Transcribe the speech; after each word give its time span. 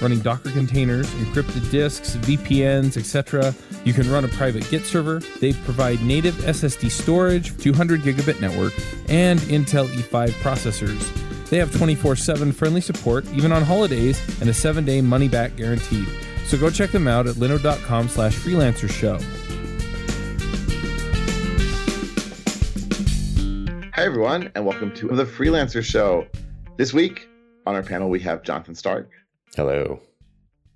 running 0.00 0.20
Docker 0.20 0.50
containers, 0.50 1.08
encrypted 1.14 1.70
disks, 1.70 2.16
VPNs, 2.16 2.96
etc. 2.96 3.54
You 3.84 3.92
can 3.92 4.10
run 4.10 4.24
a 4.24 4.28
private 4.28 4.68
Git 4.70 4.84
server. 4.84 5.20
They 5.40 5.52
provide 5.52 6.02
native 6.02 6.34
SSD 6.36 6.90
storage, 6.90 7.56
200 7.58 8.00
gigabit 8.00 8.40
network, 8.40 8.72
and 9.08 9.40
Intel 9.40 9.86
E5 9.88 10.30
processors. 10.42 11.48
They 11.48 11.58
have 11.58 11.74
24 11.76 12.16
7 12.16 12.52
friendly 12.52 12.80
support, 12.80 13.26
even 13.32 13.52
on 13.52 13.62
holidays, 13.62 14.20
and 14.40 14.48
a 14.48 14.54
7 14.54 14.84
day 14.84 15.00
money 15.00 15.28
back 15.28 15.56
guaranteed. 15.56 16.08
So 16.46 16.58
go 16.58 16.70
check 16.70 16.90
them 16.90 17.06
out 17.06 17.26
at 17.26 17.36
linode.com 17.36 18.08
slash 18.08 18.36
freelancer 18.36 18.90
show. 18.90 19.18
Hi, 24.00 24.06
everyone, 24.06 24.50
and 24.54 24.64
welcome 24.64 24.94
to 24.94 25.08
the 25.08 25.26
Freelancer 25.26 25.84
Show. 25.84 26.26
This 26.78 26.94
week 26.94 27.28
on 27.66 27.74
our 27.74 27.82
panel, 27.82 28.08
we 28.08 28.18
have 28.20 28.42
Jonathan 28.42 28.74
Stark. 28.74 29.10
Hello. 29.60 30.00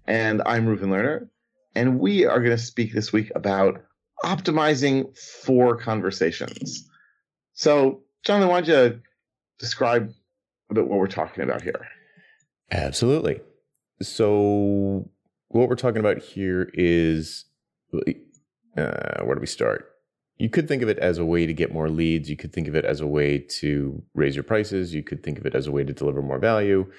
And 0.06 0.42
I'm 0.44 0.66
Reuven 0.66 0.90
Lerner. 0.90 1.30
And 1.74 1.98
we 1.98 2.26
are 2.26 2.38
going 2.40 2.54
to 2.54 2.62
speak 2.62 2.92
this 2.92 3.14
week 3.14 3.32
about 3.34 3.82
optimizing 4.22 5.16
for 5.16 5.74
conversations. 5.74 6.86
So, 7.54 8.02
Jonathan, 8.26 8.50
why 8.50 8.60
don't 8.60 8.68
you 8.68 9.00
describe 9.58 10.12
a 10.70 10.74
bit 10.74 10.86
what 10.86 10.98
we're 10.98 11.06
talking 11.06 11.44
about 11.44 11.62
here? 11.62 11.88
Absolutely. 12.72 13.40
So, 14.02 15.08
what 15.48 15.70
we're 15.70 15.76
talking 15.76 16.00
about 16.00 16.18
here 16.18 16.70
is 16.74 17.46
uh, 17.94 18.02
where 18.76 19.34
do 19.34 19.40
we 19.40 19.46
start? 19.46 19.92
You 20.36 20.50
could 20.50 20.68
think 20.68 20.82
of 20.82 20.90
it 20.90 20.98
as 20.98 21.16
a 21.16 21.24
way 21.24 21.46
to 21.46 21.54
get 21.54 21.72
more 21.72 21.88
leads. 21.88 22.28
You 22.28 22.36
could 22.36 22.52
think 22.52 22.68
of 22.68 22.74
it 22.74 22.84
as 22.84 23.00
a 23.00 23.06
way 23.06 23.38
to 23.60 24.02
raise 24.12 24.36
your 24.36 24.44
prices. 24.44 24.92
You 24.92 25.02
could 25.02 25.22
think 25.22 25.38
of 25.38 25.46
it 25.46 25.54
as 25.54 25.66
a 25.66 25.72
way 25.72 25.84
to 25.84 25.92
deliver 25.94 26.20
more 26.20 26.38
value. 26.38 26.92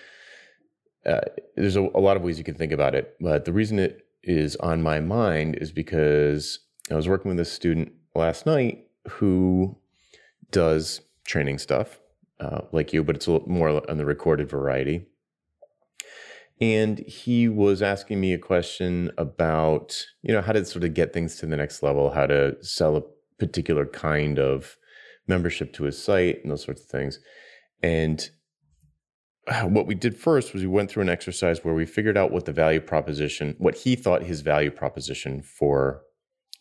Uh, 1.06 1.22
there's 1.56 1.76
a, 1.76 1.82
a 1.82 2.00
lot 2.00 2.18
of 2.18 2.24
ways 2.24 2.38
you 2.38 2.44
can 2.44 2.56
think 2.56 2.72
about 2.72 2.96
it. 2.96 3.16
But 3.20 3.46
the 3.46 3.54
reason 3.54 3.80
it 3.80 4.06
is 4.24 4.56
on 4.58 4.82
my 4.82 5.00
mind 5.00 5.58
is 5.62 5.72
because 5.72 6.60
I 6.92 6.96
was 6.96 7.08
working 7.08 7.30
with 7.30 7.40
a 7.40 7.46
student 7.46 7.92
last 8.16 8.46
night 8.46 8.88
who 9.08 9.78
does 10.52 11.02
training 11.26 11.60
stuff 11.60 12.00
uh, 12.40 12.62
like 12.72 12.94
you, 12.94 13.04
but 13.04 13.16
it's 13.16 13.28
more 13.28 13.82
on 13.90 13.98
the 13.98 14.06
recorded 14.06 14.50
variety. 14.50 15.06
And 16.62 17.00
he 17.00 17.50
was 17.50 17.82
asking 17.82 18.22
me 18.22 18.34
a 18.34 18.38
question 18.38 19.12
about, 19.18 20.06
you 20.22 20.34
know, 20.34 20.42
how 20.42 20.54
to 20.54 20.64
sort 20.64 20.86
of 20.86 20.94
get 20.94 21.12
things 21.12 21.36
to 21.38 21.46
the 21.46 21.58
next 21.58 21.84
level, 21.84 22.12
how 22.12 22.28
to 22.28 22.56
sell 22.64 22.96
a 22.96 23.04
particular 23.38 23.86
kind 23.86 24.40
of 24.40 24.78
membership 25.28 25.74
to 25.74 25.84
his 25.84 26.02
site 26.02 26.42
and 26.42 26.52
those 26.52 26.64
sorts 26.64 26.82
of 26.82 26.88
things. 26.88 27.20
And 27.84 28.30
what 29.64 29.88
we 29.88 29.96
did 29.96 30.18
first 30.18 30.54
was 30.54 30.62
we 30.62 30.68
went 30.68 30.90
through 30.90 31.04
an 31.04 31.10
exercise 31.10 31.64
where 31.64 31.74
we 31.74 31.86
figured 31.86 32.18
out 32.18 32.32
what 32.32 32.46
the 32.46 32.54
value 32.54 32.82
proposition, 32.82 33.56
what 33.58 33.76
he 33.76 33.96
thought 33.96 34.24
his 34.24 34.42
value 34.42 34.72
proposition 34.72 35.42
for 35.42 36.02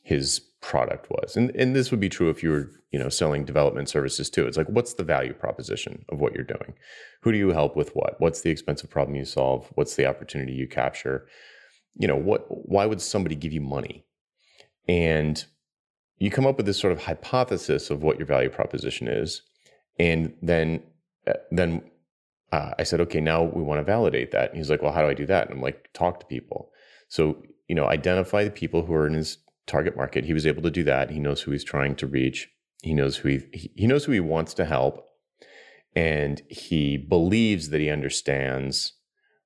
his 0.02 0.40
product 0.60 1.10
was. 1.10 1.36
And 1.36 1.50
and 1.56 1.74
this 1.74 1.90
would 1.90 2.00
be 2.00 2.08
true 2.08 2.30
if 2.30 2.42
you 2.42 2.50
were, 2.50 2.70
you 2.90 2.98
know, 2.98 3.08
selling 3.08 3.44
development 3.44 3.88
services 3.88 4.30
too. 4.30 4.46
It's 4.46 4.56
like 4.56 4.68
what's 4.68 4.94
the 4.94 5.04
value 5.04 5.32
proposition 5.32 6.04
of 6.10 6.20
what 6.20 6.34
you're 6.34 6.44
doing? 6.44 6.74
Who 7.22 7.32
do 7.32 7.38
you 7.38 7.50
help 7.50 7.76
with 7.76 7.90
what? 7.94 8.20
What's 8.20 8.42
the 8.42 8.50
expensive 8.50 8.90
problem 8.90 9.16
you 9.16 9.24
solve? 9.24 9.70
What's 9.74 9.96
the 9.96 10.06
opportunity 10.06 10.52
you 10.52 10.68
capture? 10.68 11.26
You 11.96 12.08
know, 12.08 12.16
what 12.16 12.46
why 12.48 12.86
would 12.86 13.00
somebody 13.00 13.34
give 13.34 13.52
you 13.52 13.60
money? 13.60 14.04
And 14.86 15.42
you 16.18 16.30
come 16.30 16.46
up 16.46 16.58
with 16.58 16.66
this 16.66 16.78
sort 16.78 16.92
of 16.92 17.02
hypothesis 17.02 17.90
of 17.90 18.02
what 18.02 18.18
your 18.18 18.26
value 18.26 18.50
proposition 18.50 19.08
is. 19.08 19.42
And 19.98 20.34
then 20.42 20.82
uh, 21.26 21.34
then 21.50 21.82
uh, 22.52 22.72
I 22.78 22.82
said, 22.84 23.00
okay, 23.02 23.20
now 23.20 23.42
we 23.42 23.62
want 23.62 23.80
to 23.80 23.84
validate 23.84 24.30
that. 24.32 24.50
And 24.50 24.58
he's 24.58 24.70
like, 24.70 24.82
well, 24.82 24.92
how 24.92 25.02
do 25.02 25.08
I 25.08 25.14
do 25.14 25.26
that? 25.26 25.46
And 25.46 25.56
I'm 25.56 25.62
like, 25.62 25.90
talk 25.92 26.20
to 26.20 26.26
people. 26.26 26.70
So, 27.08 27.42
you 27.68 27.74
know, 27.74 27.86
identify 27.86 28.44
the 28.44 28.50
people 28.50 28.84
who 28.84 28.94
are 28.94 29.06
in 29.06 29.14
his 29.14 29.38
target 29.66 29.96
market. 29.96 30.24
He 30.24 30.34
was 30.34 30.46
able 30.46 30.62
to 30.62 30.70
do 30.70 30.84
that. 30.84 31.10
He 31.10 31.18
knows 31.18 31.42
who 31.42 31.50
he's 31.50 31.64
trying 31.64 31.96
to 31.96 32.06
reach. 32.06 32.48
He 32.82 32.94
knows 32.94 33.16
who 33.16 33.28
he, 33.28 33.70
he 33.74 33.86
knows 33.86 34.04
who 34.04 34.12
he 34.12 34.20
wants 34.20 34.54
to 34.54 34.64
help. 34.64 35.06
And 35.96 36.42
he 36.48 36.96
believes 36.96 37.70
that 37.70 37.80
he 37.80 37.88
understands 37.88 38.94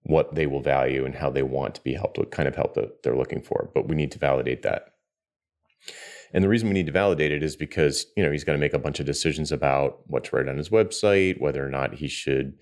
what 0.02 0.34
they 0.34 0.46
will 0.46 0.62
value 0.62 1.04
and 1.04 1.14
how 1.14 1.30
they 1.30 1.42
want 1.42 1.74
to 1.74 1.82
be 1.82 1.94
helped, 1.94 2.18
what 2.18 2.30
kind 2.30 2.48
of 2.48 2.56
help 2.56 2.74
that 2.74 3.02
they're 3.02 3.16
looking 3.16 3.42
for. 3.42 3.70
But 3.74 3.88
we 3.88 3.96
need 3.96 4.10
to 4.12 4.18
validate 4.18 4.62
that. 4.62 4.86
And 6.32 6.42
the 6.44 6.48
reason 6.48 6.68
we 6.68 6.74
need 6.74 6.86
to 6.86 6.92
validate 6.92 7.32
it 7.32 7.42
is 7.42 7.56
because, 7.56 8.06
you 8.16 8.22
know, 8.22 8.30
he's 8.30 8.44
going 8.44 8.58
to 8.58 8.60
make 8.60 8.74
a 8.74 8.78
bunch 8.78 9.00
of 9.00 9.06
decisions 9.06 9.52
about 9.52 10.00
what 10.06 10.24
to 10.24 10.36
write 10.36 10.48
on 10.48 10.58
his 10.58 10.68
website, 10.68 11.40
whether 11.40 11.64
or 11.64 11.70
not 11.70 11.94
he 11.94 12.08
should 12.08 12.54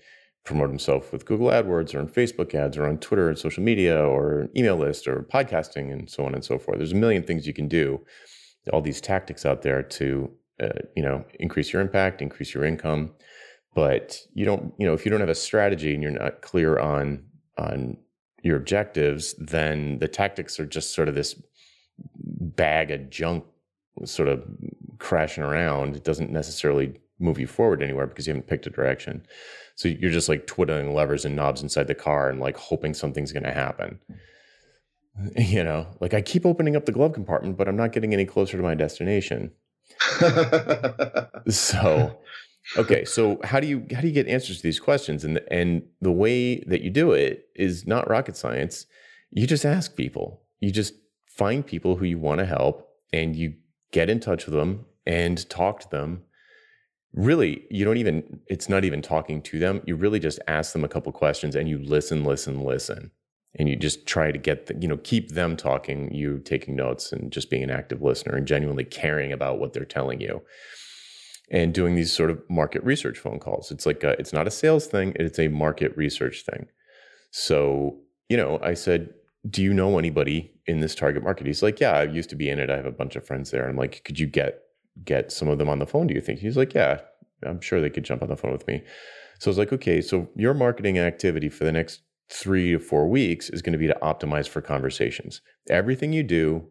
promote 0.47 0.69
himself 0.69 1.11
with 1.11 1.25
Google 1.25 1.47
AdWords 1.47 1.93
or 1.93 1.99
on 1.99 2.07
Facebook 2.07 2.55
ads 2.55 2.77
or 2.77 2.87
on 2.87 2.97
Twitter 2.97 3.27
and 3.27 3.37
social 3.37 3.61
media 3.61 4.03
or 4.03 4.47
email 4.55 4.77
list 4.77 5.07
or 5.07 5.27
podcasting 5.31 5.91
and 5.91 6.09
so 6.09 6.25
on 6.25 6.33
and 6.33 6.43
so 6.43 6.57
forth. 6.57 6.77
There's 6.77 6.93
a 6.93 6.95
million 6.95 7.21
things 7.21 7.45
you 7.45 7.53
can 7.53 7.67
do. 7.67 8.01
All 8.73 8.81
these 8.81 9.01
tactics 9.01 9.45
out 9.45 9.61
there 9.61 9.83
to 9.83 10.31
uh, 10.61 10.69
you 10.95 11.03
know 11.03 11.23
increase 11.39 11.71
your 11.71 11.81
impact, 11.81 12.21
increase 12.21 12.53
your 12.53 12.65
income, 12.65 13.11
but 13.75 14.19
you 14.33 14.45
don't 14.45 14.73
you 14.77 14.85
know 14.85 14.93
if 14.93 15.05
you 15.05 15.11
don't 15.11 15.19
have 15.19 15.29
a 15.29 15.35
strategy 15.35 15.93
and 15.93 16.01
you're 16.01 16.11
not 16.11 16.41
clear 16.41 16.79
on 16.79 17.23
on 17.57 17.97
your 18.43 18.57
objectives, 18.57 19.35
then 19.37 19.99
the 19.99 20.07
tactics 20.07 20.59
are 20.59 20.65
just 20.65 20.93
sort 20.93 21.07
of 21.07 21.15
this 21.15 21.41
bag 22.15 22.91
of 22.91 23.09
junk 23.09 23.43
sort 24.05 24.29
of 24.29 24.43
crashing 24.99 25.43
around. 25.43 25.95
It 25.95 26.03
doesn't 26.03 26.31
necessarily 26.31 26.99
move 27.19 27.39
you 27.39 27.47
forward 27.47 27.81
anywhere 27.81 28.07
because 28.07 28.27
you 28.27 28.31
haven't 28.31 28.47
picked 28.47 28.67
a 28.67 28.69
direction. 28.69 29.25
So 29.75 29.87
you're 29.87 30.11
just 30.11 30.29
like 30.29 30.47
twiddling 30.47 30.93
levers 30.93 31.25
and 31.25 31.35
knobs 31.35 31.61
inside 31.61 31.87
the 31.87 31.95
car 31.95 32.29
and 32.29 32.39
like 32.39 32.57
hoping 32.57 32.93
something's 32.93 33.31
going 33.31 33.43
to 33.43 33.53
happen. 33.53 33.99
You 35.35 35.63
know, 35.63 35.87
like 35.99 36.13
I 36.13 36.21
keep 36.21 36.45
opening 36.45 36.75
up 36.75 36.85
the 36.85 36.91
glove 36.91 37.13
compartment, 37.13 37.57
but 37.57 37.67
I'm 37.67 37.75
not 37.75 37.91
getting 37.91 38.13
any 38.13 38.23
closer 38.23 38.55
to 38.55 38.61
my 38.61 38.75
destination. 38.75 39.51
so, 41.49 42.19
okay, 42.77 43.03
so 43.03 43.39
how 43.43 43.59
do 43.59 43.65
you 43.65 43.87
how 43.95 44.01
do 44.01 44.07
you 44.07 44.13
get 44.13 44.27
answers 44.27 44.57
to 44.57 44.61
these 44.61 44.79
questions? 44.79 45.23
And 45.23 45.41
and 45.49 45.81
the 46.01 46.11
way 46.11 46.59
that 46.67 46.81
you 46.81 46.91
do 46.91 47.13
it 47.13 47.47
is 47.55 47.87
not 47.87 48.07
rocket 48.07 48.37
science. 48.37 48.85
You 49.31 49.47
just 49.47 49.65
ask 49.65 49.95
people. 49.95 50.43
You 50.59 50.69
just 50.69 50.93
find 51.25 51.65
people 51.65 51.95
who 51.95 52.05
you 52.05 52.19
want 52.19 52.37
to 52.37 52.45
help, 52.45 52.87
and 53.11 53.35
you 53.35 53.55
get 53.91 54.11
in 54.11 54.19
touch 54.19 54.45
with 54.45 54.53
them 54.53 54.85
and 55.07 55.49
talk 55.49 55.79
to 55.79 55.89
them 55.89 56.21
really 57.17 57.65
you 57.71 57.83
don't 57.83 57.97
even 57.97 58.39
it's 58.47 58.69
not 58.69 58.85
even 58.85 59.01
talking 59.01 59.41
to 59.41 59.59
them. 59.59 59.81
You 59.85 59.95
really 59.95 60.19
just 60.19 60.39
ask 60.47 60.71
them 60.71 60.83
a 60.83 60.87
couple 60.87 61.11
questions 61.11 61.55
and 61.55 61.67
you 61.67 61.79
listen 61.79 62.23
listen 62.23 62.63
listen. 62.63 63.11
And 63.59 63.67
you 63.67 63.75
just 63.75 64.05
try 64.05 64.31
to 64.31 64.37
get 64.37 64.67
the, 64.67 64.77
you 64.79 64.87
know 64.87 64.97
keep 64.97 65.31
them 65.31 65.57
talking 65.57 66.13
you 66.13 66.39
taking 66.39 66.75
notes 66.75 67.11
and 67.11 67.31
just 67.31 67.49
being 67.49 67.63
an 67.63 67.71
active 67.71 68.01
listener 68.01 68.35
and 68.35 68.47
genuinely 68.47 68.83
caring 68.83 69.33
about 69.33 69.59
what 69.59 69.73
they're 69.73 69.83
telling 69.83 70.21
you. 70.21 70.43
And 71.49 71.73
doing 71.73 71.95
these 71.95 72.13
sort 72.13 72.29
of 72.29 72.41
market 72.49 72.83
research 72.83 73.17
phone 73.17 73.39
calls. 73.39 73.71
It's 73.71 73.85
like 73.85 74.03
a, 74.03 74.11
it's 74.19 74.33
not 74.33 74.47
a 74.47 74.51
sales 74.51 74.85
thing 74.85 75.13
it's 75.15 75.39
a 75.39 75.47
market 75.47 75.97
research 75.97 76.43
thing. 76.45 76.67
So 77.31 77.97
you 78.29 78.37
know 78.37 78.59
i 78.61 78.75
said 78.75 79.09
do 79.49 79.63
you 79.63 79.73
know 79.73 79.97
anybody 79.97 80.51
in 80.65 80.81
this 80.81 80.93
target 80.93 81.23
market? 81.23 81.47
He's 81.47 81.63
like 81.63 81.79
yeah 81.79 81.93
i 81.93 82.03
used 82.03 82.29
to 82.29 82.35
be 82.35 82.49
in 82.49 82.59
it. 82.59 82.69
I 82.69 82.75
have 82.75 82.85
a 82.85 82.91
bunch 82.91 83.15
of 83.15 83.25
friends 83.25 83.49
there. 83.49 83.67
I'm 83.67 83.75
like 83.75 84.03
could 84.03 84.19
you 84.19 84.27
get 84.27 84.61
get 85.03 85.31
some 85.31 85.47
of 85.47 85.57
them 85.57 85.69
on 85.69 85.79
the 85.79 85.85
phone, 85.85 86.07
do 86.07 86.13
you 86.13 86.21
think? 86.21 86.39
He's 86.39 86.57
like, 86.57 86.73
yeah, 86.73 87.01
I'm 87.43 87.61
sure 87.61 87.81
they 87.81 87.89
could 87.89 88.05
jump 88.05 88.21
on 88.21 88.29
the 88.29 88.37
phone 88.37 88.51
with 88.51 88.67
me. 88.67 88.83
So 89.39 89.49
I 89.49 89.51
was 89.51 89.57
like, 89.57 89.73
okay, 89.73 90.01
so 90.01 90.29
your 90.35 90.53
marketing 90.53 90.97
activity 90.97 91.49
for 91.49 91.63
the 91.63 91.71
next 91.71 92.01
three 92.29 92.71
to 92.71 92.79
four 92.79 93.07
weeks 93.07 93.49
is 93.49 93.61
going 93.61 93.73
to 93.73 93.79
be 93.79 93.87
to 93.87 93.97
optimize 94.01 94.47
for 94.47 94.61
conversations. 94.61 95.41
Everything 95.69 96.13
you 96.13 96.23
do 96.23 96.67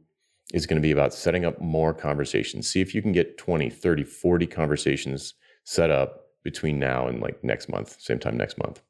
is 0.53 0.67
going 0.67 0.81
to 0.81 0.87
be 0.87 0.93
about 0.93 1.15
setting 1.15 1.45
up 1.45 1.61
more 1.61 1.95
conversations. 1.95 2.69
See 2.69 2.81
if 2.81 2.95
you 2.95 3.03
can 3.03 3.13
get 3.13 3.39
20, 3.39 3.71
30, 3.71 4.05
40 4.05 4.47
conversations 4.47 5.35
set 5.65 5.91
up 5.91 6.27
between 6.45 6.79
now 6.79 7.09
and 7.09 7.21
like 7.21 7.43
next 7.43 7.69
month, 7.69 7.97
same 8.01 8.19
time 8.19 8.37
next 8.37 8.59
month. 8.59 8.83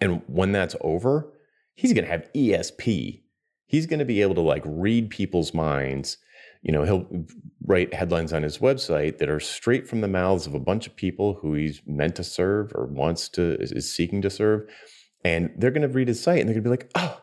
And 0.00 0.22
when 0.26 0.52
that's 0.52 0.76
over, 0.80 1.32
he's 1.74 1.92
going 1.92 2.04
to 2.04 2.10
have 2.10 2.28
ESP. 2.34 3.22
He's 3.66 3.86
going 3.86 3.98
to 3.98 4.04
be 4.04 4.22
able 4.22 4.34
to 4.36 4.40
like 4.40 4.62
read 4.64 5.10
people's 5.10 5.54
minds 5.54 6.18
you 6.62 6.72
know, 6.72 6.84
he'll 6.84 7.06
write 7.66 7.92
headlines 7.92 8.32
on 8.32 8.42
his 8.42 8.58
website 8.58 9.18
that 9.18 9.28
are 9.28 9.40
straight 9.40 9.88
from 9.88 10.00
the 10.00 10.08
mouths 10.08 10.46
of 10.46 10.54
a 10.54 10.60
bunch 10.60 10.86
of 10.86 10.96
people 10.96 11.34
who 11.34 11.54
he's 11.54 11.82
meant 11.86 12.16
to 12.16 12.24
serve 12.24 12.72
or 12.74 12.86
wants 12.86 13.28
to 13.30 13.56
is 13.60 13.92
seeking 13.92 14.22
to 14.22 14.30
serve. 14.30 14.62
And 15.24 15.52
they're 15.56 15.70
going 15.70 15.82
to 15.82 15.88
read 15.88 16.08
his 16.08 16.22
site 16.22 16.40
and 16.40 16.48
they're 16.48 16.54
going 16.54 16.64
to 16.64 16.68
be 16.68 16.70
like, 16.70 16.90
oh, 16.94 17.20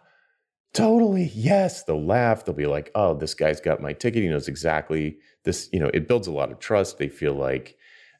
totally 0.74 1.32
yes. 1.34 1.84
They'll 1.84 2.06
laugh. 2.06 2.46
They'll 2.46 2.56
be 2.56 2.68
like 2.68 2.92
oh 2.96 3.14
this 3.14 3.34
guy's 3.34 3.62
got 3.62 3.82
my 3.82 3.94
ticket. 3.94 4.24
He 4.24 4.30
knows 4.30 4.48
exactly 4.48 5.18
this 5.44 5.70
you 5.72 5.80
know 5.80 5.90
it 5.94 6.08
builds 6.08 6.28
a 6.28 6.32
lot 6.32 6.52
of 6.52 6.60
trust. 6.60 6.98
They 6.98 7.10
feel 7.10 7.34
like 7.34 7.78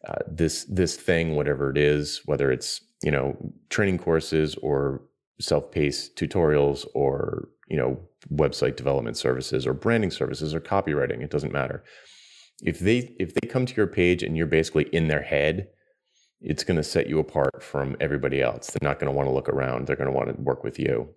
uh, 0.08 0.20
this 0.28 0.66
this 0.66 0.96
thing 0.96 1.36
whatever 1.36 1.70
it 1.70 1.78
is 1.78 2.22
whether 2.26 2.52
it's 2.52 2.82
you 3.04 3.12
know 3.12 3.38
training 3.70 4.00
courses 4.00 4.56
or 4.56 5.02
self-paced 5.40 6.16
tutorials 6.18 6.86
or 6.94 7.50
you 7.70 7.78
know 7.78 8.00
website 8.34 8.76
development 8.76 9.18
services 9.18 9.66
or 9.66 9.74
branding 9.74 10.12
services 10.12 10.54
or 10.54 10.60
copywriting 10.60 11.22
it 11.22 11.32
doesn't 11.32 11.54
matter. 11.54 11.84
If 12.64 12.80
they 12.80 13.16
if 13.20 13.34
they 13.34 13.48
come 13.48 13.66
to 13.66 13.76
your 13.76 13.88
page 13.88 14.24
and 14.24 14.36
you're 14.36 14.48
basically 14.48 14.86
in 14.92 15.08
their 15.08 15.22
head 15.24 15.70
it's 16.42 16.64
going 16.64 16.78
to 16.78 16.84
set 16.84 17.08
you 17.08 17.20
apart 17.20 17.62
from 17.62 17.98
everybody 18.00 18.42
else. 18.42 18.68
They're 18.68 18.88
not 18.88 18.98
going 18.98 19.12
to 19.12 19.16
want 19.16 19.28
to 19.28 19.34
look 19.34 19.50
around. 19.50 19.88
They're 19.88 19.98
going 19.98 20.10
to 20.10 20.16
want 20.16 20.34
to 20.34 20.42
work 20.42 20.64
with 20.64 20.80
you. 20.80 21.10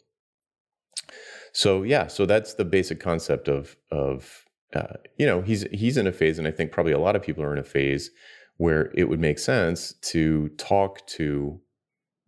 So 1.53 1.83
yeah 1.83 2.07
so 2.07 2.27
that's 2.27 2.55
the 2.55 2.65
basic 2.65 2.99
concept 3.01 3.49
of 3.49 3.77
of 3.91 4.45
uh, 4.75 4.95
you 5.19 5.27
know 5.27 5.43
he's 5.43 5.63
he's 5.73 5.97
in 5.97 6.07
a 6.07 6.13
phase 6.13 6.39
and 6.39 6.49
i 6.49 6.51
think 6.51 6.73
probably 6.73 6.93
a 6.93 6.99
lot 6.99 7.15
of 7.15 7.23
people 7.23 7.45
are 7.45 7.53
in 7.53 7.59
a 7.59 7.65
phase 7.65 8.11
where 8.57 8.91
it 8.95 9.09
would 9.09 9.21
make 9.21 9.39
sense 9.39 9.93
to 10.01 10.49
talk 10.51 11.07
to 11.07 11.61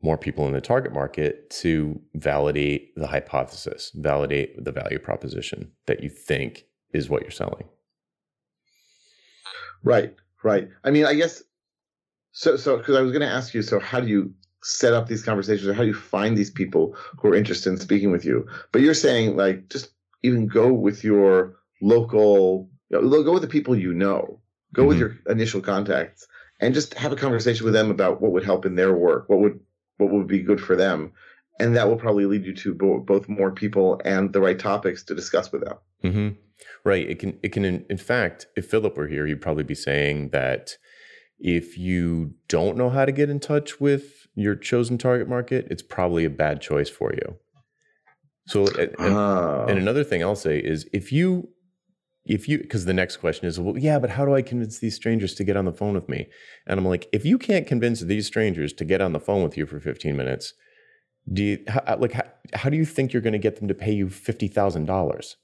more 0.05 0.19
people 0.19 0.47
in 0.47 0.53
the 0.53 0.61
target 0.61 0.93
market 0.93 1.49
to 1.49 1.99
validate 2.15 2.95
the 2.95 3.07
hypothesis, 3.07 3.91
validate 3.95 4.63
the 4.63 4.71
value 4.71 4.99
proposition 4.99 5.73
that 5.87 6.03
you 6.03 6.11
think 6.11 6.67
is 6.93 7.09
what 7.09 7.23
you're 7.23 7.31
selling. 7.31 7.65
Right, 9.83 10.15
right. 10.43 10.69
I 10.85 10.91
mean, 10.91 11.07
I 11.07 11.15
guess 11.15 11.43
so. 12.33 12.57
So, 12.57 12.77
because 12.77 12.97
I 12.97 13.01
was 13.01 13.13
going 13.13 13.23
to 13.23 13.35
ask 13.35 13.55
you, 13.55 13.63
so 13.63 13.81
how 13.81 13.99
do 14.01 14.07
you 14.07 14.35
set 14.63 14.93
up 14.93 15.09
these 15.09 15.25
conversations, 15.25 15.67
or 15.67 15.73
how 15.73 15.83
do 15.83 15.89
you 15.89 15.95
find 15.95 16.37
these 16.37 16.51
people 16.51 16.95
who 17.19 17.29
are 17.29 17.35
interested 17.35 17.71
in 17.71 17.79
speaking 17.79 18.11
with 18.11 18.27
you? 18.27 18.47
But 18.73 18.83
you're 18.83 18.93
saying, 18.93 19.37
like, 19.37 19.71
just 19.71 19.89
even 20.23 20.47
go 20.47 20.71
with 20.71 21.03
your 21.03 21.57
local, 21.81 22.69
you 22.91 23.01
know, 23.01 23.23
go 23.23 23.33
with 23.33 23.43
the 23.43 23.49
people 23.49 23.75
you 23.75 23.95
know, 23.95 24.41
go 24.75 24.83
mm-hmm. 24.83 24.89
with 24.89 24.99
your 24.99 25.17
initial 25.31 25.63
contacts, 25.63 26.27
and 26.61 26.75
just 26.75 26.93
have 26.95 27.13
a 27.13 27.17
conversation 27.17 27.65
with 27.65 27.75
them 27.75 27.91
about 27.91 28.21
what 28.21 28.33
would 28.33 28.45
help 28.45 28.67
in 28.67 28.75
their 28.75 28.93
work, 28.93 29.29
what 29.29 29.41
would 29.41 29.61
what 29.99 30.11
would 30.11 30.27
be 30.27 30.43
good 30.43 30.61
for 30.61 30.77
them 30.77 31.13
and 31.61 31.77
that 31.77 31.89
will 31.89 31.97
probably 31.97 32.27
lead 32.27 32.45
you 32.45 32.55
to 32.55 32.75
bo- 32.75 33.01
both 33.01 33.29
more 33.29 33.53
people 33.53 34.01
and 34.05 34.33
the 34.33 34.41
right 34.41 34.59
topics 34.59 35.05
to 35.05 35.15
discuss 35.15 35.53
with 35.53 35.65
them 35.65 35.77
mm-hmm. 36.03 36.29
right 36.85 37.09
it 37.09 37.19
can 37.19 37.39
it 37.43 37.53
can 37.53 37.65
in, 37.65 37.85
in 37.89 37.99
fact 37.99 38.47
if 38.57 38.67
philip 38.67 38.97
were 38.97 39.09
here 39.09 39.27
he'd 39.27 39.41
probably 39.41 39.65
be 39.65 39.75
saying 39.75 40.31
that 40.31 40.77
if 41.39 41.77
you 41.77 42.35
don't 42.49 42.77
know 42.77 42.91
how 42.91 43.05
to 43.05 43.13
get 43.13 43.31
in 43.31 43.41
touch 43.41 43.81
with 43.81 44.27
your 44.35 44.55
chosen 44.55 44.99
target 44.99 45.29
market 45.29 45.67
it's 45.71 45.83
probably 45.83 46.25
a 46.25 46.31
bad 46.31 46.61
choice 46.61 46.89
for 46.89 47.13
you 47.13 47.37
so 48.47 48.67
and, 48.79 48.95
oh. 48.99 49.67
and 49.69 49.79
another 49.79 50.05
thing 50.05 50.23
i'll 50.23 50.35
say 50.35 50.59
is 50.59 50.89
if 50.93 51.13
you 51.13 51.49
if 52.27 52.49
you 52.49 52.59
because 52.59 52.87
the 52.87 52.95
next 52.95 53.19
question 53.19 53.47
is 53.47 53.61
well 53.61 53.77
yeah 53.77 53.99
but 53.99 54.11
how 54.11 54.25
do 54.25 54.35
i 54.35 54.41
convince 54.41 54.79
these 54.79 54.95
strangers 54.95 55.35
to 55.35 55.45
get 55.45 55.57
on 55.57 55.65
the 55.65 55.73
phone 55.73 55.95
with 55.95 56.09
me? 56.09 56.27
And 56.67 56.79
i'm 56.79 56.87
like 56.87 57.09
if 57.13 57.25
you 57.25 57.39
can't 57.39 57.67
convince 57.67 58.01
these 58.01 58.27
strangers 58.27 58.73
to 58.75 58.85
get 58.85 59.01
on 59.01 59.13
the 59.13 59.21
phone 59.21 59.43
with 59.43 59.57
you 59.57 59.67
for 59.67 59.81
15 59.81 60.17
minutes 60.17 60.55
do 61.33 61.43
you 61.43 61.65
how, 61.69 61.81
uh, 61.87 61.97
like 61.99 62.13
how, 62.13 62.25
how 62.55 62.71
do 62.71 62.77
you 62.77 62.85
think 62.85 63.13
you're 63.13 63.23
going 63.23 63.33
to 63.33 63.39
get 63.39 63.57
them 63.57 63.69
to 63.69 63.75
pay 63.75 63.93
you 63.93 64.07
$50000 64.07 65.35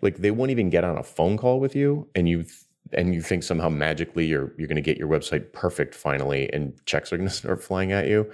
like 0.00 0.18
they 0.18 0.30
won't 0.30 0.50
even 0.50 0.70
get 0.70 0.84
on 0.84 0.98
a 0.98 1.02
phone 1.02 1.36
call 1.36 1.60
with 1.60 1.76
you 1.76 2.08
and 2.14 2.28
you 2.28 2.44
and 2.92 3.14
you 3.14 3.22
think 3.22 3.42
somehow 3.42 3.68
magically 3.68 4.26
you're 4.26 4.52
you're 4.58 4.68
going 4.68 4.76
to 4.76 4.82
get 4.82 4.98
your 4.98 5.08
website 5.08 5.52
perfect 5.52 5.94
finally 5.94 6.52
and 6.52 6.74
checks 6.86 7.12
are 7.12 7.16
going 7.16 7.28
to 7.28 7.34
start 7.34 7.62
flying 7.62 7.92
at 7.92 8.08
you. 8.08 8.30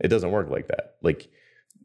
It 0.00 0.08
doesn't 0.08 0.32
work 0.32 0.50
like 0.50 0.68
that. 0.68 0.96
Like 1.02 1.30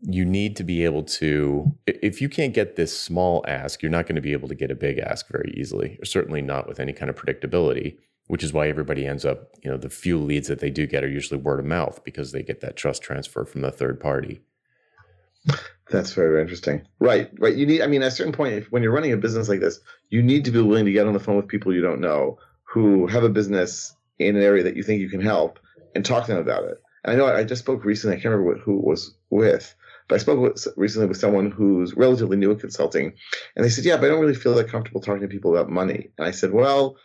you 0.02 0.24
need 0.24 0.56
to 0.56 0.64
be 0.64 0.84
able 0.86 1.04
to 1.04 1.76
if 1.86 2.22
you 2.22 2.30
can't 2.30 2.54
get 2.54 2.76
this 2.76 2.98
small 2.98 3.44
ask 3.48 3.82
you're 3.82 3.92
not 3.92 4.06
going 4.06 4.16
to 4.16 4.22
be 4.22 4.32
able 4.32 4.48
to 4.48 4.56
get 4.56 4.72
a 4.72 4.76
big 4.76 4.98
ask 5.00 5.28
very 5.28 5.54
easily 5.58 5.98
or 6.02 6.06
certainly 6.06 6.42
not 6.42 6.68
with 6.68 6.80
any 6.80 6.94
kind 6.94 7.10
of 7.10 7.16
predictability 7.16 7.98
which 8.28 8.44
is 8.44 8.54
why 8.54 8.70
everybody 8.70 9.06
ends 9.06 9.26
up 9.26 9.56
you 9.64 9.70
know 9.70 9.78
the 9.78 9.90
few 9.90 10.18
leads 10.18 10.48
that 10.48 10.60
they 10.60 10.70
do 10.70 10.88
get 10.88 11.04
are 11.04 11.10
usually 11.10 11.40
word 11.40 11.60
of 11.60 11.66
mouth 11.66 12.02
because 12.04 12.32
they 12.32 12.44
get 12.44 12.62
that 12.62 12.78
trust 12.78 13.02
transfer 13.02 13.44
from 13.44 13.62
the 13.62 13.72
third 13.72 14.00
party. 14.00 14.42
That's 15.90 16.14
very, 16.14 16.40
interesting. 16.40 16.86
Right 17.00 17.30
right 17.40 17.56
you 17.56 17.66
need 17.66 17.82
i 17.82 17.88
mean 17.88 18.04
at 18.04 18.10
a 18.10 18.12
certain 18.12 18.34
point 18.34 18.54
if, 18.54 18.72
when 18.72 18.84
you're 18.84 18.94
running 18.94 19.14
a 19.14 19.18
business 19.18 19.50
like 19.50 19.60
this 19.60 19.80
you 20.10 20.22
need 20.22 20.46
to 20.46 20.52
be 20.52 20.62
willing 20.62 20.86
to 20.86 20.92
get 20.92 21.08
on 21.08 21.14
the 21.14 21.20
phone 21.20 21.38
with 21.38 21.48
people 21.48 21.74
you 21.74 21.82
don't 21.82 22.00
know 22.00 22.38
who 22.64 23.08
have 23.08 23.24
a 23.24 23.30
business 23.30 23.96
in 24.20 24.36
an 24.36 24.44
area 24.44 24.64
that 24.64 24.76
you 24.76 24.84
think 24.84 25.02
you 25.02 25.10
can 25.10 25.22
help 25.22 25.60
and 25.96 26.06
talk 26.06 26.26
to 26.26 26.32
them 26.32 26.42
about 26.42 26.66
it. 26.66 26.78
And 27.04 27.14
i 27.14 27.16
know 27.18 27.26
i 27.26 27.44
just 27.44 27.64
spoke 27.64 27.84
recently 27.84 28.16
i 28.16 28.20
can't 28.20 28.36
remember 28.36 28.60
who 28.60 28.78
it 28.78 28.86
was 28.86 29.16
with 29.32 29.76
but 30.10 30.16
I 30.16 30.18
spoke 30.18 30.40
with, 30.40 30.68
recently 30.76 31.08
with 31.08 31.18
someone 31.18 31.52
who's 31.52 31.94
relatively 31.94 32.36
new 32.36 32.52
in 32.52 32.60
consulting, 32.60 33.14
and 33.56 33.64
they 33.64 33.70
said, 33.70 33.86
"Yeah, 33.86 33.96
but 33.96 34.08
I 34.08 34.10
don't 34.10 34.20
really 34.20 34.36
feel 34.36 34.56
that 34.56 34.68
comfortable 34.68 35.00
talking 35.00 35.22
to 35.22 35.28
people 35.30 35.56
about 35.56 35.70
money." 35.70 36.10
And 36.18 36.28
I 36.28 36.32
said, 36.32 36.52
"Well." 36.52 36.98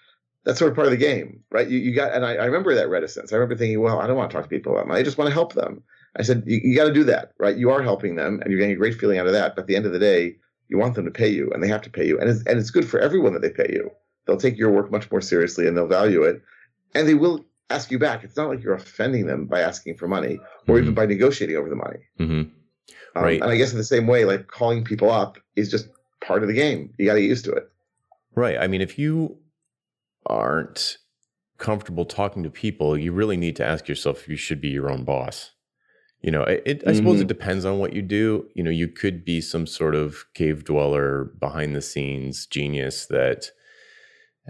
That's 0.46 0.58
sort 0.58 0.70
of 0.70 0.74
part 0.76 0.86
of 0.86 0.90
the 0.90 0.98
game, 0.98 1.42
right? 1.50 1.66
You, 1.66 1.78
you 1.78 1.94
got, 1.94 2.12
and 2.12 2.22
I, 2.22 2.34
I 2.34 2.44
remember 2.44 2.74
that 2.74 2.90
reticence. 2.90 3.32
I 3.32 3.36
remember 3.36 3.56
thinking, 3.56 3.80
well, 3.80 3.98
I 3.98 4.06
don't 4.06 4.18
want 4.18 4.30
to 4.30 4.36
talk 4.36 4.44
to 4.44 4.48
people 4.50 4.74
about 4.74 4.86
money. 4.86 5.00
I 5.00 5.02
just 5.02 5.16
want 5.16 5.28
to 5.28 5.32
help 5.32 5.54
them. 5.54 5.82
I 6.18 6.22
said, 6.22 6.42
you, 6.46 6.60
you 6.62 6.76
got 6.76 6.84
to 6.84 6.92
do 6.92 7.04
that, 7.04 7.32
right? 7.38 7.56
You 7.56 7.70
are 7.70 7.82
helping 7.82 8.16
them 8.16 8.40
and 8.42 8.50
you're 8.50 8.60
getting 8.60 8.74
a 8.74 8.78
great 8.78 9.00
feeling 9.00 9.18
out 9.18 9.26
of 9.26 9.32
that. 9.32 9.56
But 9.56 9.62
at 9.62 9.68
the 9.68 9.76
end 9.76 9.86
of 9.86 9.92
the 9.92 9.98
day, 9.98 10.36
you 10.68 10.76
want 10.76 10.96
them 10.96 11.06
to 11.06 11.10
pay 11.10 11.28
you 11.28 11.50
and 11.54 11.62
they 11.62 11.68
have 11.68 11.80
to 11.80 11.90
pay 11.90 12.06
you. 12.06 12.20
And 12.20 12.28
it's, 12.28 12.42
and 12.44 12.58
it's 12.58 12.70
good 12.70 12.86
for 12.86 13.00
everyone 13.00 13.32
that 13.32 13.40
they 13.40 13.48
pay 13.48 13.70
you. 13.72 13.90
They'll 14.26 14.36
take 14.36 14.58
your 14.58 14.70
work 14.70 14.90
much 14.92 15.10
more 15.10 15.22
seriously 15.22 15.66
and 15.66 15.74
they'll 15.74 15.86
value 15.86 16.24
it. 16.24 16.42
And 16.94 17.08
they 17.08 17.14
will 17.14 17.42
ask 17.70 17.90
you 17.90 17.98
back. 17.98 18.22
It's 18.22 18.36
not 18.36 18.50
like 18.50 18.62
you're 18.62 18.74
offending 18.74 19.26
them 19.26 19.46
by 19.46 19.60
asking 19.60 19.96
for 19.96 20.08
money 20.08 20.40
or 20.68 20.74
mm-hmm. 20.74 20.82
even 20.82 20.94
by 20.94 21.06
negotiating 21.06 21.56
over 21.56 21.70
the 21.70 21.76
money. 21.76 22.00
Mm-hmm. 22.20 22.50
Um, 23.16 23.24
right. 23.24 23.40
And 23.40 23.50
I 23.50 23.56
guess 23.56 23.72
in 23.72 23.78
the 23.78 23.84
same 23.84 24.06
way, 24.06 24.24
like 24.24 24.46
calling 24.46 24.84
people 24.84 25.10
up 25.10 25.38
is 25.56 25.70
just 25.70 25.88
part 26.20 26.42
of 26.42 26.48
the 26.48 26.54
game. 26.54 26.92
You 26.98 27.06
got 27.06 27.14
to 27.14 27.20
get 27.20 27.28
used 27.28 27.44
to 27.46 27.52
it. 27.52 27.70
Right. 28.34 28.58
I 28.58 28.66
mean, 28.66 28.80
if 28.80 28.98
you 28.98 29.38
aren't 30.26 30.98
comfortable 31.58 32.04
talking 32.04 32.42
to 32.42 32.50
people, 32.50 32.98
you 32.98 33.12
really 33.12 33.36
need 33.36 33.56
to 33.56 33.66
ask 33.66 33.88
yourself 33.88 34.22
if 34.22 34.28
you 34.28 34.36
should 34.36 34.60
be 34.60 34.68
your 34.68 34.90
own 34.90 35.04
boss. 35.04 35.52
You 36.20 36.30
know, 36.30 36.42
it, 36.42 36.62
it, 36.64 36.82
I 36.86 36.90
mm-hmm. 36.90 36.96
suppose 36.96 37.20
it 37.20 37.24
mm-hmm. 37.24 37.28
depends 37.28 37.64
on 37.64 37.78
what 37.78 37.92
you 37.92 38.02
do. 38.02 38.48
You 38.54 38.62
know, 38.62 38.70
you 38.70 38.88
could 38.88 39.24
be 39.24 39.40
some 39.40 39.66
sort 39.66 39.94
of 39.94 40.24
cave 40.34 40.64
dweller, 40.64 41.24
behind 41.38 41.76
the 41.76 41.82
scenes 41.82 42.46
genius 42.46 43.06
that 43.06 43.50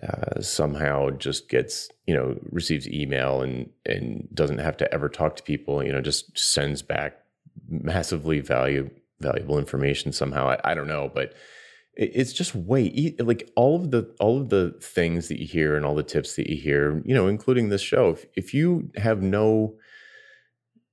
uh, 0.02 0.40
somehow 0.40 1.10
just 1.10 1.48
gets, 1.48 1.88
you 2.06 2.14
know, 2.14 2.38
receives 2.50 2.88
email 2.88 3.42
and 3.42 3.70
and 3.84 4.28
doesn't 4.32 4.58
have 4.58 4.76
to 4.78 4.94
ever 4.94 5.08
talk 5.08 5.34
to 5.36 5.42
people. 5.42 5.84
You 5.84 5.90
know, 5.90 6.00
just 6.00 6.38
sends 6.38 6.80
back 6.80 7.23
massively 7.68 8.40
value 8.40 8.90
valuable 9.20 9.58
information 9.58 10.12
somehow. 10.12 10.48
I, 10.48 10.72
I 10.72 10.74
don't 10.74 10.88
know, 10.88 11.10
but 11.12 11.34
it, 11.96 12.10
it's 12.14 12.32
just 12.32 12.54
way 12.54 13.14
like 13.18 13.50
all 13.56 13.76
of 13.76 13.90
the 13.90 14.14
all 14.20 14.40
of 14.40 14.50
the 14.50 14.76
things 14.80 15.28
that 15.28 15.40
you 15.40 15.46
hear 15.46 15.76
and 15.76 15.84
all 15.84 15.94
the 15.94 16.02
tips 16.02 16.36
that 16.36 16.48
you 16.48 16.56
hear, 16.56 17.02
you 17.04 17.14
know, 17.14 17.26
including 17.26 17.68
this 17.68 17.82
show. 17.82 18.10
If, 18.10 18.26
if 18.34 18.54
you 18.54 18.90
have 18.96 19.22
no 19.22 19.74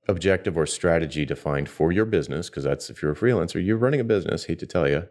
objective 0.07 0.57
or 0.57 0.65
strategy 0.65 1.25
defined 1.25 1.69
for 1.69 1.91
your 1.91 2.05
business, 2.05 2.49
because 2.49 2.63
that's 2.63 2.89
if 2.89 3.01
you're 3.01 3.11
a 3.11 3.15
freelancer, 3.15 3.63
you're 3.63 3.77
running 3.77 3.99
a 3.99 4.05
business. 4.05 4.45
Hate 4.45 4.59
to 4.59 4.67
tell 4.67 4.87
you, 4.87 5.07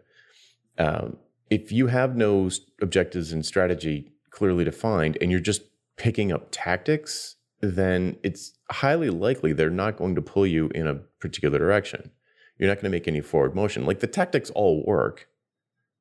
um, 0.77 1.17
if 1.49 1.71
you 1.71 1.87
have 1.87 2.15
no 2.15 2.49
objectives 2.81 3.31
and 3.31 3.45
strategy 3.45 4.11
clearly 4.29 4.63
defined, 4.63 5.17
and 5.21 5.31
you're 5.31 5.39
just 5.39 5.63
picking 5.97 6.31
up 6.31 6.47
tactics 6.51 7.35
then 7.61 8.17
it's 8.23 8.53
highly 8.71 9.09
likely 9.09 9.53
they're 9.53 9.69
not 9.69 9.97
going 9.97 10.15
to 10.15 10.21
pull 10.21 10.47
you 10.47 10.69
in 10.69 10.87
a 10.87 10.95
particular 10.95 11.59
direction. 11.59 12.11
You're 12.57 12.69
not 12.69 12.75
going 12.75 12.91
to 12.91 12.95
make 12.95 13.07
any 13.07 13.21
forward 13.21 13.55
motion. 13.55 13.85
Like 13.85 13.99
the 13.99 14.07
tactics 14.07 14.49
all 14.51 14.83
work. 14.85 15.27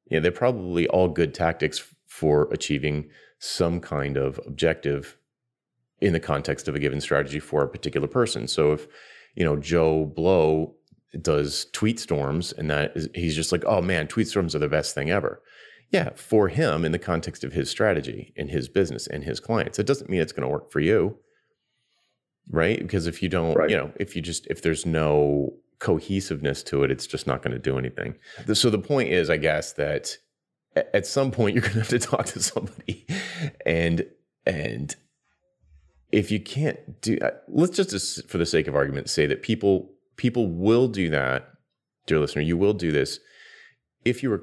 You 0.06 0.16
know, 0.16 0.22
they're 0.22 0.32
probably 0.32 0.88
all 0.88 1.08
good 1.08 1.34
tactics 1.34 1.94
for 2.06 2.48
achieving 2.52 3.10
some 3.38 3.80
kind 3.80 4.16
of 4.16 4.40
objective 4.46 5.16
in 6.00 6.12
the 6.12 6.20
context 6.20 6.66
of 6.66 6.74
a 6.74 6.78
given 6.78 7.00
strategy 7.00 7.38
for 7.38 7.62
a 7.62 7.68
particular 7.68 8.08
person. 8.08 8.48
So 8.48 8.72
if, 8.72 8.86
you 9.34 9.44
know, 9.44 9.56
Joe 9.56 10.06
Blow 10.06 10.74
does 11.20 11.66
tweet 11.72 12.00
storms 12.00 12.52
and 12.52 12.70
that 12.70 12.92
is, 12.96 13.08
he's 13.14 13.36
just 13.36 13.52
like, 13.52 13.64
oh 13.66 13.80
man, 13.80 14.08
tweet 14.08 14.28
storms 14.28 14.54
are 14.54 14.60
the 14.60 14.68
best 14.68 14.94
thing 14.94 15.10
ever. 15.10 15.42
Yeah, 15.90 16.10
for 16.14 16.48
him 16.48 16.84
in 16.84 16.92
the 16.92 16.98
context 16.98 17.44
of 17.44 17.52
his 17.52 17.68
strategy 17.68 18.32
and 18.36 18.50
his 18.50 18.68
business 18.68 19.06
and 19.06 19.24
his 19.24 19.40
clients. 19.40 19.78
It 19.78 19.86
doesn't 19.86 20.08
mean 20.08 20.20
it's 20.20 20.32
going 20.32 20.46
to 20.46 20.52
work 20.52 20.70
for 20.70 20.80
you 20.80 21.18
right? 22.50 22.78
Because 22.78 23.06
if 23.06 23.22
you 23.22 23.28
don't, 23.28 23.54
right. 23.54 23.70
you 23.70 23.76
know, 23.76 23.92
if 23.96 24.14
you 24.14 24.22
just 24.22 24.46
if 24.48 24.62
there's 24.62 24.84
no 24.84 25.54
cohesiveness 25.78 26.62
to 26.64 26.82
it, 26.84 26.90
it's 26.90 27.06
just 27.06 27.26
not 27.26 27.42
going 27.42 27.52
to 27.52 27.58
do 27.58 27.78
anything. 27.78 28.16
So 28.52 28.70
the 28.70 28.78
point 28.78 29.10
is, 29.10 29.30
I 29.30 29.36
guess 29.36 29.72
that 29.74 30.16
at 30.76 31.06
some 31.06 31.30
point 31.30 31.54
you're 31.54 31.62
going 31.62 31.74
to 31.74 31.78
have 31.80 31.88
to 31.88 31.98
talk 31.98 32.26
to 32.26 32.42
somebody, 32.42 33.06
and 33.64 34.06
and 34.46 34.94
if 36.12 36.30
you 36.30 36.40
can't 36.40 37.00
do, 37.00 37.18
let's 37.48 37.76
just 37.76 38.28
for 38.28 38.38
the 38.38 38.46
sake 38.46 38.66
of 38.66 38.74
argument 38.74 39.08
say 39.08 39.26
that 39.26 39.42
people 39.42 39.92
people 40.16 40.48
will 40.48 40.88
do 40.88 41.08
that, 41.10 41.50
dear 42.06 42.18
listener, 42.18 42.42
you 42.42 42.56
will 42.56 42.74
do 42.74 42.92
this 42.92 43.20
if 44.04 44.22
you 44.22 44.30
were 44.30 44.42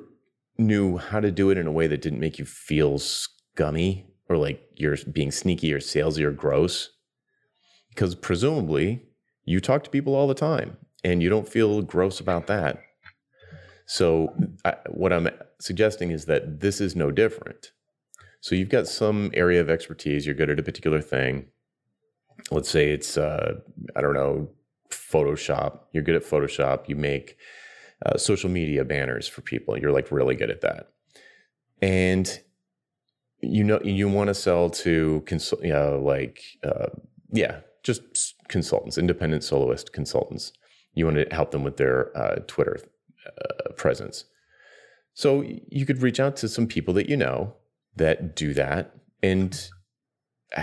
knew 0.59 0.97
how 0.97 1.19
to 1.19 1.31
do 1.31 1.51
it 1.51 1.57
in 1.57 1.67
a 1.67 1.71
way 1.71 1.85
that 1.85 2.01
didn't 2.01 2.19
make 2.19 2.39
you 2.39 2.45
feel 2.45 2.97
scummy 2.97 4.07
or 4.27 4.37
like 4.37 4.61
you're 4.75 4.97
being 5.11 5.31
sneaky 5.31 5.71
or 5.71 5.79
salesy 5.79 6.23
or 6.23 6.31
gross 6.31 6.89
because 7.97 8.13
presumably 8.13 9.01
you 9.43 9.59
talk 9.59 9.83
to 9.83 9.89
people 9.89 10.13
all 10.13 10.27
the 10.27 10.35
time 10.35 10.77
and 11.03 11.23
you 11.23 11.29
don't 11.29 11.49
feel 11.49 11.81
gross 11.81 12.19
about 12.19 12.45
that. 12.45 12.79
So, 13.87 14.35
I, 14.63 14.75
what 14.89 15.11
I'm 15.11 15.29
suggesting 15.59 16.11
is 16.11 16.25
that 16.25 16.59
this 16.59 16.79
is 16.79 16.95
no 16.95 17.09
different. 17.09 17.71
So, 18.39 18.53
you've 18.53 18.69
got 18.69 18.87
some 18.87 19.31
area 19.33 19.59
of 19.61 19.69
expertise, 19.69 20.27
you're 20.27 20.35
good 20.35 20.51
at 20.51 20.59
a 20.59 20.63
particular 20.63 21.01
thing. 21.01 21.47
Let's 22.51 22.69
say 22.69 22.91
it's, 22.91 23.17
uh, 23.17 23.55
I 23.95 24.01
don't 24.01 24.13
know, 24.13 24.51
Photoshop. 24.91 25.79
You're 25.91 26.03
good 26.03 26.15
at 26.15 26.23
Photoshop. 26.23 26.87
You 26.87 26.97
make 26.97 27.37
uh, 28.05 28.17
social 28.17 28.49
media 28.49 28.85
banners 28.85 29.27
for 29.27 29.41
people. 29.41 29.75
You're 29.75 29.91
like 29.91 30.11
really 30.11 30.35
good 30.35 30.51
at 30.51 30.61
that. 30.61 30.91
And 31.81 32.39
you 33.41 33.63
know, 33.63 33.79
you 33.83 34.07
want 34.09 34.27
to 34.27 34.33
sell 34.33 34.69
to 34.69 35.21
consult, 35.25 35.63
you 35.63 35.71
know, 35.71 36.01
like, 36.03 36.41
uh, 36.63 36.87
yeah, 37.31 37.59
just 37.87 38.35
consultants, 38.49 38.97
independent 38.97 39.43
soloist 39.43 39.93
consultants. 39.93 40.51
You 40.93 41.05
want 41.05 41.17
to 41.17 41.33
help 41.33 41.51
them 41.51 41.63
with 41.63 41.77
their 41.77 42.15
uh, 42.15 42.41
Twitter 42.45 42.79
uh, 43.25 43.71
presence. 43.77 44.25
So 45.13 45.43
you 45.69 45.85
could 45.85 46.01
reach 46.01 46.19
out 46.19 46.35
to 46.37 46.49
some 46.49 46.67
people 46.67 46.93
that 46.95 47.09
you 47.09 47.17
know 47.17 47.55
that 47.95 48.35
do 48.35 48.53
that. 48.53 48.93
And 49.23 49.69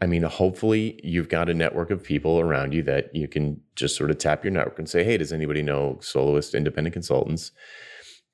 I 0.00 0.06
mean, 0.06 0.22
hopefully 0.22 1.00
you've 1.02 1.28
got 1.28 1.50
a 1.50 1.54
network 1.54 1.90
of 1.90 2.04
people 2.04 2.38
around 2.38 2.72
you 2.72 2.84
that 2.84 3.12
you 3.16 3.26
can 3.26 3.60
just 3.74 3.96
sort 3.96 4.12
of 4.12 4.18
tap 4.18 4.44
your 4.44 4.52
network 4.52 4.78
and 4.78 4.88
say, 4.88 5.02
hey, 5.02 5.16
does 5.16 5.32
anybody 5.32 5.60
know 5.60 5.98
soloist 6.00 6.54
independent 6.54 6.92
consultants? 6.92 7.50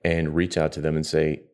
And 0.05 0.35
reach 0.35 0.59
out 0.59 0.73
to 0.73 0.83
them 0.83 0.95
and 0.95 1.07
say, 1.07 1.45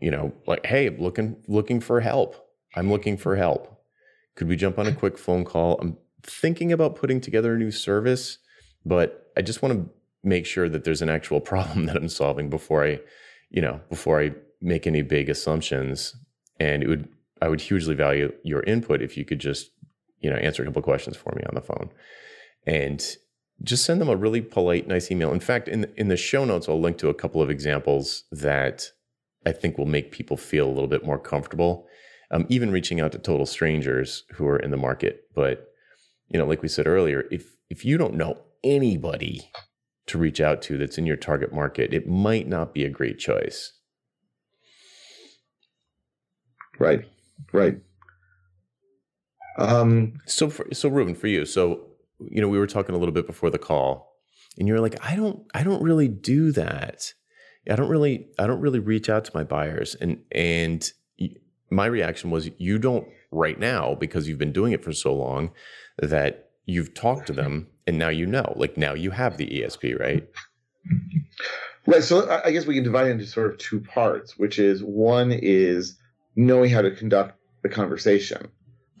you 0.00 0.12
know, 0.12 0.32
like, 0.46 0.64
hey, 0.66 0.88
looking 0.90 1.42
looking 1.48 1.80
for 1.80 2.00
help. 2.00 2.36
I'm 2.76 2.88
looking 2.88 3.16
for 3.16 3.34
help. 3.34 3.82
Could 4.36 4.46
we 4.46 4.54
jump 4.54 4.78
on 4.78 4.86
a 4.86 4.94
quick 4.94 5.18
phone 5.18 5.44
call? 5.44 5.80
I'm 5.80 5.96
thinking 6.22 6.72
about 6.72 6.96
putting 6.96 7.20
together 7.20 7.54
a 7.54 7.58
new 7.58 7.70
service, 7.70 8.38
but 8.84 9.30
I 9.36 9.42
just 9.42 9.62
want 9.62 9.74
to 9.74 9.90
make 10.22 10.46
sure 10.46 10.68
that 10.68 10.84
there's 10.84 11.02
an 11.02 11.08
actual 11.08 11.40
problem 11.52 11.86
that 11.86 11.96
I'm 11.96 12.08
solving 12.08 12.50
before 12.50 12.84
I, 12.84 13.00
you 13.50 13.62
know, 13.62 13.80
before 13.88 14.20
I 14.20 14.32
make 14.60 14.86
any 14.86 15.02
big 15.02 15.28
assumptions. 15.28 16.14
And 16.58 16.82
it 16.82 16.88
would, 16.88 17.08
I 17.40 17.48
would 17.48 17.60
hugely 17.60 17.94
value 17.94 18.32
your 18.42 18.62
input 18.64 19.00
if 19.00 19.16
you 19.16 19.24
could 19.24 19.38
just, 19.38 19.70
you 20.20 20.28
know, 20.28 20.36
answer 20.36 20.62
a 20.62 20.66
couple 20.66 20.82
questions 20.82 21.16
for 21.16 21.32
me 21.34 21.42
on 21.44 21.54
the 21.54 21.62
phone, 21.62 21.90
and 22.66 23.16
just 23.62 23.84
send 23.84 24.00
them 24.00 24.08
a 24.08 24.16
really 24.16 24.42
polite, 24.42 24.86
nice 24.86 25.10
email. 25.10 25.32
In 25.32 25.40
fact, 25.40 25.68
in 25.68 25.90
in 25.96 26.08
the 26.08 26.16
show 26.16 26.44
notes, 26.44 26.68
I'll 26.68 26.80
link 26.80 26.98
to 26.98 27.08
a 27.08 27.14
couple 27.14 27.40
of 27.40 27.48
examples 27.48 28.24
that 28.30 28.90
I 29.46 29.52
think 29.52 29.78
will 29.78 29.86
make 29.86 30.12
people 30.12 30.36
feel 30.36 30.66
a 30.66 30.72
little 30.72 30.86
bit 30.86 31.04
more 31.04 31.18
comfortable. 31.18 31.86
Um, 32.30 32.46
even 32.48 32.70
reaching 32.70 33.00
out 33.00 33.12
to 33.12 33.18
total 33.18 33.46
strangers 33.46 34.24
who 34.34 34.46
are 34.46 34.58
in 34.58 34.70
the 34.70 34.76
market, 34.76 35.24
but 35.34 35.69
you 36.30 36.38
know, 36.38 36.46
like 36.46 36.62
we 36.62 36.68
said 36.68 36.86
earlier, 36.86 37.26
if 37.30 37.56
if 37.68 37.84
you 37.84 37.98
don't 37.98 38.14
know 38.14 38.38
anybody 38.64 39.50
to 40.06 40.18
reach 40.18 40.40
out 40.40 40.62
to 40.62 40.76
that's 40.76 40.98
in 40.98 41.06
your 41.06 41.16
target 41.16 41.52
market, 41.52 41.92
it 41.92 42.08
might 42.08 42.48
not 42.48 42.72
be 42.72 42.84
a 42.84 42.88
great 42.88 43.18
choice. 43.18 43.72
Right. 46.78 47.04
Right. 47.52 47.80
Um, 49.58 50.14
so 50.26 50.48
for, 50.48 50.66
so 50.72 50.90
Reuven, 50.90 51.16
for 51.16 51.26
you, 51.26 51.44
so 51.44 51.86
you 52.20 52.40
know, 52.40 52.48
we 52.48 52.58
were 52.58 52.66
talking 52.66 52.94
a 52.94 52.98
little 52.98 53.14
bit 53.14 53.26
before 53.26 53.50
the 53.50 53.58
call, 53.58 54.14
and 54.58 54.68
you're 54.68 54.80
like, 54.80 54.96
I 55.04 55.16
don't, 55.16 55.46
I 55.54 55.62
don't 55.62 55.82
really 55.82 56.08
do 56.08 56.52
that. 56.52 57.12
I 57.70 57.76
don't 57.76 57.88
really, 57.88 58.28
I 58.38 58.46
don't 58.46 58.60
really 58.60 58.78
reach 58.78 59.08
out 59.08 59.24
to 59.26 59.32
my 59.34 59.44
buyers, 59.44 59.94
and 59.96 60.22
and 60.32 60.90
my 61.70 61.86
reaction 61.86 62.30
was, 62.30 62.50
you 62.58 62.78
don't 62.78 63.06
right 63.30 63.58
now 63.58 63.94
because 63.94 64.28
you've 64.28 64.38
been 64.38 64.52
doing 64.52 64.72
it 64.72 64.82
for 64.82 64.92
so 64.92 65.14
long 65.14 65.50
that 66.00 66.50
you've 66.66 66.94
talked 66.94 67.26
to 67.26 67.32
them 67.32 67.66
and 67.86 67.98
now 67.98 68.08
you 68.08 68.26
know 68.26 68.52
like 68.56 68.76
now 68.76 68.94
you 68.94 69.10
have 69.10 69.36
the 69.36 69.46
esp 69.46 69.98
right? 69.98 70.28
Right 71.86 72.02
so 72.02 72.28
i 72.44 72.50
guess 72.50 72.66
we 72.66 72.74
can 72.74 72.84
divide 72.84 73.08
it 73.08 73.10
into 73.10 73.26
sort 73.26 73.50
of 73.50 73.58
two 73.58 73.80
parts 73.80 74.38
which 74.38 74.58
is 74.58 74.82
one 74.82 75.32
is 75.32 75.98
knowing 76.36 76.70
how 76.70 76.82
to 76.82 76.90
conduct 76.90 77.38
the 77.62 77.68
conversation 77.68 78.48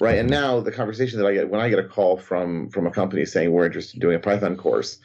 right? 0.00 0.18
And 0.18 0.30
now 0.30 0.60
the 0.60 0.72
conversation 0.72 1.18
that 1.18 1.26
i 1.26 1.34
get 1.34 1.50
when 1.50 1.60
i 1.60 1.68
get 1.68 1.78
a 1.78 1.88
call 1.88 2.16
from 2.16 2.70
from 2.70 2.86
a 2.86 2.90
company 2.90 3.24
saying 3.24 3.52
we're 3.52 3.66
interested 3.66 3.96
in 3.96 4.00
doing 4.00 4.16
a 4.16 4.20
python 4.20 4.56
course 4.56 4.98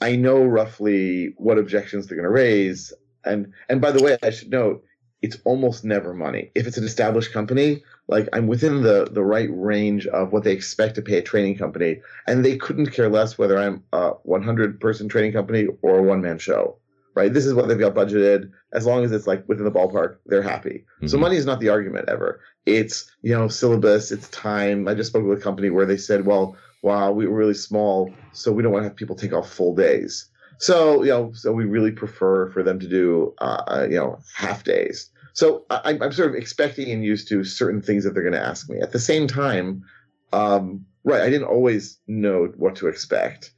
i 0.00 0.16
know 0.16 0.44
roughly 0.44 1.34
what 1.36 1.58
objections 1.58 2.06
they're 2.06 2.16
going 2.16 2.24
to 2.24 2.30
raise. 2.30 2.92
And 3.24 3.52
and 3.68 3.80
by 3.80 3.90
the 3.90 4.02
way 4.02 4.16
i 4.22 4.30
should 4.30 4.50
note 4.50 4.84
it's 5.20 5.38
almost 5.44 5.84
never 5.84 6.14
money. 6.14 6.50
If 6.54 6.66
it's 6.66 6.76
an 6.76 6.84
established 6.84 7.32
company, 7.32 7.82
like 8.06 8.28
I'm 8.32 8.46
within 8.46 8.82
the 8.82 9.08
the 9.10 9.24
right 9.24 9.48
range 9.52 10.06
of 10.06 10.32
what 10.32 10.44
they 10.44 10.52
expect 10.52 10.94
to 10.94 11.02
pay 11.02 11.18
a 11.18 11.22
training 11.22 11.58
company, 11.58 12.00
and 12.26 12.44
they 12.44 12.56
couldn't 12.56 12.92
care 12.92 13.08
less 13.08 13.36
whether 13.36 13.58
I'm 13.58 13.82
a 13.92 14.10
100 14.22 14.80
person 14.80 15.08
training 15.08 15.32
company 15.32 15.66
or 15.82 15.98
a 15.98 16.02
one 16.02 16.22
man 16.22 16.38
show. 16.38 16.76
Right? 17.14 17.34
This 17.34 17.46
is 17.46 17.54
what 17.54 17.66
they've 17.66 17.78
got 17.78 17.94
budgeted. 17.94 18.52
As 18.72 18.86
long 18.86 19.02
as 19.02 19.10
it's 19.10 19.26
like 19.26 19.42
within 19.48 19.64
the 19.64 19.72
ballpark, 19.72 20.18
they're 20.26 20.42
happy. 20.42 20.84
Mm-hmm. 20.98 21.08
So 21.08 21.18
money 21.18 21.34
is 21.34 21.46
not 21.46 21.58
the 21.58 21.68
argument 21.68 22.08
ever. 22.08 22.40
It's 22.64 23.10
you 23.22 23.36
know 23.36 23.48
syllabus, 23.48 24.12
it's 24.12 24.28
time. 24.28 24.86
I 24.86 24.94
just 24.94 25.10
spoke 25.10 25.24
with 25.24 25.38
a 25.38 25.42
company 25.42 25.70
where 25.70 25.86
they 25.86 25.96
said, 25.96 26.26
well, 26.26 26.56
wow, 26.82 27.10
we 27.10 27.26
were 27.26 27.36
really 27.36 27.54
small, 27.54 28.12
so 28.32 28.52
we 28.52 28.62
don't 28.62 28.72
want 28.72 28.84
to 28.84 28.88
have 28.88 28.96
people 28.96 29.16
take 29.16 29.32
off 29.32 29.50
full 29.50 29.74
days. 29.74 30.30
So 30.58 31.02
you 31.02 31.10
know, 31.10 31.32
so 31.32 31.52
we 31.52 31.64
really 31.64 31.92
prefer 31.92 32.50
for 32.50 32.62
them 32.62 32.78
to 32.80 32.88
do 32.88 33.34
uh, 33.38 33.62
uh 33.66 33.86
you 33.88 33.96
know 33.96 34.18
half 34.34 34.64
days. 34.64 35.10
So 35.32 35.64
I, 35.70 35.92
am 35.92 36.12
sort 36.12 36.30
of 36.30 36.34
expecting 36.34 36.90
and 36.90 37.04
used 37.04 37.28
to 37.28 37.44
certain 37.44 37.80
things 37.80 38.02
that 38.02 38.12
they're 38.12 38.24
going 38.24 38.32
to 38.32 38.44
ask 38.44 38.68
me. 38.68 38.80
At 38.80 38.90
the 38.90 38.98
same 38.98 39.28
time, 39.28 39.84
um, 40.32 40.84
right, 41.04 41.20
I 41.20 41.30
didn't 41.30 41.46
always 41.46 42.00
know 42.08 42.52
what 42.56 42.74
to 42.76 42.88
expect, 42.88 43.52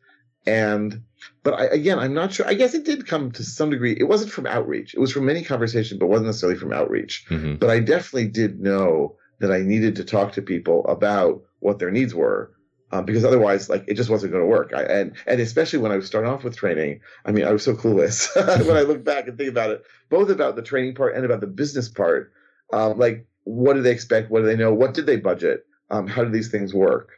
and 0.46 1.02
but 1.42 1.54
I, 1.54 1.64
again, 1.66 1.98
I'm 1.98 2.12
not 2.12 2.34
sure. 2.34 2.46
I 2.46 2.54
guess 2.54 2.74
it 2.74 2.84
did 2.84 3.06
come 3.06 3.32
to 3.32 3.44
some 3.44 3.70
degree. 3.70 3.96
It 3.98 4.08
wasn't 4.08 4.30
from 4.30 4.46
outreach. 4.46 4.94
It 4.94 5.00
was 5.00 5.12
from 5.12 5.24
many 5.24 5.42
conversations, 5.42 5.98
but 5.98 6.08
wasn't 6.08 6.26
necessarily 6.26 6.58
from 6.58 6.72
outreach. 6.72 7.24
Mm-hmm. 7.30 7.54
But 7.56 7.70
I 7.70 7.80
definitely 7.80 8.28
did 8.28 8.60
know 8.60 9.16
that 9.38 9.50
I 9.50 9.60
needed 9.60 9.96
to 9.96 10.04
talk 10.04 10.32
to 10.32 10.42
people 10.42 10.86
about 10.86 11.42
what 11.60 11.78
their 11.78 11.90
needs 11.90 12.14
were 12.14 12.52
um, 12.92 13.04
because 13.04 13.24
otherwise, 13.24 13.68
like 13.68 13.84
it 13.86 13.94
just 13.94 14.10
wasn't 14.10 14.32
going 14.32 14.42
to 14.42 14.48
work. 14.48 14.72
I, 14.74 14.82
and 14.82 15.16
and 15.26 15.40
especially 15.40 15.78
when 15.78 15.92
I 15.92 15.96
was 15.96 16.06
starting 16.06 16.30
off 16.30 16.44
with 16.44 16.56
training, 16.56 17.00
I 17.24 17.32
mean, 17.32 17.44
I 17.44 17.52
was 17.52 17.62
so 17.62 17.74
clueless 17.74 18.34
when 18.66 18.76
I 18.76 18.82
look 18.82 19.04
back 19.04 19.28
and 19.28 19.38
think 19.38 19.50
about 19.50 19.70
it, 19.70 19.84
both 20.08 20.30
about 20.30 20.56
the 20.56 20.62
training 20.62 20.94
part 20.94 21.14
and 21.14 21.24
about 21.24 21.40
the 21.40 21.46
business 21.46 21.88
part. 21.88 22.32
Um, 22.72 22.98
like, 22.98 23.26
what 23.44 23.74
do 23.74 23.82
they 23.82 23.92
expect? 23.92 24.30
What 24.30 24.40
do 24.40 24.46
they 24.46 24.56
know? 24.56 24.72
What 24.72 24.94
did 24.94 25.06
they 25.06 25.16
budget? 25.16 25.66
Um, 25.90 26.06
how 26.06 26.24
do 26.24 26.30
these 26.30 26.50
things 26.50 26.72
work? 26.72 27.10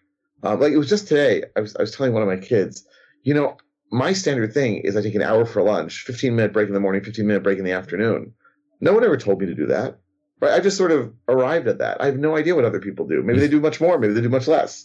Um, 0.43 0.61
like 0.61 0.73
it 0.73 0.79
was 0.79 0.88
just 0.88 1.09
today. 1.09 1.45
I 1.57 1.61
was 1.61 1.76
I 1.76 1.83
was 1.83 1.95
telling 1.95 2.12
one 2.12 2.23
of 2.23 2.29
my 2.29 2.37
kids, 2.38 2.87
you 3.23 3.35
know, 3.35 3.57
my 3.91 4.12
standard 4.12 4.52
thing 4.52 4.79
is 4.79 4.97
I 4.97 5.02
take 5.02 5.14
an 5.14 5.23
hour 5.23 5.45
for 5.45 5.62
lunch, 5.62 6.05
15 6.05 6.35
minute 6.35 6.52
break 6.52 6.69
in 6.69 6.75
the 6.75 6.81
morning, 6.81 7.05
15 7.05 7.26
minute 7.26 7.43
break 7.43 7.59
in 7.59 7.64
the 7.64 7.73
afternoon. 7.73 8.35
No 8.81 8.93
one 8.93 9.05
ever 9.05 9.17
told 9.17 9.41
me 9.41 9.47
to 9.47 9.55
do 9.55 9.67
that. 9.67 9.99
Right? 10.41 10.52
I 10.52 10.61
just 10.61 10.76
sort 10.76 10.91
of 10.91 11.14
arrived 11.29 11.69
at 11.69 11.79
that. 11.79 12.00
I 12.00 12.07
have 12.07 12.19
no 12.19 12.37
idea 12.37 12.57
what 12.57 12.64
other 12.64 12.81
people 12.81 13.07
do. 13.07 13.23
Maybe 13.23 13.38
they 13.38 13.49
do 13.49 13.61
much 13.61 13.81
more. 13.81 13.99
Maybe 13.99 14.14
they 14.14 14.21
do 14.21 14.29
much 14.29 14.49
less. 14.49 14.85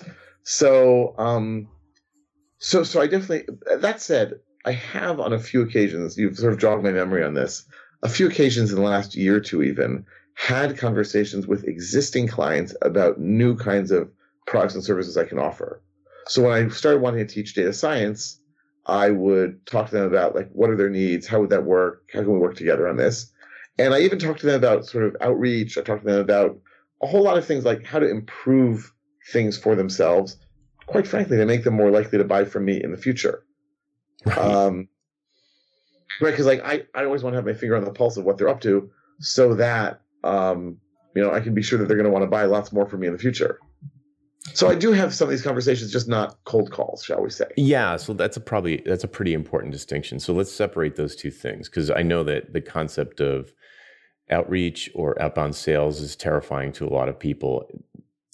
So, 0.50 1.14
um, 1.18 1.68
so, 2.60 2.84
so 2.84 3.02
I 3.02 3.08
definitely. 3.08 3.54
That 3.80 4.02
said, 4.02 4.36
I 4.64 4.72
have 4.72 5.20
on 5.20 5.34
a 5.34 5.40
few 5.40 5.62
occasions. 5.62 6.18
You've 6.18 6.38
sort 6.38 6.54
of 6.54 6.60
jogged 6.60 6.86
my 6.86 6.92
memory 6.92 7.22
on 7.22 7.34
this. 7.34 7.66
A 8.02 8.08
few 8.08 8.28
occasions 8.28 8.72
in 8.72 8.78
the 8.78 8.82
last 8.82 9.14
year 9.14 9.36
or 9.36 9.40
two, 9.42 9.62
even 9.62 10.06
had 10.36 10.78
conversations 10.78 11.48
with 11.48 11.66
existing 11.66 12.30
clients 12.30 12.74
about 12.82 13.20
new 13.20 13.58
kinds 13.58 13.92
of 13.92 14.10
products 14.46 14.74
and 14.74 14.84
services 14.86 15.18
I 15.18 15.26
can 15.26 15.38
offer. 15.38 15.82
So 16.28 16.44
when 16.44 16.54
I 16.54 16.70
started 16.70 17.02
wanting 17.02 17.28
to 17.28 17.34
teach 17.34 17.54
data 17.54 17.74
science, 17.74 18.40
I 18.86 19.10
would 19.10 19.66
talk 19.66 19.90
to 19.90 19.96
them 19.96 20.06
about 20.06 20.34
like 20.34 20.50
what 20.54 20.70
are 20.70 20.78
their 20.78 20.90
needs, 20.90 21.28
how 21.28 21.42
would 21.42 21.50
that 21.50 21.66
work, 21.66 22.04
how 22.14 22.22
can 22.22 22.32
we 22.32 22.40
work 22.40 22.56
together 22.56 22.88
on 22.88 22.96
this, 22.96 23.34
and 23.78 23.94
I 23.94 24.00
even 24.00 24.18
talked 24.18 24.40
to 24.40 24.46
them 24.46 24.56
about 24.56 24.86
sort 24.86 25.04
of 25.04 25.18
outreach. 25.20 25.78
I 25.78 25.82
talked 25.82 26.06
to 26.06 26.12
them 26.14 26.22
about 26.22 26.58
a 27.04 27.08
whole 27.08 27.24
lot 27.24 27.38
of 27.38 27.46
things 27.46 27.66
like 27.66 27.86
how 27.86 28.00
to 28.00 28.10
improve 28.10 28.94
things 29.32 29.58
for 29.58 29.76
themselves, 29.76 30.38
quite 30.86 31.08
frankly, 31.08 31.38
they 31.38 31.46
make 31.46 31.64
them 31.64 31.76
more 31.76 31.92
likely 31.92 32.18
to 32.18 32.24
buy 32.24 32.46
from 32.46 32.66
me 32.66 32.82
in 32.82 32.92
the 32.92 32.98
future. 32.98 33.44
Right. 34.26 34.38
Um, 34.38 34.88
right. 36.22 36.36
Cause 36.36 36.46
like 36.46 36.64
I, 36.64 36.84
I 36.96 37.06
always 37.06 37.24
want 37.24 37.34
to 37.34 37.38
have 37.38 37.46
my 37.46 37.54
finger 37.54 37.76
on 37.76 37.84
the 37.84 37.92
pulse 37.92 38.18
of 38.18 38.26
what 38.26 38.38
they're 38.38 38.50
up 38.50 38.62
to 38.62 38.90
so 39.20 39.56
that, 39.56 40.02
um, 40.24 40.78
you 41.16 41.22
know, 41.22 41.32
I 41.32 41.40
can 41.40 41.54
be 41.54 41.62
sure 41.62 41.80
that 41.80 41.88
they're 41.88 41.98
going 41.98 42.06
to 42.06 42.12
want 42.12 42.24
to 42.24 42.30
buy 42.30 42.46
lots 42.46 42.72
more 42.72 42.88
from 42.88 43.02
me 43.02 43.08
in 43.08 43.14
the 43.14 43.20
future. 43.20 43.60
So 44.54 44.70
I 44.70 44.76
do 44.76 44.92
have 44.94 45.14
some 45.14 45.28
of 45.28 45.32
these 45.32 45.42
conversations, 45.42 45.92
just 45.92 46.08
not 46.08 46.38
cold 46.46 46.72
calls, 46.72 47.04
shall 47.04 47.22
we 47.22 47.30
say? 47.30 47.48
Yeah. 47.58 47.98
So 47.98 48.14
that's 48.14 48.38
a 48.38 48.40
probably 48.40 48.82
that's 48.86 49.04
a 49.04 49.08
pretty 49.08 49.34
important 49.34 49.74
distinction. 49.74 50.20
So 50.20 50.34
let's 50.34 50.52
separate 50.52 50.96
those 50.96 51.16
two 51.16 51.32
things 51.32 51.70
because 51.70 51.92
I 51.92 52.02
know 52.02 52.24
that 52.24 52.54
the 52.54 52.62
concept 52.62 53.20
of 53.20 53.52
outreach 54.30 54.90
or 54.94 55.22
outbound 55.22 55.56
sales 55.56 56.02
is 56.02 56.16
terrifying 56.16 56.72
to 56.74 56.86
a 56.86 56.90
lot 56.90 57.10
of 57.10 57.20
people 57.20 57.70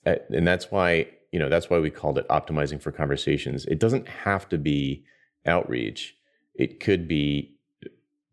Uh, 0.06 0.16
and 0.30 0.48
that's 0.48 0.72
why 0.72 1.08
you 1.32 1.40
know 1.40 1.50
that's 1.50 1.70
why 1.70 1.80
we 1.80 1.90
called 1.90 2.18
it 2.18 2.28
optimizing 2.28 2.82
for 2.82 2.92
conversations. 2.92 3.66
It 3.66 3.80
doesn't 3.80 4.08
have 4.08 4.48
to 4.50 4.58
be 4.58 5.04
outreach. 5.46 6.16
It 6.56 6.80
could 6.80 7.08
be 7.08 7.56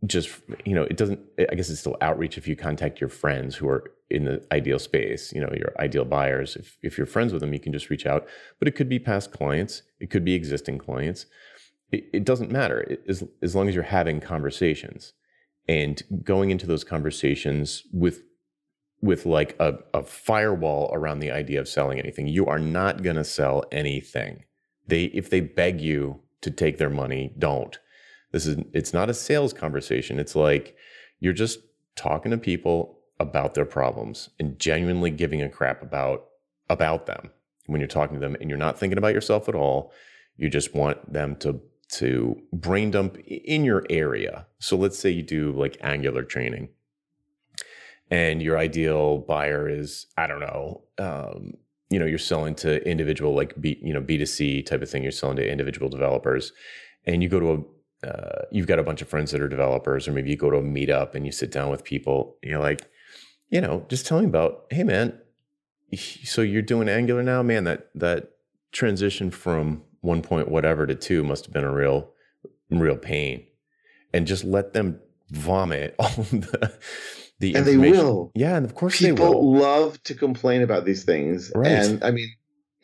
just 0.07 0.31
you 0.65 0.75
know 0.75 0.85
it 0.85 0.97
doesn't 0.97 1.21
i 1.51 1.55
guess 1.55 1.69
it's 1.69 1.81
still 1.81 1.97
outreach 2.01 2.39
if 2.39 2.49
you 2.49 2.57
contact 2.57 3.03
your 3.03 3.11
friends 3.11 3.55
who 3.55 3.69
are 3.69 3.93
in 4.11 4.25
the 4.25 4.43
ideal 4.51 4.79
space 4.79 5.31
you 5.33 5.41
know 5.41 5.51
your 5.57 5.73
ideal 5.79 6.05
buyers. 6.05 6.57
If, 6.57 6.79
if 6.83 6.99
you're 6.99 7.07
friends 7.07 7.33
with 7.33 7.41
them 7.41 7.53
you 7.53 7.61
can 7.61 7.73
just 7.73 7.91
reach 7.91 8.07
out. 8.07 8.27
But 8.59 8.69
it 8.69 8.73
could 8.73 8.89
be 8.89 8.99
past 8.99 9.33
clients. 9.33 9.83
It 10.01 10.11
could 10.11 10.25
be 10.25 10.35
existing 10.35 10.79
clients. 10.79 11.27
It, 11.93 12.05
it 12.13 12.25
doesn't 12.25 12.51
matter 12.51 12.81
it, 12.81 13.03
as, 13.09 13.25
as 13.43 13.55
long 13.55 13.69
as 13.69 13.75
you're 13.75 13.85
having 13.85 14.21
conversations. 14.21 15.13
And 15.69 16.03
going 16.25 16.51
into 16.51 16.67
those 16.67 16.83
conversations 16.83 17.85
with 17.93 18.23
with 19.03 19.25
like 19.25 19.57
a, 19.59 19.79
a 19.95 20.03
firewall 20.03 20.91
around 20.93 21.21
the 21.21 21.31
idea 21.31 21.61
of 21.61 21.69
selling 21.69 21.99
anything. 21.99 22.29
You 22.29 22.47
are 22.47 22.59
not 22.59 23.03
going 23.03 23.17
to 23.17 23.25
sell 23.25 23.65
anything. 23.73 24.45
They 24.87 25.05
if 25.05 25.31
they 25.31 25.41
beg 25.41 25.81
you 25.81 26.21
to 26.43 26.51
take 26.51 26.79
their 26.79 26.91
money, 26.91 27.35
don't. 27.39 27.79
This 28.33 28.47
is 28.47 28.59
it's 28.73 28.93
not 28.93 29.11
a 29.11 29.15
sales 29.15 29.53
conversation. 29.53 30.19
It's 30.19 30.37
like 30.37 30.77
you're 31.19 31.33
just 31.33 31.61
talking 31.97 32.31
to 32.31 32.39
people 32.39 32.99
about 33.19 33.55
their 33.55 33.65
problems 33.67 34.31
and 34.39 34.59
genuinely 34.59 35.11
giving 35.11 35.43
a 35.43 35.49
crap 35.49 35.83
about 35.83 36.27
about 36.69 37.07
them 37.07 37.31
when 37.67 37.81
you're 37.81 37.89
talking 37.89 38.15
to 38.15 38.21
them 38.21 38.37
and 38.41 38.49
you're 38.49 38.59
not 38.59 38.79
thinking 38.79 38.99
about 38.99 39.15
yourself 39.15 39.49
at 39.49 39.55
all. 39.55 39.93
You 40.37 40.49
just 40.49 40.75
want 40.75 41.13
them 41.13 41.37
to 41.37 41.61
to 41.93 42.41
brain 42.53 42.91
dump 42.91 43.19
in 43.27 43.65
your 43.65 43.85
area. 43.91 44.47
So 44.59 44.77
let's 44.77 44.99
say 44.99 45.11
you 45.11 45.23
do 45.23 45.53
like 45.53 45.77
angular 45.81 46.23
training 46.23 46.69
and 48.11 48.43
your 48.43 48.59
ideal 48.59 49.19
buyer 49.19 49.69
is, 49.69 50.07
I 50.17 50.27
don't 50.27 50.41
know, 50.41 50.83
um, 50.99 51.55
you 51.91 51.99
know, 51.99 52.07
you're 52.07 52.19
selling 52.19 52.55
to 52.57 52.87
individual 52.89 53.35
like 53.35 53.61
B, 53.61 53.79
you 53.83 53.93
know, 53.93 54.01
B2C 54.01 54.67
type 54.67 54.83
of 54.83 54.89
thing. 54.89 55.03
You're 55.03 55.13
selling 55.13 55.37
to 55.37 55.51
individual 55.51 55.89
developers 55.89 56.53
and 57.07 57.23
you 57.23 57.29
go 57.29 57.41
to 57.41 57.51
a, 57.53 58.09
uh, 58.09 58.43
you've 58.51 58.67
got 58.67 58.79
a 58.79 58.83
bunch 58.83 59.03
of 59.03 59.09
friends 59.09 59.31
that 59.31 59.43
are 59.43 59.49
developers, 59.49 60.09
or 60.09 60.13
maybe 60.13 60.31
you 60.31 60.37
go 60.37 60.51
to 60.51 60.57
a 60.57 60.63
meetup 60.63 61.15
and 61.15 61.27
you 61.27 61.33
sit 61.33 61.51
down 61.51 61.71
with 61.71 61.85
people. 61.85 62.37
you're 62.43 62.61
like, 62.61 62.89
you 63.51 63.61
know, 63.61 63.85
just 63.89 64.07
tell 64.07 64.21
me 64.21 64.27
about, 64.27 64.65
hey 64.71 64.85
man, 64.85 65.21
so 65.97 66.43
you're 66.43 66.63
doing 66.63 66.89
Angular 66.89 67.23
now, 67.23 67.43
man. 67.43 67.65
That 67.65 67.91
that 67.95 68.31
transition 68.73 69.31
from 69.31 69.83
one 70.01 70.23
point 70.23 70.49
whatever 70.49 70.87
to 70.87 70.95
two 70.95 71.25
must 71.25 71.47
have 71.47 71.53
been 71.53 71.65
a 71.65 71.73
real, 71.73 72.11
real 72.71 72.97
pain, 72.97 73.45
and 74.13 74.27
just 74.27 74.45
let 74.45 74.73
them 74.73 75.01
vomit 75.31 75.95
all 75.99 76.09
the 76.09 76.79
the 77.41 77.57
and 77.57 77.67
they 77.67 77.77
will. 77.77 78.31
Yeah, 78.35 78.57
and 78.57 78.65
of 78.65 78.75
course 78.75 78.99
people 78.99 79.17
they 79.17 79.31
will. 79.31 79.53
love 79.61 80.03
to 80.05 80.15
complain 80.15 80.63
about 80.63 80.85
these 80.85 81.05
things, 81.05 81.51
Right. 81.55 81.67
and 81.67 82.05
I 82.05 82.11
mean, 82.13 82.29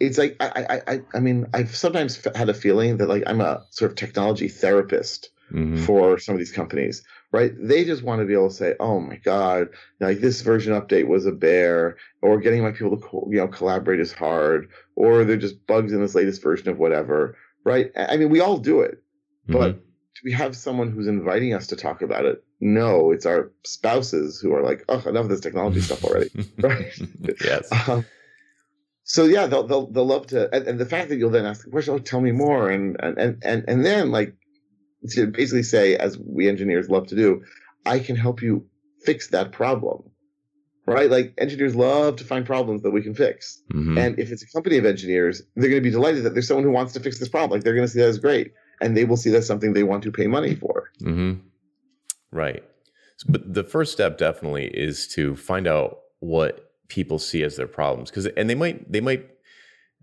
it's 0.01 0.19
like 0.19 0.37
I, 0.41 0.67
I, 0.69 0.93
I, 0.95 1.01
I 1.15 1.21
mean, 1.21 1.47
I've 1.55 1.75
sometimes 1.75 2.27
had 2.35 2.49
a 2.49 2.55
feeling 2.55 2.97
that 2.97 3.09
like 3.09 3.23
I'm 3.27 3.41
a 3.41 3.65
sort 3.71 3.91
of 3.93 3.97
technology 3.97 4.49
therapist 4.49 5.31
Mhm. 5.53 5.79
for 5.85 6.19
some 6.19 6.35
of 6.35 6.39
these 6.41 6.53
companies, 6.53 7.03
right? 7.33 7.53
They 7.57 7.85
just 7.85 8.03
want 8.03 8.21
to 8.21 8.27
be 8.27 8.33
able 8.33 8.49
to 8.49 8.55
say, 8.55 8.75
"Oh 8.81 8.99
my 9.01 9.17
god, 9.17 9.69
like 10.01 10.19
this 10.21 10.41
version 10.43 10.73
update 10.73 11.07
was 11.07 11.25
a 11.27 11.33
bear," 11.33 11.97
or 12.23 12.41
getting 12.41 12.63
my 12.63 12.73
people 12.73 12.97
to 12.97 13.03
co- 13.07 13.29
you 13.31 13.39
know 13.39 13.49
collaborate 13.49 14.01
is 14.01 14.13
hard, 14.13 14.69
or 14.97 15.25
they're 15.25 15.37
just 15.37 15.67
bugs 15.67 15.93
in 15.93 16.01
this 16.01 16.15
latest 16.15 16.43
version 16.43 16.69
of 16.69 16.79
whatever, 16.79 17.37
right? 17.65 17.91
I 17.97 18.17
mean, 18.17 18.31
we 18.31 18.41
all 18.41 18.59
do 18.59 18.81
it, 18.81 19.03
but 19.47 19.77
Mhm. 19.77 19.81
Do 20.17 20.21
we 20.25 20.33
have 20.33 20.57
someone 20.57 20.91
who's 20.91 21.07
inviting 21.07 21.53
us 21.53 21.67
to 21.69 21.77
talk 21.77 22.01
about 22.03 22.25
it? 22.25 22.43
No, 22.61 23.11
it's 23.13 23.27
our 23.27 23.53
spouses 23.65 24.41
who 24.41 24.55
are 24.55 24.63
like, 24.63 24.85
"Oh, 24.89 24.99
enough 25.07 25.25
of 25.25 25.29
this 25.29 25.41
technology 25.41 25.81
stuff 25.81 26.05
already." 26.05 26.31
right? 26.59 26.93
yes. 27.45 27.69
Um, 27.89 28.07
so 29.05 29.25
yeah, 29.25 29.47
they'll 29.47 29.67
they'll 29.67 29.87
they'll 29.87 30.07
love 30.07 30.27
to, 30.29 30.53
and, 30.53 30.67
and 30.67 30.79
the 30.81 30.87
fact 30.87 31.11
that 31.11 31.17
you'll 31.17 31.31
then 31.31 31.45
ask 31.47 31.65
the 31.65 31.71
question, 31.71 31.95
"Oh, 31.95 31.99
tell 31.99 32.21
me 32.21 32.33
more," 32.33 32.71
and 32.71 32.97
and 33.01 33.19
and 33.19 33.43
and, 33.45 33.65
and 33.69 33.85
then 33.85 34.11
like 34.11 34.35
to 35.11 35.27
basically 35.29 35.63
say, 35.63 35.97
as 35.97 36.19
we 36.19 36.49
engineers 36.49 36.89
love 36.89 37.07
to 37.09 37.15
do, 37.15 37.43
I 37.85 38.01
can 38.01 38.17
help 38.17 38.43
you 38.43 38.67
fix 39.05 39.29
that 39.29 39.53
problem, 39.53 40.11
right? 40.87 41.09
Like 41.09 41.35
engineers 41.39 41.77
love 41.77 42.17
to 42.17 42.25
find 42.25 42.45
problems 42.45 42.83
that 42.83 42.91
we 42.91 43.03
can 43.03 43.15
fix, 43.15 43.63
Mhm. 43.73 43.97
and 43.97 44.19
if 44.19 44.33
it's 44.33 44.43
a 44.43 44.49
company 44.49 44.79
of 44.79 44.85
engineers, 44.85 45.41
they're 45.55 45.71
going 45.71 45.83
to 45.83 45.89
be 45.89 45.91
delighted 45.93 46.25
that 46.25 46.31
there's 46.35 46.49
someone 46.49 46.65
who 46.65 46.73
wants 46.73 46.95
to 46.95 47.01
fix 47.01 47.21
this 47.21 47.29
problem. 47.29 47.51
Like 47.57 47.63
they're 47.63 47.75
going 47.77 47.87
to 47.87 47.93
see 47.93 48.01
that 48.01 48.09
as 48.09 48.19
great, 48.19 48.53
and 48.81 48.97
they 48.97 49.05
will 49.05 49.17
see 49.17 49.31
that's 49.31 49.47
something 49.47 49.73
they 49.73 49.83
want 49.83 50.03
to 50.05 50.13
pay 50.13 50.27
money 50.27 50.55
for. 50.55 50.91
hmm 51.01 51.35
Right. 52.33 52.65
But 53.29 53.55
the 53.55 53.65
first 53.65 53.93
step 53.93 54.19
definitely 54.19 54.67
is 54.67 55.09
to 55.09 55.37
find 55.37 55.67
out 55.67 56.01
what 56.21 56.73
people 56.89 57.19
see 57.19 57.43
as 57.43 57.57
their 57.57 57.67
problems, 57.67 58.11
because 58.11 58.27
and 58.27 58.51
they 58.51 58.55
might 58.55 58.91
they 58.91 59.01
might, 59.01 59.29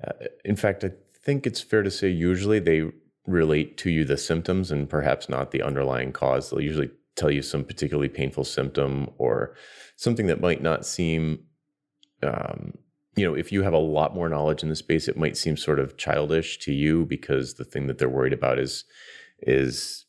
uh, 0.05 0.13
in 0.43 0.55
fact, 0.55 0.83
I 0.83 0.91
think 1.23 1.45
it's 1.45 1.61
fair 1.61 1.83
to 1.83 1.91
say 1.91 2.09
usually 2.09 2.59
they 2.59 2.91
relate 3.27 3.77
to 3.77 3.89
you 3.89 4.03
the 4.03 4.17
symptoms 4.17 4.71
and 4.71 4.89
perhaps 4.89 5.29
not 5.29 5.51
the 5.51 5.61
underlying 5.61 6.11
cause. 6.11 6.49
They'll 6.49 6.61
usually 6.61 6.91
tell 7.15 7.31
you 7.31 7.41
some 7.41 7.63
particularly 7.63 8.09
painful 8.09 8.43
symptom 8.43 9.11
or 9.17 9.55
something 9.95 10.27
that 10.27 10.41
might 10.41 10.61
not 10.61 10.85
seem. 10.85 11.43
Um, 12.23 12.77
you 13.15 13.25
know, 13.25 13.35
if 13.35 13.51
you 13.51 13.63
have 13.63 13.73
a 13.73 13.77
lot 13.77 14.15
more 14.15 14.29
knowledge 14.29 14.63
in 14.63 14.69
the 14.69 14.75
space, 14.75 15.07
it 15.07 15.17
might 15.17 15.37
seem 15.37 15.55
sort 15.55 15.79
of 15.79 15.97
childish 15.97 16.57
to 16.59 16.73
you 16.73 17.05
because 17.05 17.55
the 17.55 17.63
thing 17.63 17.87
that 17.87 17.97
they're 17.97 18.09
worried 18.09 18.33
about 18.33 18.59
is 18.59 18.85
is 19.41 20.05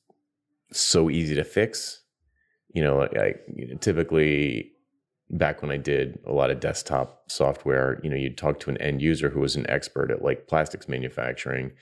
so 0.72 1.10
easy 1.10 1.34
to 1.34 1.44
fix. 1.44 2.02
You 2.72 2.82
know, 2.82 3.02
I, 3.02 3.34
you 3.54 3.68
know, 3.68 3.76
typically 3.76 4.72
back 5.30 5.62
when 5.62 5.70
I 5.70 5.76
did 5.76 6.18
a 6.26 6.32
lot 6.32 6.50
of 6.50 6.60
desktop 6.60 7.30
software, 7.30 8.00
you 8.02 8.10
know, 8.10 8.16
you'd 8.16 8.38
talk 8.38 8.60
to 8.60 8.70
an 8.70 8.78
end 8.78 9.02
user 9.02 9.28
who 9.28 9.40
was 9.40 9.56
an 9.56 9.68
expert 9.68 10.10
at 10.10 10.22
like 10.22 10.48
plastics 10.48 10.88
manufacturing, 10.88 11.72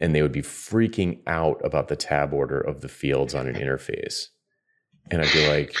and 0.00 0.14
they 0.14 0.22
would 0.22 0.32
be 0.32 0.42
freaking 0.42 1.20
out 1.26 1.60
about 1.64 1.88
the 1.88 1.96
tab 1.96 2.32
order 2.32 2.60
of 2.60 2.80
the 2.80 2.88
fields 2.88 3.34
on 3.34 3.46
an 3.46 3.54
interface. 3.62 4.28
And 5.10 5.20
I'd 5.20 5.32
be 5.32 5.48
like, 5.48 5.76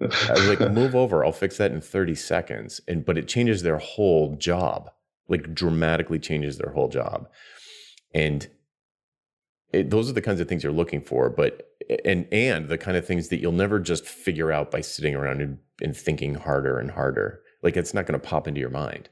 I 0.00 0.32
was 0.32 0.48
like, 0.48 0.72
move 0.72 0.94
over, 0.94 1.24
I'll 1.24 1.32
fix 1.32 1.58
that 1.58 1.70
in 1.70 1.80
30 1.80 2.14
seconds. 2.14 2.80
And 2.88 3.04
but 3.04 3.18
it 3.18 3.28
changes 3.28 3.62
their 3.62 3.78
whole 3.78 4.36
job, 4.36 4.90
like 5.28 5.54
dramatically 5.54 6.18
changes 6.18 6.56
their 6.58 6.72
whole 6.72 6.88
job. 6.88 7.28
And 8.14 8.48
it, 9.72 9.90
those 9.90 10.10
are 10.10 10.12
the 10.12 10.22
kinds 10.22 10.40
of 10.40 10.48
things 10.48 10.62
you're 10.62 10.72
looking 10.72 11.00
for 11.00 11.30
but 11.30 11.68
and 12.04 12.26
and 12.32 12.68
the 12.68 12.78
kind 12.78 12.96
of 12.96 13.06
things 13.06 13.28
that 13.28 13.40
you'll 13.40 13.52
never 13.52 13.78
just 13.78 14.04
figure 14.04 14.52
out 14.52 14.70
by 14.70 14.80
sitting 14.80 15.14
around 15.14 15.40
and, 15.40 15.58
and 15.80 15.96
thinking 15.96 16.34
harder 16.34 16.78
and 16.78 16.92
harder 16.92 17.40
like 17.62 17.76
it's 17.76 17.94
not 17.94 18.06
going 18.06 18.18
to 18.18 18.26
pop 18.26 18.48
into 18.48 18.60
your 18.60 18.70
mind 18.70 19.08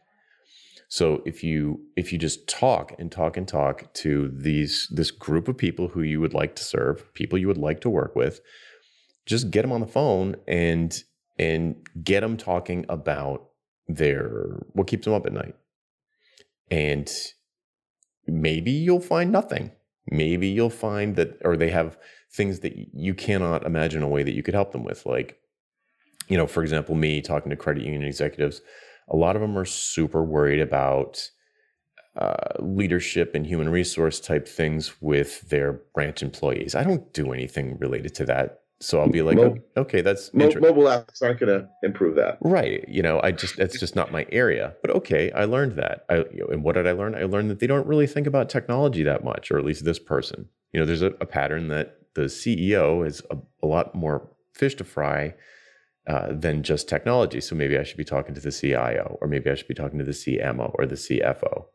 so 0.89 1.23
if 1.27 1.45
you 1.45 1.81
if 1.97 2.13
you 2.13 2.19
just 2.19 2.49
talk 2.49 2.95
and 2.99 3.13
talk 3.13 3.37
and 3.37 3.47
talk 3.47 3.93
to 3.95 4.31
these 4.35 4.89
this 4.91 5.11
group 5.11 5.49
of 5.49 5.57
people 5.57 5.89
who 5.89 6.03
you 6.03 6.21
would 6.21 6.35
like 6.35 6.57
to 6.57 6.65
serve 6.65 7.13
people 7.15 7.39
you 7.39 7.47
would 7.47 7.59
like 7.59 7.81
to 7.81 7.91
work 7.91 8.15
with 8.17 8.41
just 9.29 9.51
get 9.51 9.63
them 9.63 9.73
on 9.73 9.81
the 9.81 9.87
phone 9.87 10.37
and 10.49 11.05
and 11.39 11.77
get 12.03 12.21
them 12.21 12.37
talking 12.37 12.85
about 12.89 13.49
their 13.87 14.61
what 14.73 14.87
keeps 14.87 15.05
them 15.05 15.15
up 15.15 15.27
at 15.27 15.33
night. 15.33 15.55
And 16.71 17.11
maybe 18.27 18.71
you'll 18.71 19.01
find 19.01 19.31
nothing. 19.31 19.71
Maybe 20.11 20.49
you'll 20.49 20.71
find 20.71 21.17
that 21.17 21.39
or 21.45 21.57
they 21.57 21.71
have 21.71 21.99
things 22.33 22.61
that 22.61 22.75
you 22.95 23.15
cannot 23.15 23.65
imagine 23.65 24.03
a 24.03 24.09
way 24.09 24.23
that 24.23 24.35
you 24.35 24.43
could 24.43 24.55
help 24.55 24.73
them 24.73 24.85
with. 24.85 25.07
Like 25.07 25.39
you 26.29 26.37
know 26.37 26.47
for 26.47 26.63
example 26.63 26.95
me 26.95 27.23
talking 27.23 27.51
to 27.51 27.57
credit 27.57 27.85
union 27.85 28.03
executives 28.03 28.61
a 29.09 29.17
lot 29.17 29.37
of 29.37 29.43
them 29.43 29.57
are 29.57 29.65
super 29.65 30.23
worried 30.23 30.61
about 30.61 31.31
uh, 32.19 32.35
leadership 32.59 33.35
and 33.35 33.47
human 33.47 33.69
resource 33.69 34.21
type 34.21 34.47
things 34.49 35.01
with 35.01 35.49
their 35.51 35.73
branch 35.95 36.23
employees. 36.23 36.75
I 36.75 36.83
don't 36.83 37.13
do 37.13 37.33
anything 37.33 37.79
related 37.79 38.15
to 38.17 38.25
that 38.27 38.63
so 38.81 39.01
i'll 39.01 39.09
be 39.09 39.23
like 39.23 39.37
Mo- 39.37 39.59
okay 39.77 40.01
that's 40.01 40.33
Mo- 40.33 40.51
mobile 40.61 40.85
apps 40.85 41.23
aren't 41.23 41.41
going 41.41 41.61
to 41.61 41.69
improve 41.83 42.17
that. 42.17 42.39
Right. 42.41 42.85
You 42.89 43.03
know, 43.03 43.21
I 43.23 43.33
just 43.33 43.57
that's 43.57 43.79
just 43.79 43.97
not 43.97 44.13
my 44.13 44.27
area. 44.31 44.75
But 44.83 44.91
okay, 44.97 45.31
I 45.33 45.45
learned 45.45 45.77
that. 45.77 46.05
I 46.09 46.17
you 46.33 46.41
know, 46.41 46.47
and 46.47 46.63
what 46.63 46.75
did 46.75 46.87
I 46.87 46.93
learn? 46.93 47.15
I 47.15 47.25
learned 47.25 47.51
that 47.51 47.61
they 47.61 47.67
don't 47.67 47.87
really 47.87 48.07
think 48.07 48.27
about 48.27 48.49
technology 48.49 49.03
that 49.03 49.25
much, 49.25 49.51
or 49.51 49.59
at 49.59 49.65
least 49.65 49.85
this 49.85 49.99
person. 49.99 50.49
You 50.73 50.81
know, 50.81 50.87
there's 50.87 51.03
a, 51.03 51.13
a 51.21 51.27
pattern 51.27 51.69
that 51.69 51.97
the 52.15 52.23
CEO 52.23 53.07
is 53.07 53.23
a, 53.31 53.37
a 53.63 53.67
lot 53.67 53.95
more 53.95 54.29
fish 54.55 54.75
to 54.77 54.85
fry 54.85 55.35
uh, 56.07 56.29
than 56.33 56.63
just 56.63 56.89
technology. 56.89 57.41
So 57.41 57.55
maybe 57.55 57.79
I 57.79 57.83
should 57.83 57.97
be 57.97 58.05
talking 58.05 58.35
to 58.35 58.41
the 58.41 58.53
CIO, 58.53 59.19
or 59.21 59.29
maybe 59.29 59.51
I 59.51 59.55
should 59.55 59.69
be 59.69 59.75
talking 59.75 59.99
to 59.99 60.05
the 60.05 60.13
CMO 60.13 60.73
or 60.75 60.87
the 60.87 60.97
CFO. 60.97 61.67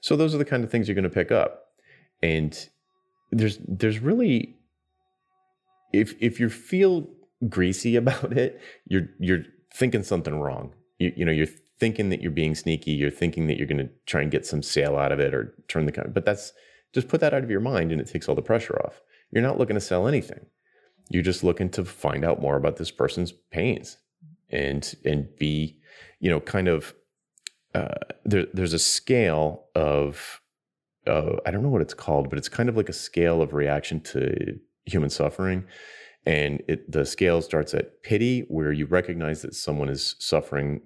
So 0.00 0.16
those 0.16 0.34
are 0.34 0.38
the 0.38 0.44
kind 0.44 0.64
of 0.64 0.70
things 0.70 0.88
you're 0.88 0.94
going 0.94 1.04
to 1.04 1.10
pick 1.10 1.30
up, 1.30 1.64
and 2.22 2.68
there's 3.30 3.58
there's 3.66 3.98
really 3.98 4.56
if 5.92 6.14
if 6.20 6.40
you 6.40 6.48
feel 6.48 7.08
greasy 7.48 7.96
about 8.02 8.36
it, 8.36 8.60
you're 8.86 9.08
you're 9.18 9.44
thinking 9.72 10.02
something 10.02 10.38
wrong. 10.38 10.74
You 10.98 11.12
you 11.16 11.24
know 11.24 11.32
you're 11.32 11.48
thinking 11.78 12.10
that 12.10 12.20
you're 12.20 12.30
being 12.30 12.54
sneaky. 12.54 12.92
You're 12.92 13.10
thinking 13.10 13.46
that 13.46 13.56
you're 13.56 13.66
going 13.66 13.78
to 13.78 13.90
try 14.06 14.20
and 14.20 14.30
get 14.30 14.44
some 14.44 14.62
sale 14.62 14.96
out 14.96 15.12
of 15.12 15.18
it 15.18 15.34
or 15.34 15.54
turn 15.66 15.86
the 15.86 15.92
but 16.12 16.26
that's 16.26 16.52
just 16.92 17.08
put 17.08 17.20
that 17.20 17.32
out 17.32 17.42
of 17.42 17.50
your 17.50 17.60
mind 17.60 17.90
and 17.90 18.00
it 18.00 18.06
takes 18.06 18.28
all 18.28 18.34
the 18.34 18.42
pressure 18.42 18.78
off. 18.84 19.00
You're 19.30 19.42
not 19.42 19.58
looking 19.58 19.74
to 19.74 19.80
sell 19.80 20.06
anything. 20.06 20.46
You're 21.08 21.22
just 21.22 21.42
looking 21.42 21.70
to 21.70 21.84
find 21.84 22.24
out 22.24 22.40
more 22.40 22.56
about 22.56 22.76
this 22.76 22.90
person's 22.90 23.32
pains 23.32 23.96
and 24.50 24.94
and 25.04 25.28
be 25.38 25.78
you 26.20 26.30
know 26.30 26.40
kind 26.40 26.68
of 26.68 26.94
uh, 27.74 27.94
there, 28.24 28.46
there's 28.52 28.72
a 28.72 28.78
scale 28.78 29.66
of 29.74 30.40
uh, 31.06 31.36
I 31.46 31.50
don't 31.50 31.62
know 31.62 31.68
what 31.70 31.82
it's 31.82 31.94
called, 31.94 32.28
but 32.28 32.38
it's 32.38 32.48
kind 32.48 32.68
of 32.68 32.76
like 32.76 32.88
a 32.88 32.94
scale 32.94 33.40
of 33.40 33.54
reaction 33.54 34.00
to 34.02 34.58
human 34.90 35.10
suffering. 35.10 35.64
And 36.26 36.62
it, 36.68 36.90
the 36.90 37.06
scale 37.06 37.40
starts 37.40 37.72
at 37.72 38.02
pity, 38.02 38.40
where 38.48 38.72
you 38.72 38.86
recognize 38.86 39.42
that 39.42 39.54
someone 39.54 39.88
is 39.88 40.16
suffering 40.18 40.82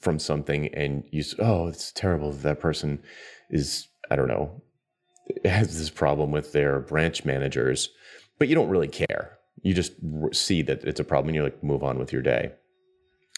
from 0.00 0.18
something, 0.18 0.68
and 0.74 1.04
you, 1.10 1.22
oh, 1.40 1.68
it's 1.68 1.92
terrible 1.92 2.32
that 2.32 2.42
that 2.42 2.60
person 2.60 3.02
is, 3.50 3.88
I 4.10 4.16
don't 4.16 4.28
know, 4.28 4.62
has 5.44 5.78
this 5.78 5.90
problem 5.90 6.30
with 6.30 6.52
their 6.52 6.80
branch 6.80 7.24
managers, 7.24 7.90
but 8.38 8.48
you 8.48 8.54
don't 8.54 8.70
really 8.70 8.88
care. 8.88 9.38
You 9.62 9.74
just 9.74 9.92
see 10.32 10.62
that 10.62 10.84
it's 10.84 11.00
a 11.00 11.04
problem 11.04 11.28
and 11.28 11.36
you 11.36 11.42
like 11.42 11.62
move 11.62 11.82
on 11.82 11.98
with 11.98 12.12
your 12.12 12.22
day. 12.22 12.52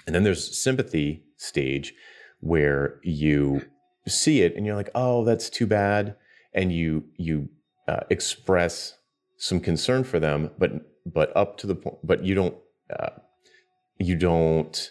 And 0.06 0.14
then 0.14 0.22
there's 0.22 0.56
sympathy 0.56 1.24
stage 1.37 1.94
where 2.40 3.00
you 3.02 3.62
see 4.06 4.42
it 4.42 4.54
and 4.54 4.66
you're 4.66 4.76
like, 4.76 4.90
oh, 4.94 5.24
that's 5.24 5.50
too 5.50 5.66
bad. 5.66 6.16
And 6.54 6.72
you, 6.72 7.04
you 7.16 7.48
uh, 7.88 8.00
express 8.11 8.96
some 9.40 9.59
concern 9.59 10.05
for 10.05 10.20
them, 10.20 10.50
but, 10.59 10.70
but 11.07 11.37
up 11.37 11.57
to 11.57 11.66
the 11.66 11.74
point, 11.74 11.96
but 12.05 12.22
you 12.22 12.35
don't, 12.35 12.55
uh, 12.98 13.09
you 13.98 14.14
don't, 14.14 14.90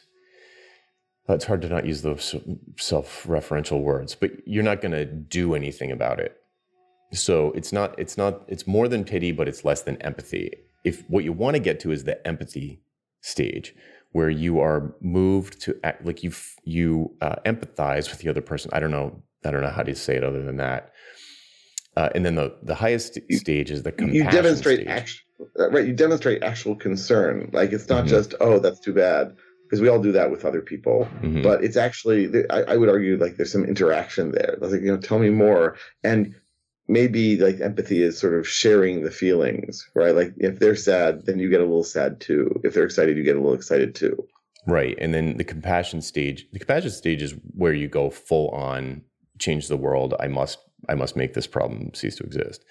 it's 1.27 1.45
hard 1.45 1.61
to 1.61 1.69
not 1.69 1.85
use 1.85 2.01
those 2.01 2.35
self-referential 2.77 3.81
words, 3.81 4.15
but 4.15 4.31
you're 4.45 4.63
not 4.63 4.81
going 4.81 4.91
to 4.91 5.05
do 5.05 5.53
anything 5.53 5.91
about 5.91 6.19
it. 6.19 6.35
So 7.13 7.51
it's 7.51 7.71
not, 7.71 7.97
it's 7.99 8.17
not, 8.17 8.41
it's 8.47 8.65
more 8.65 8.87
than 8.87 9.03
pity, 9.03 9.31
but 9.31 9.47
it's 9.47 9.63
less 9.63 9.83
than 9.83 10.01
empathy. 10.01 10.51
If 10.83 11.07
what 11.07 11.23
you 11.23 11.33
want 11.33 11.55
to 11.55 11.59
get 11.59 11.79
to 11.81 11.91
is 11.91 12.03
the 12.03 12.17
empathy 12.27 12.81
stage, 13.21 13.75
where 14.11 14.29
you 14.29 14.59
are 14.59 14.95
moved 15.01 15.61
to 15.61 15.79
act 15.83 16.05
like 16.05 16.23
you 16.23 16.31
you 16.63 17.15
uh, 17.21 17.35
empathize 17.45 18.09
with 18.09 18.19
the 18.19 18.29
other 18.29 18.41
person. 18.41 18.71
I 18.73 18.79
don't 18.79 18.91
know. 18.91 19.21
I 19.45 19.51
don't 19.51 19.61
know 19.61 19.69
how 19.69 19.83
to 19.83 19.95
say 19.95 20.15
it 20.15 20.23
other 20.23 20.43
than 20.43 20.57
that. 20.57 20.91
Uh, 21.99 22.09
and 22.15 22.25
then 22.25 22.35
the 22.35 22.55
the 22.63 22.75
highest 22.75 23.19
stage 23.29 23.69
is 23.69 23.83
the 23.83 23.91
compassion 23.91 24.15
you 24.15 24.31
demonstrate 24.31 24.79
stage. 24.79 24.87
Actual, 24.87 25.47
uh, 25.59 25.69
right. 25.69 25.85
You 25.85 25.91
demonstrate 25.91 26.41
actual 26.43 26.73
concern. 26.73 27.49
Like 27.51 27.73
it's 27.73 27.89
not 27.89 28.05
mm-hmm. 28.05 28.15
just 28.15 28.35
oh 28.39 28.57
that's 28.59 28.79
too 28.79 28.93
bad 28.93 29.35
because 29.63 29.81
we 29.81 29.89
all 29.89 30.01
do 30.01 30.13
that 30.13 30.31
with 30.31 30.45
other 30.45 30.61
people. 30.61 31.09
Mm-hmm. 31.21 31.41
But 31.41 31.61
it's 31.61 31.75
actually 31.75 32.45
I, 32.49 32.61
I, 32.61 32.77
would 32.77 32.87
argue 32.87 33.17
like 33.17 33.35
there's 33.35 33.51
some 33.51 33.65
interaction 33.65 34.31
there. 34.31 34.55
Like 34.61 34.79
you 34.79 34.87
know, 34.87 34.97
tell 34.97 35.19
me 35.19 35.29
more. 35.29 35.75
And 36.01 36.33
maybe 36.87 37.35
like 37.35 37.59
empathy 37.59 38.01
is 38.01 38.17
sort 38.17 38.33
of 38.33 38.47
sharing 38.47 39.03
the 39.03 39.11
feelings, 39.11 39.85
right? 39.93 40.15
Like 40.15 40.33
if 40.37 40.59
they're 40.59 40.77
sad, 40.77 41.25
then 41.25 41.37
you 41.37 41.49
get 41.49 41.59
a 41.59 41.65
little 41.65 41.83
sad 41.83 42.21
too. 42.21 42.61
If 42.63 42.75
they're 42.75 42.85
excited, 42.85 43.17
you 43.17 43.23
get 43.23 43.35
a 43.35 43.39
little 43.39 43.55
excited 43.55 43.93
too. 43.93 44.25
Right. 44.65 44.95
And 45.01 45.13
then 45.13 45.35
the 45.35 45.43
compassion 45.43 46.01
stage, 46.01 46.47
the 46.53 46.59
compassion 46.59 46.91
stage 46.91 47.21
is 47.21 47.35
where 47.55 47.73
you 47.73 47.89
go 47.89 48.09
full 48.09 48.49
on 48.51 49.01
change 49.37 49.67
the 49.67 49.77
world. 49.77 50.13
I 50.19 50.27
must 50.27 50.59
I 50.87 50.95
must 50.95 51.15
make 51.15 51.33
this 51.33 51.47
problem 51.47 51.93
cease 51.93 52.15
to 52.17 52.23
exist. 52.23 52.63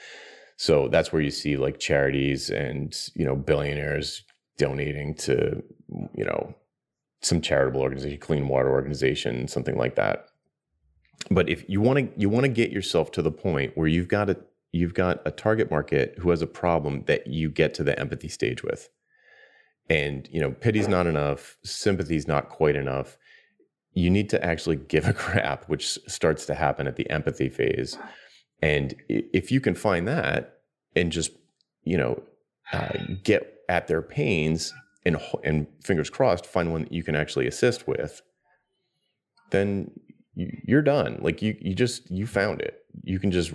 So 0.56 0.88
that's 0.88 1.12
where 1.12 1.22
you 1.22 1.30
see 1.30 1.56
like 1.56 1.78
charities 1.78 2.50
and, 2.50 2.96
you 3.14 3.24
know, 3.24 3.36
billionaires 3.36 4.22
donating 4.56 5.14
to, 5.14 5.62
you 6.14 6.24
know, 6.24 6.54
some 7.20 7.40
charitable 7.40 7.80
organization, 7.80 8.18
clean 8.18 8.48
water 8.48 8.70
organization, 8.70 9.48
something 9.48 9.76
like 9.76 9.94
that. 9.96 10.26
But 11.30 11.48
if 11.48 11.68
you 11.68 11.80
want 11.80 11.98
to 11.98 12.20
you 12.20 12.28
want 12.28 12.44
to 12.44 12.48
get 12.48 12.70
yourself 12.70 13.10
to 13.12 13.22
the 13.22 13.30
point 13.30 13.76
where 13.76 13.88
you've 13.88 14.08
got 14.08 14.30
a 14.30 14.36
you've 14.72 14.94
got 14.94 15.20
a 15.26 15.30
target 15.30 15.70
market 15.70 16.14
who 16.18 16.30
has 16.30 16.42
a 16.42 16.46
problem 16.46 17.04
that 17.06 17.26
you 17.26 17.50
get 17.50 17.74
to 17.74 17.84
the 17.84 17.98
empathy 17.98 18.28
stage 18.28 18.62
with. 18.62 18.88
And 19.90 20.28
you 20.30 20.40
know 20.40 20.52
pity's 20.52 20.88
not 20.88 21.06
enough 21.06 21.56
sympathy's 21.64 22.28
not 22.28 22.50
quite 22.50 22.76
enough 22.76 23.16
you 23.98 24.10
need 24.10 24.28
to 24.28 24.44
actually 24.44 24.76
give 24.76 25.06
a 25.06 25.12
crap 25.24 25.68
which 25.68 25.98
starts 26.06 26.46
to 26.46 26.54
happen 26.54 26.86
at 26.86 26.96
the 26.96 27.08
empathy 27.10 27.48
phase 27.48 27.98
and 28.62 28.94
if 29.08 29.50
you 29.52 29.60
can 29.60 29.74
find 29.74 30.06
that 30.08 30.60
and 30.96 31.12
just 31.12 31.32
you 31.84 31.96
know 31.96 32.22
uh, 32.72 32.98
get 33.22 33.60
at 33.68 33.86
their 33.88 34.02
pains 34.02 34.72
and 35.04 35.16
and 35.44 35.66
fingers 35.82 36.10
crossed 36.10 36.46
find 36.46 36.72
one 36.72 36.82
that 36.82 36.92
you 36.92 37.02
can 37.02 37.14
actually 37.16 37.46
assist 37.46 37.86
with 37.86 38.22
then 39.50 39.90
you're 40.38 40.82
done. 40.82 41.18
Like 41.20 41.42
you, 41.42 41.56
you 41.60 41.74
just 41.74 42.10
you 42.10 42.26
found 42.26 42.60
it. 42.60 42.84
You 43.02 43.18
can 43.18 43.30
just 43.30 43.52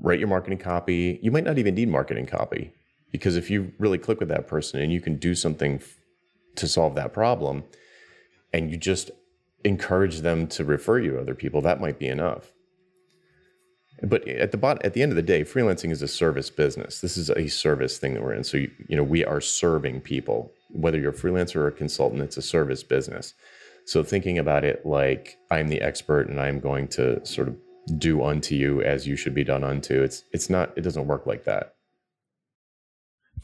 write 0.00 0.18
your 0.18 0.28
marketing 0.28 0.58
copy. 0.58 1.18
You 1.22 1.30
might 1.30 1.44
not 1.44 1.58
even 1.58 1.74
need 1.74 1.88
marketing 1.88 2.26
copy 2.26 2.72
because 3.10 3.36
if 3.36 3.50
you 3.50 3.72
really 3.78 3.98
click 3.98 4.20
with 4.20 4.28
that 4.28 4.46
person 4.46 4.80
and 4.80 4.92
you 4.92 5.00
can 5.00 5.16
do 5.16 5.34
something 5.34 5.82
to 6.56 6.68
solve 6.68 6.94
that 6.96 7.12
problem, 7.12 7.64
and 8.52 8.70
you 8.70 8.76
just 8.76 9.10
encourage 9.64 10.20
them 10.20 10.46
to 10.48 10.64
refer 10.64 10.98
you 10.98 11.12
to 11.12 11.20
other 11.20 11.34
people, 11.34 11.60
that 11.62 11.80
might 11.80 11.98
be 11.98 12.08
enough. 12.08 12.52
But 14.02 14.26
at 14.26 14.50
the 14.50 14.56
bottom, 14.56 14.80
at 14.82 14.94
the 14.94 15.02
end 15.02 15.12
of 15.12 15.16
the 15.16 15.22
day, 15.22 15.42
freelancing 15.42 15.90
is 15.90 16.00
a 16.00 16.08
service 16.08 16.48
business. 16.48 17.00
This 17.00 17.16
is 17.16 17.28
a 17.30 17.48
service 17.48 17.98
thing 17.98 18.14
that 18.14 18.22
we're 18.22 18.32
in. 18.32 18.44
So 18.44 18.56
you, 18.56 18.70
you 18.88 18.96
know, 18.96 19.02
we 19.02 19.24
are 19.24 19.40
serving 19.40 20.00
people. 20.00 20.52
Whether 20.70 20.98
you're 20.98 21.10
a 21.10 21.14
freelancer 21.14 21.56
or 21.56 21.66
a 21.66 21.72
consultant, 21.72 22.22
it's 22.22 22.38
a 22.38 22.42
service 22.42 22.82
business. 22.82 23.34
So 23.84 24.02
thinking 24.02 24.38
about 24.38 24.64
it 24.64 24.86
like 24.86 25.36
I'm 25.50 25.68
the 25.68 25.82
expert 25.82 26.28
and 26.28 26.40
I'm 26.40 26.60
going 26.60 26.88
to 26.88 27.24
sort 27.26 27.48
of 27.48 27.56
do 27.98 28.22
unto 28.22 28.54
you 28.54 28.82
as 28.82 29.06
you 29.06 29.16
should 29.16 29.34
be 29.34 29.44
done 29.44 29.64
unto. 29.64 30.02
It's 30.02 30.22
it's 30.32 30.48
not 30.48 30.72
it 30.76 30.82
doesn't 30.82 31.06
work 31.06 31.26
like 31.26 31.44
that. 31.44 31.74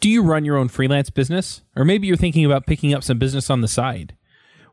Do 0.00 0.08
you 0.08 0.22
run 0.22 0.44
your 0.44 0.56
own 0.56 0.68
freelance 0.68 1.10
business? 1.10 1.62
Or 1.74 1.84
maybe 1.84 2.06
you're 2.06 2.16
thinking 2.16 2.44
about 2.44 2.66
picking 2.66 2.94
up 2.94 3.02
some 3.02 3.18
business 3.18 3.50
on 3.50 3.60
the 3.60 3.68
side. 3.68 4.14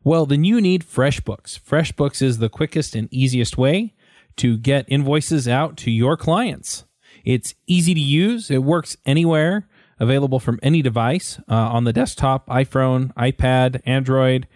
Well, 0.04 0.26
then 0.26 0.44
you 0.44 0.60
need 0.60 0.84
FreshBooks. 0.84 1.60
FreshBooks 1.60 2.22
is 2.22 2.38
the 2.38 2.50
quickest 2.50 2.96
and 2.96 3.08
easiest 3.12 3.58
way 3.58 3.94
to 4.38 4.58
get 4.58 4.86
invoices 4.88 5.48
out 5.48 5.78
to 5.78 5.92
your 5.92 6.18
clients. 6.18 6.86
It's 7.24 7.56
easy 7.68 7.94
to 7.94 8.00
use, 8.00 8.52
it 8.52 8.64
works 8.64 8.98
anywhere, 9.06 9.68
available 10.00 10.40
from 10.40 10.60
any 10.62 10.82
device 10.82 11.40
uh, 11.50 11.54
on 11.56 11.86
the 11.86 11.94
desktop, 11.94 12.48
iPhone, 12.48 13.14
iPad, 13.14 13.82
Android 13.86 14.48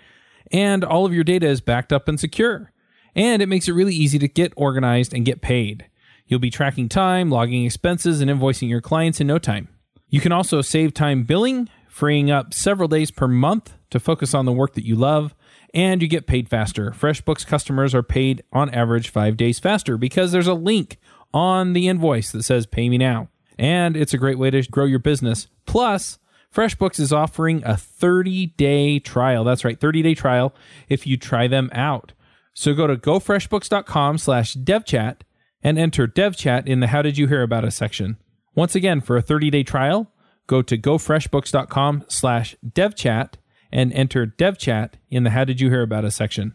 and 0.51 0.83
all 0.83 1.05
of 1.05 1.13
your 1.13 1.23
data 1.23 1.47
is 1.47 1.61
backed 1.61 1.91
up 1.91 2.07
and 2.07 2.19
secure. 2.19 2.71
And 3.15 3.41
it 3.41 3.49
makes 3.49 3.67
it 3.67 3.73
really 3.73 3.95
easy 3.95 4.19
to 4.19 4.27
get 4.27 4.53
organized 4.55 5.13
and 5.13 5.25
get 5.25 5.41
paid. 5.41 5.87
You'll 6.27 6.39
be 6.39 6.49
tracking 6.49 6.89
time, 6.89 7.29
logging 7.29 7.65
expenses, 7.65 8.21
and 8.21 8.29
invoicing 8.29 8.69
your 8.69 8.81
clients 8.81 9.19
in 9.19 9.27
no 9.27 9.39
time. 9.39 9.69
You 10.09 10.21
can 10.21 10.31
also 10.31 10.61
save 10.61 10.93
time 10.93 11.23
billing, 11.23 11.69
freeing 11.87 12.29
up 12.29 12.53
several 12.53 12.87
days 12.87 13.11
per 13.11 13.27
month 13.27 13.73
to 13.89 13.99
focus 13.99 14.33
on 14.33 14.45
the 14.45 14.51
work 14.51 14.73
that 14.73 14.85
you 14.85 14.95
love, 14.95 15.33
and 15.77 16.01
you 16.01 16.07
get 16.07 16.25
paid 16.25 16.49
faster. 16.49 16.89
FreshBooks 16.89 17.45
customers 17.45 17.93
are 17.93 18.01
paid 18.01 18.43
on 18.51 18.67
average 18.71 19.09
five 19.09 19.37
days 19.37 19.59
faster 19.59 19.95
because 19.95 20.31
there's 20.31 20.47
a 20.47 20.55
link 20.55 20.97
on 21.35 21.73
the 21.73 21.87
invoice 21.87 22.31
that 22.31 22.41
says 22.41 22.65
pay 22.65 22.89
me 22.89 22.97
now. 22.97 23.29
And 23.59 23.95
it's 23.95 24.13
a 24.13 24.17
great 24.17 24.39
way 24.39 24.49
to 24.49 24.63
grow 24.63 24.85
your 24.85 24.97
business. 24.97 25.47
Plus, 25.67 26.17
FreshBooks 26.51 26.99
is 26.99 27.13
offering 27.13 27.61
a 27.63 27.77
30 27.77 28.47
day 28.57 28.97
trial. 28.97 29.43
That's 29.43 29.63
right, 29.63 29.79
30 29.79 30.01
day 30.01 30.15
trial 30.15 30.55
if 30.89 31.05
you 31.05 31.15
try 31.15 31.47
them 31.47 31.69
out. 31.73 32.13
So 32.55 32.73
go 32.73 32.87
to 32.87 32.95
gofreshbooks.com 32.95 34.17
slash 34.17 34.55
devchat 34.55 35.17
and 35.61 35.77
enter 35.77 36.07
devchat 36.07 36.65
in 36.65 36.79
the 36.79 36.87
How 36.87 37.03
Did 37.03 37.19
You 37.19 37.27
Hear 37.27 37.43
About 37.43 37.65
Us 37.65 37.75
section. 37.75 38.17
Once 38.55 38.73
again, 38.73 38.99
for 38.99 39.15
a 39.15 39.21
30 39.21 39.51
day 39.51 39.61
trial, 39.61 40.11
go 40.47 40.63
to 40.63 40.75
gofreshbooks.com 40.75 42.05
slash 42.07 42.55
devchat 42.67 43.33
and 43.71 43.93
enter 43.93 44.25
devchat 44.25 44.93
in 45.09 45.23
the 45.23 45.31
How 45.31 45.43
Did 45.43 45.61
You 45.61 45.69
Hear 45.69 45.81
About 45.81 46.05
Us 46.05 46.15
section. 46.15 46.53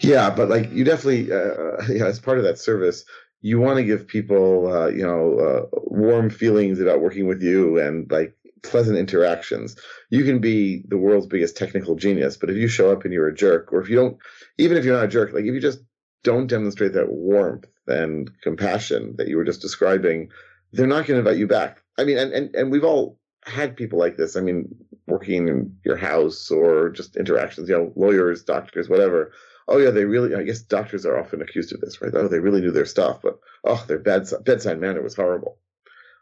Yeah, 0.00 0.30
but 0.30 0.48
like 0.48 0.72
you 0.72 0.84
definitely, 0.84 1.32
uh, 1.32 1.82
yeah, 1.88 2.06
as 2.06 2.20
part 2.20 2.38
of 2.38 2.44
that 2.44 2.58
service, 2.58 3.04
you 3.40 3.60
want 3.60 3.76
to 3.76 3.84
give 3.84 4.06
people, 4.06 4.72
uh, 4.72 4.88
you 4.88 5.06
know, 5.06 5.38
uh, 5.38 5.78
warm 5.84 6.30
feelings 6.30 6.80
about 6.80 7.00
working 7.00 7.26
with 7.26 7.42
you 7.42 7.78
and 7.78 8.10
like 8.10 8.34
pleasant 8.62 8.98
interactions. 8.98 9.76
You 10.10 10.24
can 10.24 10.40
be 10.40 10.82
the 10.86 10.98
world's 10.98 11.26
biggest 11.26 11.56
technical 11.56 11.94
genius, 11.94 12.36
but 12.36 12.50
if 12.50 12.56
you 12.56 12.68
show 12.68 12.90
up 12.90 13.04
and 13.04 13.12
you're 13.12 13.28
a 13.28 13.34
jerk, 13.34 13.72
or 13.72 13.80
if 13.80 13.88
you 13.88 13.96
don't, 13.96 14.18
even 14.58 14.76
if 14.76 14.84
you're 14.84 14.96
not 14.96 15.04
a 15.04 15.08
jerk, 15.08 15.32
like 15.32 15.44
if 15.44 15.54
you 15.54 15.60
just 15.60 15.80
don't 16.24 16.48
demonstrate 16.48 16.94
that 16.94 17.10
warmth 17.10 17.66
and 17.86 18.30
compassion 18.42 19.14
that 19.18 19.28
you 19.28 19.36
were 19.36 19.44
just 19.44 19.62
describing, 19.62 20.30
they're 20.72 20.86
not 20.86 21.06
going 21.06 21.14
to 21.14 21.18
invite 21.18 21.38
you 21.38 21.46
back. 21.46 21.82
I 21.96 22.04
mean, 22.04 22.18
and, 22.18 22.32
and, 22.32 22.54
and 22.54 22.70
we've 22.72 22.84
all 22.84 23.18
had 23.44 23.76
people 23.76 23.98
like 23.98 24.16
this. 24.16 24.36
I 24.36 24.40
mean, 24.40 24.74
working 25.06 25.48
in 25.48 25.76
your 25.84 25.96
house 25.96 26.50
or 26.50 26.90
just 26.90 27.16
interactions, 27.16 27.68
you 27.68 27.76
know, 27.76 27.92
lawyers, 27.96 28.42
doctors, 28.42 28.88
whatever. 28.88 29.32
Oh 29.68 29.78
yeah, 29.78 29.90
they 29.90 30.04
really. 30.04 30.34
I 30.34 30.42
guess 30.42 30.60
doctors 30.60 31.04
are 31.04 31.18
often 31.18 31.42
accused 31.42 31.72
of 31.72 31.80
this, 31.80 32.00
right? 32.00 32.12
Oh, 32.14 32.28
they 32.28 32.38
really 32.38 32.60
knew 32.60 32.70
their 32.70 32.86
stuff, 32.86 33.20
but 33.22 33.38
oh, 33.64 33.84
their 33.88 33.98
bedside 33.98 34.44
bedside 34.44 34.80
manner 34.80 35.02
was 35.02 35.16
horrible. 35.16 35.58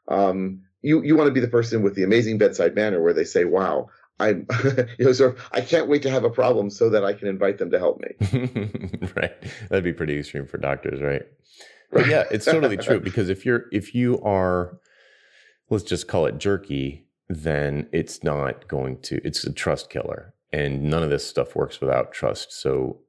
Um, 0.09 0.63
you 0.81 1.03
you 1.03 1.17
want 1.17 1.29
to 1.29 1.33
be 1.33 1.41
the 1.41 1.49
person 1.49 1.83
with 1.83 1.95
the 1.95 2.05
amazing 2.05 2.39
bedside 2.39 2.75
manner 2.75 3.03
where 3.03 3.13
they 3.13 3.25
say, 3.25 3.45
"Wow, 3.45 3.89
I'm 4.19 4.47
you 4.99 5.05
know 5.05 5.13
sort 5.13 5.37
of 5.37 5.49
I 5.53 5.61
can't 5.61 5.89
wait 5.89 6.03
to 6.03 6.11
have 6.11 6.25
a 6.25 6.31
problem 6.31 6.71
so 6.71 6.89
that 6.91 7.05
I 7.05 7.13
can 7.13 7.29
invite 7.29 7.59
them 7.59 7.71
to 7.71 7.79
help 7.79 8.01
me." 8.01 8.49
right. 9.17 9.35
That'd 9.69 9.85
be 9.85 9.93
pretty 9.93 10.19
extreme 10.19 10.47
for 10.47 10.57
doctors, 10.57 11.03
right? 11.03 11.23
But 11.93 12.07
yeah, 12.07 12.25
it's 12.31 12.47
totally 12.47 12.77
true 12.79 13.01
because 13.01 13.29
if 13.29 13.45
you're 13.45 13.65
if 13.73 13.95
you 13.95 14.21
are 14.23 14.79
let's 15.71 15.85
just 15.85 16.09
call 16.09 16.27
it 16.27 16.39
jerky, 16.39 17.04
then 17.29 17.89
it's 17.93 18.23
not 18.23 18.69
going 18.69 19.01
to 19.03 19.21
it's 19.25 19.45
a 19.45 19.53
trust 19.53 19.91
killer. 19.91 20.35
And 20.53 20.85
none 20.85 21.03
of 21.03 21.11
this 21.11 21.27
stuff 21.27 21.57
works 21.57 21.81
without 21.81 22.13
trust. 22.13 22.53
So 22.53 23.01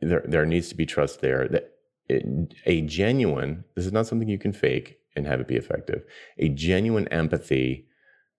there 0.00 0.24
there 0.26 0.46
needs 0.46 0.68
to 0.70 0.74
be 0.74 0.86
trust 0.86 1.20
there 1.20 1.46
that 1.48 1.72
it, 2.08 2.54
a 2.66 2.80
genuine 2.82 3.64
this 3.76 3.86
is 3.86 3.92
not 3.92 4.06
something 4.06 4.28
you 4.28 4.38
can 4.38 4.52
fake 4.52 4.98
and 5.14 5.26
have 5.26 5.40
it 5.40 5.48
be 5.48 5.56
effective. 5.56 6.04
A 6.38 6.48
genuine 6.48 7.08
empathy 7.08 7.86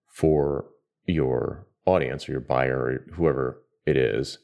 for 0.07 0.65
your 1.05 1.67
audience 1.85 2.27
or 2.27 2.33
your 2.33 2.41
buyer 2.41 2.77
or 2.77 3.13
whoever 3.13 3.61
it 3.85 3.97
is 3.97 4.39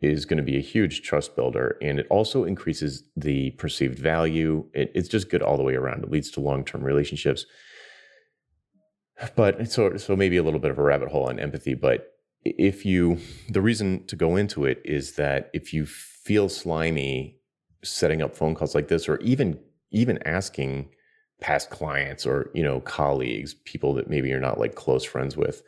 is 0.00 0.24
going 0.24 0.36
to 0.36 0.42
be 0.42 0.56
a 0.56 0.60
huge 0.60 1.02
trust 1.02 1.36
builder 1.36 1.76
and 1.80 1.98
it 2.00 2.06
also 2.10 2.44
increases 2.44 3.04
the 3.16 3.50
perceived 3.52 3.98
value 3.98 4.64
it, 4.74 4.90
it's 4.94 5.08
just 5.08 5.30
good 5.30 5.42
all 5.42 5.56
the 5.56 5.62
way 5.62 5.74
around 5.74 6.02
it 6.02 6.10
leads 6.10 6.30
to 6.30 6.40
long-term 6.40 6.82
relationships 6.82 7.46
but 9.36 9.70
so 9.70 9.96
so 9.96 10.16
maybe 10.16 10.36
a 10.36 10.42
little 10.42 10.60
bit 10.60 10.70
of 10.70 10.78
a 10.78 10.82
rabbit 10.82 11.08
hole 11.08 11.28
on 11.28 11.38
empathy 11.38 11.74
but 11.74 12.14
if 12.44 12.84
you 12.84 13.18
the 13.48 13.60
reason 13.60 14.04
to 14.06 14.16
go 14.16 14.36
into 14.36 14.64
it 14.64 14.80
is 14.84 15.12
that 15.12 15.50
if 15.52 15.72
you 15.72 15.86
feel 15.86 16.48
slimy 16.48 17.36
setting 17.84 18.22
up 18.22 18.36
phone 18.36 18.54
calls 18.54 18.74
like 18.74 18.88
this 18.88 19.08
or 19.08 19.18
even 19.18 19.58
even 19.90 20.18
asking 20.26 20.88
past 21.40 21.70
clients 21.70 22.24
or 22.26 22.50
you 22.54 22.62
know 22.62 22.80
colleagues 22.80 23.54
people 23.64 23.94
that 23.94 24.08
maybe 24.08 24.28
you're 24.28 24.40
not 24.40 24.58
like 24.58 24.74
close 24.74 25.04
friends 25.04 25.36
with 25.36 25.62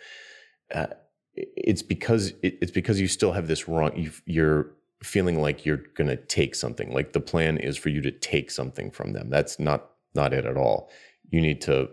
uh, 0.75 0.87
it's 1.35 1.83
because 1.83 2.29
it, 2.43 2.57
it's 2.61 2.71
because 2.71 3.01
you 3.01 3.09
still 3.09 3.33
have 3.33 3.49
this 3.49 3.69
wrong 3.69 3.91
you, 3.97 4.11
you're 4.27 4.71
feeling 5.05 5.41
like 5.41 5.67
you're 5.67 5.83
going 5.95 6.09
to 6.09 6.17
take 6.17 6.55
something 6.55 6.93
like 6.93 7.13
the 7.13 7.21
plan 7.21 7.59
is 7.59 7.77
for 7.77 7.91
you 7.91 8.01
to 8.01 8.11
take 8.11 8.51
something 8.51 8.91
from 8.91 9.13
them. 9.13 9.29
That's 9.29 9.61
not 9.61 9.91
not 10.15 10.33
it 10.33 10.47
at 10.47 10.57
all. 10.57 10.91
You 11.31 11.41
need 11.41 11.61
to 11.63 11.91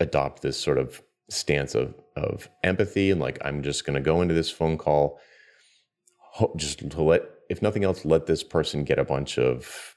adopt 0.00 0.42
this 0.42 0.58
sort 0.58 0.78
of 0.78 1.02
stance 1.30 1.74
of 1.74 1.94
of 2.16 2.48
empathy 2.64 3.10
and 3.10 3.20
like 3.20 3.38
I'm 3.44 3.62
just 3.62 3.84
going 3.84 3.94
to 3.94 4.00
go 4.00 4.22
into 4.22 4.34
this 4.34 4.50
phone 4.50 4.78
call 4.78 5.20
just 6.56 6.90
to 6.90 7.02
let 7.02 7.22
if 7.50 7.62
nothing 7.62 7.84
else 7.84 8.04
let 8.04 8.26
this 8.26 8.42
person 8.42 8.84
get 8.84 8.98
a 8.98 9.04
bunch 9.04 9.38
of 9.38 9.96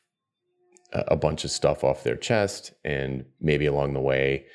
a 0.93 1.15
bunch 1.15 1.45
of 1.45 1.51
stuff 1.51 1.83
off 1.83 2.03
their 2.03 2.17
chest 2.17 2.73
and 2.83 3.25
maybe 3.39 3.65
along 3.65 3.93
the 3.93 4.01
way 4.01 4.45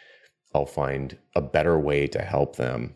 I'll 0.54 0.66
find 0.66 1.16
a 1.34 1.40
better 1.40 1.78
way 1.78 2.06
to 2.08 2.20
help 2.20 2.56
them 2.56 2.94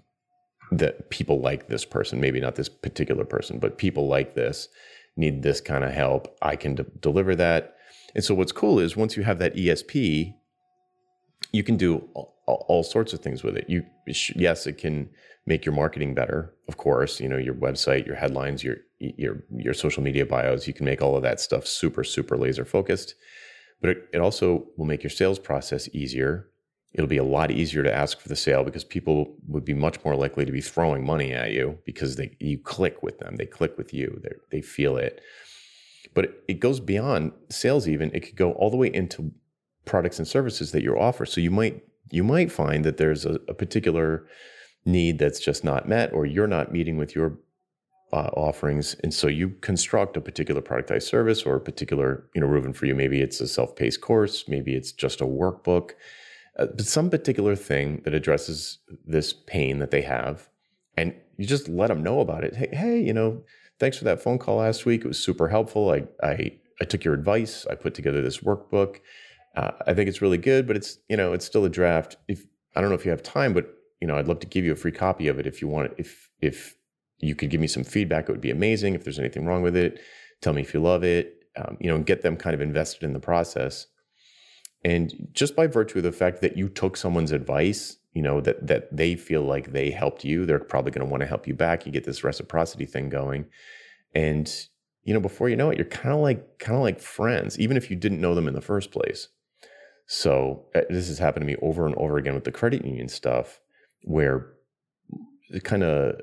that 0.72 1.10
people 1.10 1.40
like 1.40 1.68
this 1.68 1.84
person 1.84 2.20
maybe 2.20 2.40
not 2.40 2.56
this 2.56 2.68
particular 2.68 3.24
person 3.24 3.58
but 3.58 3.78
people 3.78 4.08
like 4.08 4.34
this 4.34 4.68
need 5.16 5.42
this 5.42 5.60
kind 5.60 5.84
of 5.84 5.92
help 5.92 6.36
I 6.42 6.56
can 6.56 6.74
de- 6.74 6.86
deliver 7.00 7.34
that. 7.36 7.76
And 8.14 8.22
so 8.22 8.34
what's 8.34 8.52
cool 8.52 8.78
is 8.78 8.96
once 8.96 9.16
you 9.16 9.22
have 9.22 9.38
that 9.38 9.54
ESP 9.54 10.34
you 11.52 11.62
can 11.64 11.76
do 11.76 12.08
all, 12.50 12.66
all, 12.68 12.82
sorts 12.82 13.12
of 13.12 13.20
things 13.20 13.42
with 13.42 13.56
it. 13.56 13.66
You 13.68 13.84
yes, 14.34 14.66
it 14.66 14.78
can 14.78 15.08
make 15.46 15.64
your 15.64 15.74
marketing 15.74 16.14
better, 16.14 16.54
of 16.68 16.76
course. 16.76 17.20
You 17.20 17.28
know 17.28 17.36
your 17.36 17.54
website, 17.54 18.06
your 18.06 18.16
headlines, 18.16 18.62
your 18.64 18.78
your 18.98 19.42
your 19.50 19.74
social 19.74 20.02
media 20.02 20.26
bios. 20.26 20.66
You 20.66 20.74
can 20.74 20.84
make 20.84 21.02
all 21.02 21.16
of 21.16 21.22
that 21.22 21.40
stuff 21.40 21.66
super 21.66 22.04
super 22.04 22.36
laser 22.36 22.64
focused, 22.64 23.14
but 23.80 23.90
it, 23.90 24.08
it 24.12 24.18
also 24.18 24.66
will 24.76 24.86
make 24.86 25.02
your 25.02 25.10
sales 25.10 25.38
process 25.38 25.88
easier. 25.92 26.48
It'll 26.92 27.06
be 27.06 27.18
a 27.18 27.24
lot 27.24 27.52
easier 27.52 27.84
to 27.84 27.94
ask 27.94 28.20
for 28.20 28.28
the 28.28 28.34
sale 28.34 28.64
because 28.64 28.82
people 28.82 29.36
would 29.46 29.64
be 29.64 29.74
much 29.74 30.04
more 30.04 30.16
likely 30.16 30.44
to 30.44 30.50
be 30.50 30.60
throwing 30.60 31.06
money 31.06 31.32
at 31.32 31.52
you 31.52 31.78
because 31.86 32.16
they 32.16 32.36
you 32.40 32.58
click 32.58 33.02
with 33.02 33.18
them, 33.18 33.36
they 33.36 33.46
click 33.46 33.78
with 33.78 33.94
you, 33.94 34.20
they 34.22 34.32
they 34.50 34.60
feel 34.60 34.96
it. 34.96 35.20
But 36.14 36.24
it, 36.24 36.44
it 36.48 36.60
goes 36.60 36.80
beyond 36.80 37.32
sales. 37.48 37.86
Even 37.86 38.10
it 38.12 38.20
could 38.20 38.36
go 38.36 38.52
all 38.52 38.70
the 38.70 38.76
way 38.76 38.88
into 38.92 39.32
products 39.84 40.18
and 40.18 40.26
services 40.26 40.72
that 40.72 40.82
you 40.82 40.98
offer. 40.98 41.26
So 41.26 41.40
you 41.40 41.50
might 41.50 41.82
you 42.10 42.24
might 42.24 42.50
find 42.52 42.84
that 42.84 42.96
there's 42.96 43.24
a, 43.24 43.34
a 43.48 43.54
particular 43.54 44.26
need 44.84 45.18
that's 45.18 45.40
just 45.40 45.64
not 45.64 45.88
met, 45.88 46.12
or 46.12 46.26
you're 46.26 46.46
not 46.46 46.72
meeting 46.72 46.96
with 46.96 47.14
your 47.14 47.38
uh, 48.12 48.30
offerings, 48.34 48.96
and 49.02 49.14
so 49.14 49.28
you 49.28 49.50
construct 49.60 50.16
a 50.16 50.20
particular 50.20 50.60
productized 50.60 51.04
service 51.04 51.44
or 51.44 51.56
a 51.56 51.60
particular, 51.60 52.24
you 52.34 52.40
know, 52.40 52.46
Reuven 52.48 52.74
for 52.74 52.86
you. 52.86 52.94
Maybe 52.94 53.20
it's 53.20 53.40
a 53.40 53.46
self-paced 53.46 54.00
course, 54.00 54.48
maybe 54.48 54.74
it's 54.74 54.90
just 54.90 55.20
a 55.20 55.26
workbook, 55.26 55.92
uh, 56.58 56.66
but 56.66 56.86
some 56.86 57.10
particular 57.10 57.54
thing 57.54 58.02
that 58.04 58.14
addresses 58.14 58.78
this 59.06 59.32
pain 59.32 59.78
that 59.78 59.92
they 59.92 60.02
have, 60.02 60.48
and 60.96 61.14
you 61.36 61.46
just 61.46 61.68
let 61.68 61.86
them 61.86 62.02
know 62.02 62.20
about 62.20 62.42
it. 62.42 62.56
Hey, 62.56 62.68
hey, 62.72 63.00
you 63.00 63.12
know, 63.12 63.42
thanks 63.78 63.96
for 63.96 64.04
that 64.04 64.20
phone 64.20 64.38
call 64.38 64.56
last 64.56 64.84
week. 64.84 65.04
It 65.04 65.08
was 65.08 65.18
super 65.18 65.48
helpful. 65.48 65.90
I 65.90 66.04
I 66.26 66.52
I 66.80 66.84
took 66.84 67.04
your 67.04 67.14
advice. 67.14 67.66
I 67.70 67.74
put 67.74 67.94
together 67.94 68.22
this 68.22 68.38
workbook 68.38 69.00
uh, 69.56 69.72
I 69.86 69.94
think 69.94 70.08
it's 70.08 70.22
really 70.22 70.38
good, 70.38 70.66
but 70.66 70.76
it's 70.76 70.98
you 71.08 71.16
know 71.16 71.32
it's 71.32 71.44
still 71.44 71.64
a 71.64 71.70
draft. 71.70 72.16
If 72.28 72.46
I 72.76 72.80
don't 72.80 72.90
know 72.90 72.96
if 72.96 73.04
you 73.04 73.10
have 73.10 73.22
time, 73.22 73.52
but 73.52 73.74
you 74.00 74.06
know 74.06 74.16
I'd 74.16 74.28
love 74.28 74.40
to 74.40 74.46
give 74.46 74.64
you 74.64 74.72
a 74.72 74.76
free 74.76 74.92
copy 74.92 75.28
of 75.28 75.38
it 75.38 75.46
if 75.46 75.60
you 75.60 75.68
want. 75.68 75.92
It. 75.92 75.94
If 75.98 76.30
if 76.40 76.76
you 77.18 77.34
could 77.34 77.50
give 77.50 77.60
me 77.60 77.66
some 77.66 77.84
feedback, 77.84 78.28
it 78.28 78.32
would 78.32 78.40
be 78.40 78.50
amazing. 78.50 78.94
If 78.94 79.04
there's 79.04 79.18
anything 79.18 79.46
wrong 79.46 79.62
with 79.62 79.76
it, 79.76 80.00
tell 80.40 80.52
me 80.52 80.62
if 80.62 80.72
you 80.72 80.80
love 80.80 81.04
it. 81.04 81.36
Um, 81.56 81.76
you 81.80 81.88
know, 81.88 81.96
and 81.96 82.06
get 82.06 82.22
them 82.22 82.36
kind 82.36 82.54
of 82.54 82.60
invested 82.60 83.02
in 83.02 83.12
the 83.12 83.18
process. 83.18 83.88
And 84.84 85.28
just 85.32 85.56
by 85.56 85.66
virtue 85.66 85.98
of 85.98 86.04
the 86.04 86.12
fact 86.12 86.40
that 86.42 86.56
you 86.56 86.68
took 86.68 86.96
someone's 86.96 87.32
advice, 87.32 87.96
you 88.14 88.22
know 88.22 88.40
that 88.40 88.66
that 88.66 88.96
they 88.96 89.16
feel 89.16 89.42
like 89.42 89.72
they 89.72 89.90
helped 89.90 90.24
you, 90.24 90.46
they're 90.46 90.60
probably 90.60 90.92
going 90.92 91.04
to 91.04 91.10
want 91.10 91.22
to 91.22 91.26
help 91.26 91.46
you 91.48 91.54
back. 91.54 91.86
You 91.86 91.92
get 91.92 92.04
this 92.04 92.22
reciprocity 92.22 92.86
thing 92.86 93.08
going, 93.08 93.46
and 94.14 94.48
you 95.02 95.12
know 95.12 95.20
before 95.20 95.48
you 95.48 95.56
know 95.56 95.70
it, 95.70 95.76
you're 95.76 95.86
kind 95.86 96.14
of 96.14 96.20
like 96.20 96.60
kind 96.60 96.76
of 96.76 96.82
like 96.82 97.00
friends, 97.00 97.58
even 97.58 97.76
if 97.76 97.90
you 97.90 97.96
didn't 97.96 98.20
know 98.20 98.36
them 98.36 98.46
in 98.46 98.54
the 98.54 98.60
first 98.60 98.92
place. 98.92 99.28
So 100.12 100.64
uh, 100.74 100.80
this 100.90 101.06
has 101.06 101.20
happened 101.20 101.42
to 101.42 101.46
me 101.46 101.54
over 101.62 101.86
and 101.86 101.94
over 101.94 102.18
again 102.18 102.34
with 102.34 102.42
the 102.42 102.50
credit 102.50 102.84
union 102.84 103.08
stuff, 103.08 103.60
where 104.02 104.54
it 105.50 105.62
kind 105.62 105.84
of 105.84 106.20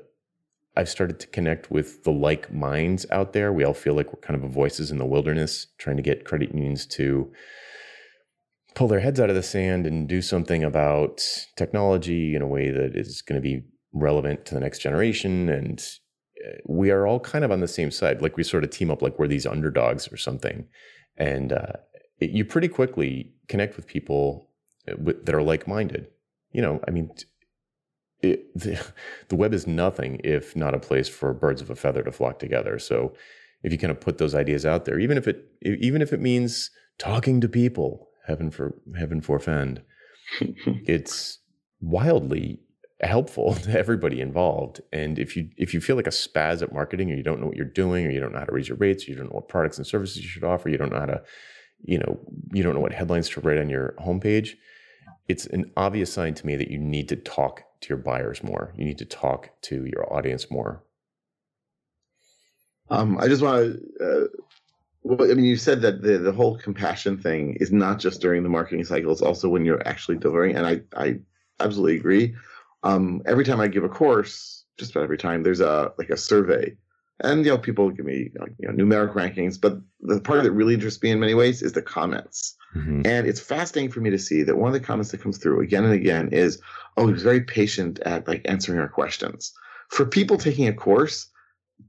I've 0.76 0.90
started 0.90 1.18
to 1.20 1.26
connect 1.26 1.70
with 1.70 2.04
the 2.04 2.10
like 2.10 2.52
minds 2.52 3.06
out 3.10 3.32
there. 3.32 3.50
We 3.50 3.64
all 3.64 3.72
feel 3.72 3.94
like 3.94 4.12
we're 4.12 4.20
kind 4.20 4.44
of 4.44 4.50
voices 4.50 4.90
in 4.90 4.98
the 4.98 5.06
wilderness, 5.06 5.68
trying 5.78 5.96
to 5.96 6.02
get 6.02 6.26
credit 6.26 6.54
unions 6.54 6.84
to 6.98 7.32
pull 8.74 8.88
their 8.88 9.00
heads 9.00 9.18
out 9.20 9.30
of 9.30 9.36
the 9.36 9.42
sand 9.42 9.86
and 9.86 10.06
do 10.06 10.20
something 10.20 10.62
about 10.62 11.26
technology 11.56 12.36
in 12.36 12.42
a 12.42 12.46
way 12.46 12.70
that 12.70 12.94
is 12.94 13.22
going 13.22 13.40
to 13.40 13.42
be 13.42 13.64
relevant 13.94 14.44
to 14.44 14.54
the 14.54 14.60
next 14.60 14.80
generation. 14.80 15.48
And 15.48 15.82
uh, 16.46 16.58
we 16.66 16.90
are 16.90 17.06
all 17.06 17.20
kind 17.20 17.42
of 17.42 17.50
on 17.50 17.60
the 17.60 17.66
same 17.66 17.90
side. 17.90 18.20
Like 18.20 18.36
we 18.36 18.44
sort 18.44 18.64
of 18.64 18.70
team 18.70 18.90
up 18.90 19.00
like 19.00 19.18
we're 19.18 19.28
these 19.28 19.46
underdogs 19.46 20.12
or 20.12 20.18
something. 20.18 20.66
And 21.16 21.54
uh, 21.54 21.72
you 22.20 22.44
pretty 22.44 22.68
quickly 22.68 23.32
connect 23.48 23.76
with 23.76 23.86
people 23.86 24.48
uh, 24.88 24.94
that 25.24 25.34
are 25.34 25.42
like-minded. 25.42 26.08
You 26.52 26.62
know, 26.62 26.80
I 26.86 26.90
mean, 26.90 27.10
it, 28.22 28.54
the, 28.58 28.84
the 29.28 29.36
web 29.36 29.54
is 29.54 29.66
nothing 29.66 30.20
if 30.24 30.56
not 30.56 30.74
a 30.74 30.78
place 30.78 31.08
for 31.08 31.32
birds 31.32 31.60
of 31.60 31.70
a 31.70 31.76
feather 31.76 32.02
to 32.02 32.12
flock 32.12 32.38
together. 32.38 32.78
So 32.78 33.14
if 33.62 33.72
you 33.72 33.78
kind 33.78 33.90
of 33.90 34.00
put 34.00 34.18
those 34.18 34.34
ideas 34.34 34.64
out 34.64 34.84
there, 34.84 34.98
even 34.98 35.18
if 35.18 35.26
it 35.26 35.46
even 35.62 36.00
if 36.00 36.12
it 36.12 36.20
means 36.20 36.70
talking 36.98 37.40
to 37.40 37.48
people, 37.48 38.08
heaven 38.26 38.50
for 38.50 38.74
heaven 38.96 39.20
forfend, 39.20 39.82
it's 40.40 41.38
wildly 41.80 42.60
helpful 43.00 43.54
to 43.62 43.78
everybody 43.78 44.20
involved. 44.20 44.80
And 44.92 45.18
if 45.18 45.36
you 45.36 45.50
if 45.56 45.74
you 45.74 45.80
feel 45.80 45.96
like 45.96 46.06
a 46.06 46.10
spaz 46.10 46.62
at 46.62 46.72
marketing, 46.72 47.10
or 47.10 47.14
you 47.14 47.22
don't 47.22 47.40
know 47.40 47.46
what 47.46 47.56
you're 47.56 47.66
doing, 47.66 48.06
or 48.06 48.10
you 48.10 48.20
don't 48.20 48.32
know 48.32 48.38
how 48.38 48.44
to 48.44 48.52
raise 48.52 48.68
your 48.68 48.78
rates, 48.78 49.06
or 49.06 49.10
you 49.10 49.16
don't 49.16 49.26
know 49.26 49.36
what 49.36 49.48
products 49.48 49.78
and 49.78 49.86
services 49.86 50.22
you 50.22 50.28
should 50.28 50.44
offer, 50.44 50.68
you 50.68 50.78
don't 50.78 50.92
know 50.92 51.00
how 51.00 51.06
to 51.06 51.22
you 51.84 51.98
know, 51.98 52.18
you 52.52 52.62
don't 52.62 52.74
know 52.74 52.80
what 52.80 52.92
headlines 52.92 53.28
to 53.30 53.40
write 53.40 53.58
on 53.58 53.68
your 53.68 53.94
homepage, 54.00 54.56
it's 55.28 55.46
an 55.46 55.70
obvious 55.76 56.12
sign 56.12 56.34
to 56.34 56.46
me 56.46 56.56
that 56.56 56.70
you 56.70 56.78
need 56.78 57.08
to 57.10 57.16
talk 57.16 57.62
to 57.80 57.88
your 57.88 57.98
buyers 57.98 58.42
more. 58.42 58.72
You 58.76 58.84
need 58.84 58.98
to 58.98 59.04
talk 59.04 59.50
to 59.62 59.84
your 59.84 60.12
audience 60.12 60.50
more. 60.50 60.82
Um, 62.90 63.18
I 63.18 63.28
just 63.28 63.42
want 63.42 63.80
to. 64.00 64.24
Uh, 64.24 64.26
well, 65.02 65.30
I 65.30 65.34
mean, 65.34 65.44
you 65.44 65.56
said 65.56 65.82
that 65.82 66.02
the 66.02 66.18
the 66.18 66.32
whole 66.32 66.58
compassion 66.58 67.18
thing 67.18 67.56
is 67.60 67.70
not 67.70 67.98
just 67.98 68.20
during 68.20 68.42
the 68.42 68.48
marketing 68.48 68.84
cycle; 68.84 69.12
it's 69.12 69.22
also 69.22 69.48
when 69.48 69.64
you're 69.64 69.86
actually 69.86 70.18
delivering. 70.18 70.56
And 70.56 70.66
I 70.66 70.80
I 70.96 71.18
absolutely 71.60 71.96
agree. 71.96 72.34
Um, 72.82 73.22
every 73.26 73.44
time 73.44 73.60
I 73.60 73.68
give 73.68 73.84
a 73.84 73.88
course, 73.88 74.64
just 74.78 74.92
about 74.92 75.04
every 75.04 75.18
time, 75.18 75.42
there's 75.42 75.60
a 75.60 75.92
like 75.98 76.10
a 76.10 76.16
survey 76.16 76.76
and 77.20 77.44
you 77.44 77.50
know 77.50 77.58
people 77.58 77.90
give 77.90 78.04
me 78.04 78.30
you 78.58 78.68
know 78.68 78.72
numeric 78.72 79.14
rankings 79.14 79.60
but 79.60 79.78
the 80.00 80.20
part 80.20 80.42
that 80.42 80.52
really 80.52 80.74
interests 80.74 81.02
me 81.02 81.10
in 81.10 81.20
many 81.20 81.34
ways 81.34 81.62
is 81.62 81.72
the 81.72 81.82
comments. 81.82 82.54
Mm-hmm. 82.76 83.06
and 83.06 83.26
it's 83.26 83.40
fascinating 83.40 83.90
for 83.90 84.00
me 84.00 84.10
to 84.10 84.18
see 84.18 84.42
that 84.42 84.58
one 84.58 84.68
of 84.68 84.74
the 84.74 84.86
comments 84.86 85.10
that 85.10 85.22
comes 85.22 85.38
through 85.38 85.62
again 85.62 85.84
and 85.84 85.94
again 85.94 86.28
is 86.32 86.60
oh 86.98 87.06
he 87.06 87.12
was 87.12 87.22
very 87.22 87.40
patient 87.40 87.98
at 88.00 88.28
like 88.28 88.42
answering 88.44 88.78
our 88.78 88.88
questions. 88.88 89.52
For 89.88 90.04
people 90.04 90.36
taking 90.36 90.68
a 90.68 90.74
course 90.74 91.28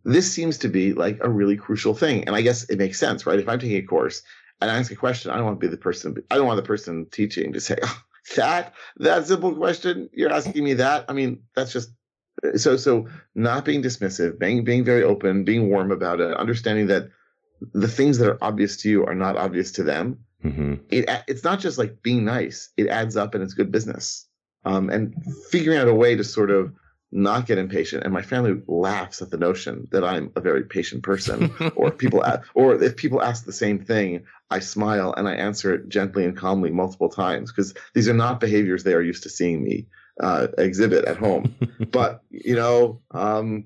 this 0.05 0.31
seems 0.31 0.57
to 0.59 0.69
be 0.69 0.93
like 0.93 1.17
a 1.21 1.29
really 1.29 1.57
crucial 1.57 1.93
thing. 1.93 2.23
And 2.25 2.35
i 2.35 2.41
guess 2.41 2.63
it 2.69 2.77
makes 2.77 2.99
sense 2.99 3.25
right? 3.25 3.39
If 3.39 3.49
i'm 3.49 3.59
taking 3.59 3.77
a 3.77 3.81
course 3.87 4.21
and 4.61 4.71
i 4.71 4.77
ask 4.77 4.91
a 4.91 4.95
question 4.95 5.31
i 5.31 5.35
don't 5.35 5.45
want 5.45 5.59
to 5.59 5.67
be 5.67 5.71
the 5.71 5.77
person 5.77 6.15
i 6.31 6.35
don't 6.35 6.47
want 6.47 6.57
the 6.57 6.67
person 6.67 7.07
teaching 7.11 7.51
to 7.53 7.59
say 7.59 7.77
oh, 7.83 8.01
that 8.35 8.73
that 8.97 9.27
simple 9.27 9.53
question 9.55 10.09
you're 10.13 10.31
asking 10.31 10.63
me 10.63 10.73
that. 10.75 11.05
I 11.09 11.13
mean 11.13 11.41
that's 11.55 11.73
just 11.73 11.89
so 12.55 12.77
so 12.77 13.07
not 13.35 13.65
being 13.65 13.81
dismissive 13.81 14.39
being 14.39 14.63
being 14.63 14.83
very 14.83 15.03
open 15.03 15.43
being 15.43 15.69
warm 15.69 15.91
about 15.91 16.19
it 16.19 16.35
understanding 16.37 16.87
that 16.87 17.09
the 17.73 17.87
things 17.87 18.17
that 18.17 18.29
are 18.29 18.43
obvious 18.43 18.77
to 18.77 18.89
you 18.89 19.05
are 19.05 19.15
not 19.15 19.37
obvious 19.37 19.73
to 19.73 19.83
them. 19.83 20.19
Mm-hmm. 20.43 20.75
it 20.89 21.09
it's 21.27 21.43
not 21.43 21.59
just 21.59 21.77
like 21.77 22.01
being 22.01 22.23
nice. 22.23 22.69
It 22.77 22.87
adds 22.87 23.17
up 23.17 23.35
and 23.35 23.43
it's 23.43 23.53
good 23.53 23.71
business. 23.71 24.25
Um, 24.63 24.89
and 24.89 25.13
figuring 25.51 25.77
out 25.77 25.87
a 25.87 25.93
way 25.93 26.15
to 26.15 26.23
sort 26.23 26.49
of 26.49 26.73
not 27.11 27.45
get 27.45 27.57
impatient. 27.57 28.03
And 28.03 28.13
my 28.13 28.21
family 28.21 28.61
laughs 28.67 29.21
at 29.21 29.31
the 29.31 29.37
notion 29.37 29.87
that 29.91 30.03
i'm 30.03 30.31
a 30.35 30.41
very 30.41 30.63
patient 30.63 31.03
person 31.03 31.51
or 31.75 31.91
people 31.91 32.23
ask, 32.23 32.47
or 32.53 32.81
if 32.81 32.95
people 32.95 33.21
ask 33.21 33.45
the 33.45 33.51
same 33.51 33.83
thing 33.83 34.25
i 34.51 34.59
smile 34.59 35.13
and 35.17 35.27
i 35.27 35.33
answer 35.33 35.73
it 35.73 35.89
gently 35.89 36.23
and 36.23 36.37
calmly 36.37 36.69
multiple 36.69 37.09
times 37.09 37.51
because 37.51 37.73
these 37.95 38.07
are 38.07 38.13
not 38.13 38.39
behaviors 38.39 38.83
they 38.83 38.93
are 38.93 39.01
used 39.01 39.23
to 39.23 39.29
seeing 39.29 39.63
me 39.63 39.87
uh, 40.19 40.47
exhibit 40.57 41.05
at 41.05 41.17
home. 41.17 41.55
but 41.91 42.21
you 42.29 42.55
know, 42.55 43.01
um, 43.11 43.65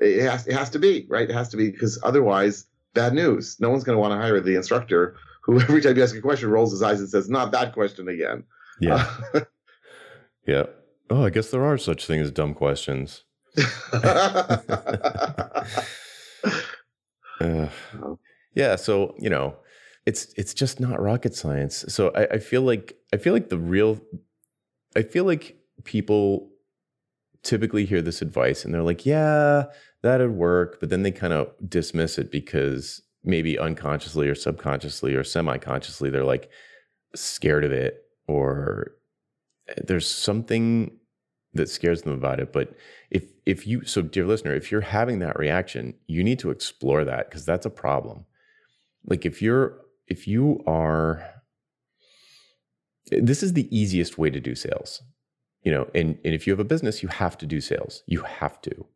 it 0.00 0.22
has 0.22 0.46
it 0.46 0.54
has 0.54 0.70
to 0.70 0.78
be 0.78 1.06
right. 1.08 1.28
It 1.28 1.34
has 1.34 1.48
to 1.50 1.56
be 1.56 1.70
because 1.70 1.98
otherwise, 2.02 2.66
bad 2.94 3.14
news. 3.14 3.56
No 3.60 3.70
one's 3.70 3.84
going 3.84 3.96
to 3.96 4.00
want 4.00 4.12
to 4.12 4.18
hire 4.18 4.40
the 4.40 4.56
instructor 4.56 5.16
who 5.42 5.60
every 5.60 5.80
time 5.80 5.96
you 5.96 6.02
ask 6.02 6.16
a 6.16 6.20
question 6.20 6.50
rolls 6.50 6.72
his 6.72 6.82
eyes 6.82 7.00
and 7.00 7.08
says, 7.08 7.28
"Not 7.28 7.52
that 7.52 7.72
question 7.72 8.08
again." 8.08 8.44
Yeah. 8.80 9.10
Yeah. 10.46 10.64
Oh, 11.10 11.24
I 11.24 11.30
guess 11.30 11.50
there 11.50 11.64
are 11.64 11.78
such 11.78 12.06
things 12.06 12.24
as 12.24 12.32
dumb 12.32 12.54
questions. 12.54 13.24
uh, 13.92 14.56
yeah. 18.54 18.76
So 18.76 19.14
you 19.18 19.30
know, 19.30 19.56
it's 20.06 20.32
it's 20.36 20.54
just 20.54 20.80
not 20.80 21.00
rocket 21.00 21.34
science. 21.34 21.84
So 21.88 22.10
I, 22.14 22.34
I 22.34 22.38
feel 22.38 22.62
like 22.62 22.96
I 23.12 23.16
feel 23.16 23.32
like 23.32 23.48
the 23.48 23.58
real, 23.58 24.00
I 24.96 25.02
feel 25.02 25.24
like 25.24 25.56
people 25.84 26.50
typically 27.42 27.86
hear 27.86 28.02
this 28.02 28.22
advice 28.22 28.64
and 28.64 28.74
they're 28.74 28.82
like, 28.82 29.06
yeah, 29.06 29.64
that'd 30.02 30.32
work, 30.32 30.78
but 30.80 30.90
then 30.90 31.02
they 31.02 31.10
kind 31.10 31.32
of 31.32 31.48
dismiss 31.66 32.18
it 32.18 32.30
because 32.30 33.02
maybe 33.24 33.58
unconsciously 33.58 34.28
or 34.28 34.34
subconsciously 34.34 35.14
or 35.14 35.22
semi-consciously 35.22 36.08
they're 36.08 36.24
like 36.24 36.50
scared 37.14 37.64
of 37.64 37.72
it 37.72 38.04
or 38.26 38.92
eh, 39.68 39.74
there's 39.86 40.06
something 40.06 40.96
that 41.52 41.68
scares 41.68 42.02
them 42.02 42.14
about 42.14 42.40
it 42.40 42.52
but 42.52 42.74
if 43.10 43.24
if 43.44 43.66
you 43.66 43.84
so 43.84 44.00
dear 44.00 44.24
listener 44.24 44.54
if 44.54 44.70
you're 44.70 44.80
having 44.80 45.18
that 45.18 45.38
reaction 45.38 45.92
you 46.06 46.24
need 46.24 46.38
to 46.38 46.50
explore 46.50 47.04
that 47.04 47.28
because 47.28 47.44
that's 47.44 47.66
a 47.66 47.70
problem. 47.70 48.24
Like 49.04 49.26
if 49.26 49.42
you're 49.42 49.78
if 50.06 50.26
you 50.26 50.62
are 50.66 51.24
this 53.10 53.42
is 53.42 53.52
the 53.52 53.68
easiest 53.76 54.18
way 54.18 54.30
to 54.30 54.40
do 54.40 54.54
sales 54.54 55.02
you 55.62 55.72
know 55.72 55.88
and, 55.94 56.18
and 56.24 56.34
if 56.34 56.46
you 56.46 56.52
have 56.52 56.60
a 56.60 56.64
business 56.64 57.02
you 57.02 57.08
have 57.08 57.36
to 57.38 57.46
do 57.46 57.60
sales. 57.60 58.02
You 58.06 58.22
have 58.22 58.60
to. 58.62 58.86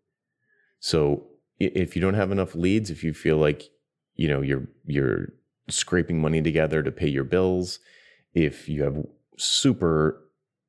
So 0.80 1.26
if 1.58 1.94
you 1.94 2.02
don't 2.02 2.14
have 2.14 2.32
enough 2.32 2.54
leads 2.54 2.90
if 2.90 3.04
you 3.04 3.14
feel 3.14 3.36
like 3.36 3.70
you 4.16 4.28
know 4.28 4.42
you're 4.42 4.66
you're 4.86 5.28
scraping 5.68 6.20
money 6.20 6.42
together 6.42 6.82
to 6.82 6.92
pay 6.92 7.08
your 7.08 7.24
bills 7.24 7.78
if 8.34 8.68
you 8.68 8.82
have 8.82 9.06
super 9.38 10.23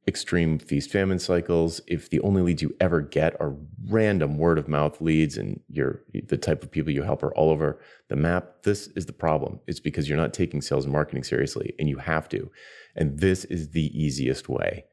extreme 0.08 0.60
feast 0.60 0.92
famine 0.92 1.18
cycles 1.18 1.82
if 1.88 2.10
the 2.12 2.20
only 2.22 2.42
leads 2.42 2.62
you 2.62 2.76
ever 2.80 3.02
get 3.02 3.40
are 3.42 3.56
random 3.88 4.38
word 4.38 4.60
of 4.60 4.68
mouth 4.68 5.02
leads 5.02 5.36
and 5.36 5.60
you're 5.68 6.02
the 6.28 6.38
type 6.38 6.62
of 6.62 6.70
people 6.70 6.92
you 6.92 7.02
help 7.02 7.24
are 7.24 7.34
all 7.34 7.50
over 7.50 7.80
the 8.10 8.16
map 8.16 8.62
this 8.64 8.88
is 8.96 9.06
the 9.06 9.14
problem. 9.14 9.60
It's 9.68 9.80
because 9.80 10.10
you're 10.10 10.18
not 10.18 10.34
taking 10.34 10.62
sales 10.62 10.86
and 10.86 10.92
marketing 10.92 11.24
seriously 11.24 11.74
and 11.80 11.88
you 11.88 11.98
have 11.98 12.28
to. 12.30 12.52
And 12.96 13.20
this 13.20 13.46
is 13.46 13.70
the 13.70 13.88
easiest 14.00 14.50
way. 14.50 14.86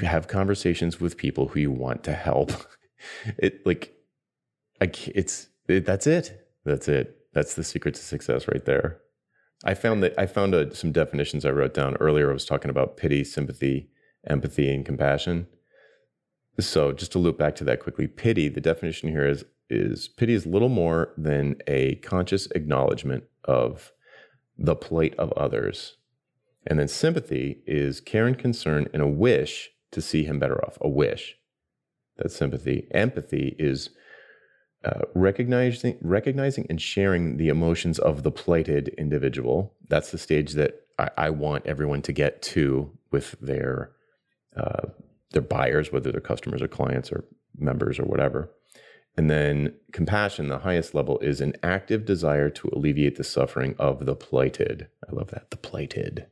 Have 0.00 0.26
conversations 0.26 1.00
with 1.00 1.16
people 1.16 1.48
who 1.48 1.60
you 1.60 1.70
want 1.70 2.02
to 2.04 2.12
help. 2.12 2.52
It 3.36 3.66
like 3.66 3.92
I, 4.80 4.90
it's 5.14 5.48
it, 5.68 5.84
that's 5.84 6.06
it. 6.06 6.48
That's 6.64 6.88
it. 6.88 7.18
That's 7.34 7.52
the 7.52 7.62
secret 7.62 7.96
to 7.96 8.00
success 8.00 8.48
right 8.48 8.64
there 8.64 9.02
I 9.62 9.74
found 9.74 10.02
that 10.02 10.14
I 10.18 10.26
found 10.26 10.54
a, 10.54 10.74
some 10.74 10.92
definitions 10.92 11.44
I 11.44 11.50
wrote 11.50 11.74
down 11.74 11.96
earlier. 11.96 12.30
I 12.30 12.34
was 12.34 12.44
talking 12.44 12.70
about 12.70 12.96
pity, 12.96 13.24
sympathy, 13.24 13.88
empathy, 14.26 14.72
and 14.72 14.84
compassion. 14.84 15.46
So 16.60 16.92
just 16.92 17.12
to 17.12 17.18
loop 17.18 17.38
back 17.38 17.54
to 17.56 17.64
that 17.64 17.80
quickly, 17.80 18.06
pity. 18.06 18.48
The 18.48 18.60
definition 18.60 19.08
here 19.08 19.26
is 19.26 19.44
is 19.70 20.08
pity 20.08 20.34
is 20.34 20.46
little 20.46 20.68
more 20.68 21.12
than 21.16 21.56
a 21.66 21.96
conscious 21.96 22.46
acknowledgement 22.54 23.24
of 23.44 23.92
the 24.58 24.76
plight 24.76 25.14
of 25.16 25.32
others, 25.32 25.96
and 26.66 26.78
then 26.78 26.88
sympathy 26.88 27.62
is 27.66 28.00
care 28.00 28.26
and 28.26 28.38
concern 28.38 28.88
and 28.92 29.02
a 29.02 29.06
wish 29.06 29.70
to 29.90 30.00
see 30.00 30.24
him 30.24 30.38
better 30.38 30.62
off. 30.64 30.76
A 30.80 30.88
wish. 30.88 31.36
That's 32.16 32.36
sympathy. 32.36 32.86
Empathy 32.92 33.56
is 33.58 33.90
uh, 34.84 35.02
recognizing 35.14 35.96
recognizing 36.02 36.66
and 36.68 36.80
sharing 36.80 37.36
the 37.36 37.48
emotions 37.48 37.98
of 37.98 38.22
the 38.22 38.30
plighted 38.30 38.88
individual. 38.98 39.72
That's 39.88 40.10
the 40.10 40.18
stage 40.18 40.52
that 40.52 40.82
I, 40.98 41.10
I 41.16 41.30
want 41.30 41.66
everyone 41.66 42.02
to 42.02 42.12
get 42.12 42.42
to 42.42 42.90
with 43.10 43.36
their 43.40 43.92
uh, 44.56 44.88
their 45.32 45.42
buyers, 45.42 45.92
whether 45.92 46.12
they're 46.12 46.20
customers 46.20 46.62
or 46.62 46.68
clients 46.68 47.10
or 47.10 47.24
members 47.56 47.98
or 47.98 48.04
whatever. 48.04 48.50
And 49.16 49.30
then 49.30 49.74
compassion, 49.92 50.48
the 50.48 50.58
highest 50.58 50.94
level, 50.94 51.18
is 51.20 51.40
an 51.40 51.54
active 51.62 52.04
desire 52.04 52.50
to 52.50 52.68
alleviate 52.72 53.16
the 53.16 53.24
suffering 53.24 53.76
of 53.78 54.06
the 54.06 54.16
plighted. 54.16 54.88
I 55.08 55.14
love 55.14 55.30
that, 55.30 55.50
the 55.50 55.56
plighted. 55.56 56.26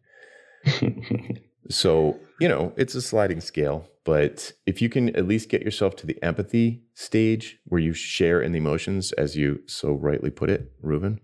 so, 1.70 2.18
you 2.40 2.48
know, 2.48 2.72
it's 2.76 2.94
a 2.94 3.02
sliding 3.02 3.40
scale. 3.40 3.88
But 4.04 4.52
if 4.66 4.82
you 4.82 4.88
can 4.88 5.14
at 5.14 5.28
least 5.28 5.48
get 5.48 5.62
yourself 5.62 5.94
to 5.96 6.06
the 6.06 6.20
empathy 6.22 6.82
stage 6.94 7.58
where 7.64 7.80
you 7.80 7.92
share 7.92 8.40
in 8.40 8.52
the 8.52 8.58
emotions, 8.58 9.12
as 9.12 9.36
you 9.36 9.60
so 9.66 9.92
rightly 9.92 10.30
put 10.30 10.50
it, 10.50 10.72
Reuven, 10.82 11.18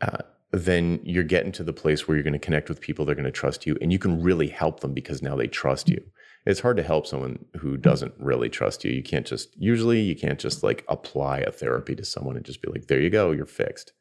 uh, 0.00 0.18
then 0.50 1.00
you're 1.04 1.22
getting 1.22 1.52
to 1.52 1.62
the 1.62 1.72
place 1.72 2.08
where 2.08 2.16
you're 2.16 2.24
going 2.24 2.32
to 2.32 2.38
connect 2.38 2.68
with 2.68 2.80
people 2.80 3.04
that 3.04 3.12
are 3.12 3.14
going 3.14 3.24
to 3.24 3.30
trust 3.30 3.64
you 3.64 3.76
and 3.80 3.92
you 3.92 3.98
can 3.98 4.20
really 4.20 4.48
help 4.48 4.80
them 4.80 4.92
because 4.92 5.22
now 5.22 5.36
they 5.36 5.46
trust 5.46 5.88
you. 5.88 6.02
It's 6.46 6.60
hard 6.60 6.78
to 6.78 6.82
help 6.82 7.06
someone 7.06 7.44
who 7.58 7.76
doesn't 7.76 8.14
really 8.18 8.48
trust 8.48 8.82
you. 8.82 8.90
You 8.90 9.02
can't 9.02 9.26
just, 9.26 9.54
usually, 9.56 10.00
you 10.00 10.16
can't 10.16 10.40
just 10.40 10.62
like 10.64 10.84
apply 10.88 11.38
a 11.40 11.52
therapy 11.52 11.94
to 11.94 12.04
someone 12.04 12.36
and 12.36 12.44
just 12.44 12.62
be 12.62 12.70
like, 12.70 12.86
there 12.86 13.00
you 13.00 13.10
go, 13.10 13.30
you're 13.30 13.46
fixed. 13.46 13.92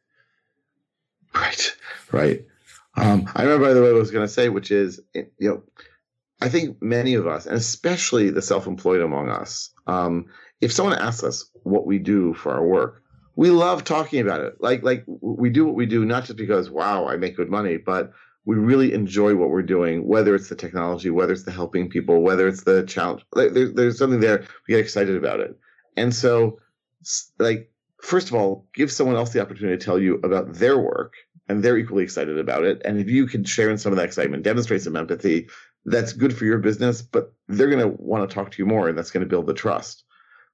Right, 1.36 1.76
right. 2.12 2.46
Um, 2.96 3.30
I 3.36 3.44
remember, 3.44 3.68
by 3.68 3.74
the 3.74 3.82
way, 3.82 3.92
what 3.92 3.98
I 3.98 4.00
was 4.00 4.10
going 4.10 4.26
to 4.26 4.34
say, 4.34 4.50
which 4.50 4.72
is, 4.72 5.00
you 5.14 5.28
know, 5.40 5.64
I 6.42 6.50
think 6.50 6.82
many 6.82 7.16
of 7.16 7.28
us, 7.28 7.46
and 7.46 7.58
especially 7.58 8.30
the 8.30 8.42
self-employed 8.42 9.02
among 9.02 9.30
us, 9.30 9.72
um, 9.88 10.26
if 10.62 10.72
someone 10.72 10.98
asks 10.98 11.24
us 11.24 11.50
what 11.64 11.86
we 11.86 12.00
do 12.00 12.34
for 12.34 12.52
our 12.54 12.66
work, 12.66 13.04
we 13.36 13.50
love 13.50 13.84
talking 13.84 14.20
about 14.22 14.42
it. 14.42 14.56
Like 14.60 14.84
like 14.84 15.04
we 15.08 15.50
do 15.50 15.66
what 15.66 15.76
we 15.76 15.86
do 15.86 16.04
not 16.06 16.26
just 16.26 16.38
because 16.38 16.70
wow 16.70 17.08
I 17.08 17.16
make 17.18 17.38
good 17.38 17.50
money, 17.50 17.78
but 17.78 18.12
we 18.46 18.56
really 18.56 18.94
enjoy 18.94 19.36
what 19.36 19.50
we're 19.50 19.62
doing. 19.62 20.08
Whether 20.08 20.36
it's 20.36 20.50
the 20.50 20.56
technology, 20.56 21.10
whether 21.10 21.34
it's 21.34 21.44
the 21.44 21.52
helping 21.52 21.90
people, 21.90 22.22
whether 22.22 22.48
it's 22.48 22.64
the 22.64 22.84
challenge, 22.84 23.24
like, 23.34 23.54
there, 23.54 23.70
there's 23.70 23.98
something 23.98 24.20
there 24.20 24.46
we 24.68 24.74
get 24.74 24.80
excited 24.80 25.16
about 25.16 25.40
it. 25.40 25.58
And 25.96 26.14
so, 26.14 26.60
like 27.38 27.72
first 28.02 28.28
of 28.28 28.36
all, 28.36 28.66
give 28.74 28.92
someone 28.92 29.16
else 29.16 29.32
the 29.32 29.42
opportunity 29.42 29.78
to 29.78 29.86
tell 29.86 30.00
you 30.00 30.16
about 30.24 30.54
their 30.54 30.78
work, 30.78 31.14
and 31.48 31.64
they're 31.64 31.78
equally 31.78 32.04
excited 32.04 32.38
about 32.38 32.64
it. 32.64 32.82
And 32.86 33.00
if 33.00 33.10
you 33.10 33.28
can 33.28 33.44
share 33.44 33.70
in 33.70 33.78
some 33.78 33.92
of 33.92 33.98
that 33.98 34.06
excitement, 34.06 34.44
demonstrate 34.44 34.82
some 34.82 34.96
empathy, 34.96 35.48
that's 35.90 36.14
good 36.14 36.36
for 36.36 36.46
your 36.46 36.60
business, 36.60 37.02
but 37.02 37.34
they're 37.48 37.70
going 37.70 37.80
to 37.80 37.96
want 38.02 38.30
to 38.30 38.34
talk 38.34 38.52
to 38.52 38.62
you 38.62 38.66
more, 38.66 38.88
and 38.88 38.98
that's 38.98 39.12
going 39.12 39.24
to 39.24 39.30
build 39.30 39.48
the 39.48 39.54
trust. 39.54 40.04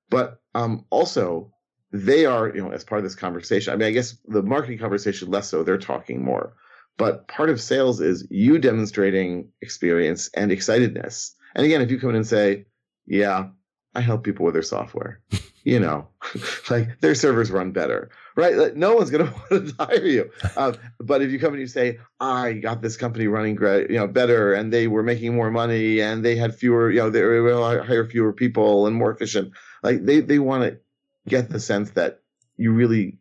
But 0.09 0.39
um, 0.53 0.85
also, 0.89 1.51
they 1.91 2.25
are, 2.25 2.53
you 2.53 2.61
know, 2.61 2.71
as 2.71 2.83
part 2.83 2.99
of 2.99 3.03
this 3.03 3.15
conversation. 3.15 3.73
I 3.73 3.75
mean, 3.75 3.87
I 3.87 3.91
guess 3.91 4.17
the 4.25 4.43
marketing 4.43 4.79
conversation 4.79 5.29
less 5.29 5.49
so; 5.49 5.63
they're 5.63 5.77
talking 5.77 6.23
more. 6.23 6.53
But 6.97 7.27
part 7.27 7.49
of 7.49 7.59
sales 7.59 7.99
is 8.01 8.25
you 8.29 8.57
demonstrating 8.57 9.49
experience 9.61 10.29
and 10.33 10.51
excitedness. 10.51 11.31
And 11.53 11.65
again, 11.65 11.81
if 11.81 11.91
you 11.91 11.99
come 11.99 12.11
in 12.11 12.17
and 12.17 12.27
say, 12.27 12.65
"Yeah, 13.05 13.49
I 13.93 14.01
help 14.01 14.23
people 14.23 14.45
with 14.45 14.53
their 14.53 14.63
software," 14.63 15.21
you 15.65 15.79
know, 15.79 16.07
like 16.69 17.01
their 17.01 17.15
servers 17.15 17.49
run 17.51 17.71
better, 17.71 18.09
right? 18.35 18.55
Like, 18.55 18.75
no 18.75 18.95
one's 18.95 19.09
going 19.09 19.25
to 19.31 19.33
want 19.33 19.67
to 19.67 19.75
hire 19.83 20.05
you. 20.05 20.31
Um, 20.55 20.77
but 20.99 21.21
if 21.21 21.31
you 21.31 21.39
come 21.39 21.53
and 21.53 21.59
you 21.59 21.67
say, 21.67 21.99
I 22.19 22.53
got 22.53 22.81
this 22.81 22.95
company 22.95 23.27
running 23.27 23.55
great, 23.55 23.89
you 23.89 23.97
know, 23.97 24.07
better, 24.07 24.53
and 24.53 24.71
they 24.71 24.87
were 24.87 25.03
making 25.03 25.35
more 25.35 25.51
money, 25.51 25.99
and 25.99 26.23
they 26.23 26.35
had 26.35 26.55
fewer, 26.55 26.91
you 26.91 26.99
know, 26.99 27.09
they 27.09 27.23
were 27.23 27.49
able 27.49 27.69
to 27.69 27.83
hire 27.83 28.05
fewer 28.05 28.31
people 28.31 28.87
and 28.87 28.95
more 28.95 29.11
efficient. 29.11 29.51
Like 29.83 30.05
they 30.05 30.21
they 30.21 30.39
want 30.39 30.63
to 30.63 30.79
get 31.27 31.49
the 31.49 31.59
sense 31.59 31.91
that 31.91 32.21
you 32.57 32.71
really, 32.71 33.17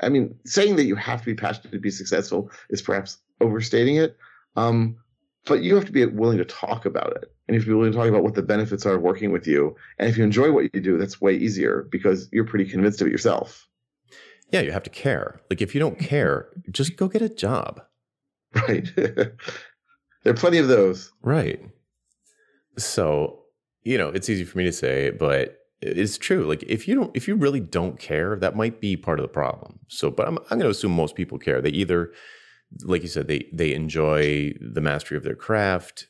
I 0.00 0.08
mean, 0.08 0.34
saying 0.44 0.76
that 0.76 0.84
you 0.84 0.96
have 0.96 1.20
to 1.20 1.26
be 1.26 1.34
passionate 1.34 1.70
to 1.72 1.78
be 1.78 1.90
successful 1.90 2.50
is 2.70 2.82
perhaps 2.82 3.18
overstating 3.40 3.96
it. 3.96 4.16
Um, 4.56 4.96
but 5.46 5.62
you 5.62 5.74
have 5.74 5.84
to 5.84 5.92
be 5.92 6.04
willing 6.06 6.38
to 6.38 6.44
talk 6.44 6.86
about 6.86 7.16
it. 7.16 7.32
And 7.48 7.56
if 7.56 7.66
you're 7.66 7.76
willing 7.76 7.92
to 7.92 7.98
talk 7.98 8.08
about 8.08 8.22
what 8.22 8.34
the 8.34 8.42
benefits 8.42 8.86
are 8.86 8.94
of 8.94 9.02
working 9.02 9.30
with 9.30 9.46
you 9.46 9.76
and 9.98 10.08
if 10.08 10.16
you 10.16 10.24
enjoy 10.24 10.50
what 10.50 10.74
you 10.74 10.80
do 10.80 10.98
that's 10.98 11.20
way 11.20 11.34
easier 11.34 11.86
because 11.90 12.28
you're 12.32 12.46
pretty 12.46 12.64
convinced 12.64 13.00
of 13.00 13.06
it 13.06 13.10
yourself. 13.10 13.68
Yeah 14.50 14.60
you 14.60 14.72
have 14.72 14.82
to 14.84 14.90
care. 14.90 15.40
Like 15.50 15.60
if 15.60 15.74
you 15.74 15.80
don't 15.80 15.98
mm-hmm. 15.98 16.06
care 16.06 16.48
just 16.70 16.96
go 16.96 17.08
get 17.08 17.22
a 17.22 17.28
job. 17.28 17.82
Right. 18.54 18.88
There 20.22 20.32
are 20.32 20.36
plenty 20.36 20.56
of 20.56 20.68
those. 20.68 21.12
Right. 21.20 21.60
So 22.78 23.40
you 23.82 23.98
know 23.98 24.08
it's 24.08 24.30
easy 24.30 24.44
for 24.44 24.56
me 24.56 24.64
to 24.64 24.72
say 24.72 25.10
but 25.10 25.58
it's 25.82 26.16
true. 26.16 26.46
Like 26.46 26.62
if 26.62 26.88
you 26.88 26.94
don't 26.94 27.14
if 27.14 27.28
you 27.28 27.34
really 27.36 27.60
don't 27.60 27.98
care 27.98 28.36
that 28.36 28.56
might 28.56 28.80
be 28.80 28.96
part 28.96 29.18
of 29.18 29.24
the 29.24 29.28
problem. 29.28 29.80
So 29.88 30.10
but 30.10 30.26
i'm, 30.26 30.38
I'm 30.38 30.58
going 30.58 30.60
to 30.60 30.70
assume 30.70 30.92
most 30.92 31.14
people 31.14 31.38
care. 31.38 31.60
They 31.60 31.68
either 31.68 32.12
like 32.82 33.02
you 33.02 33.08
said, 33.08 33.28
they 33.28 33.48
they 33.52 33.72
enjoy 33.72 34.54
the 34.60 34.80
mastery 34.80 35.16
of 35.16 35.24
their 35.24 35.34
craft 35.34 36.08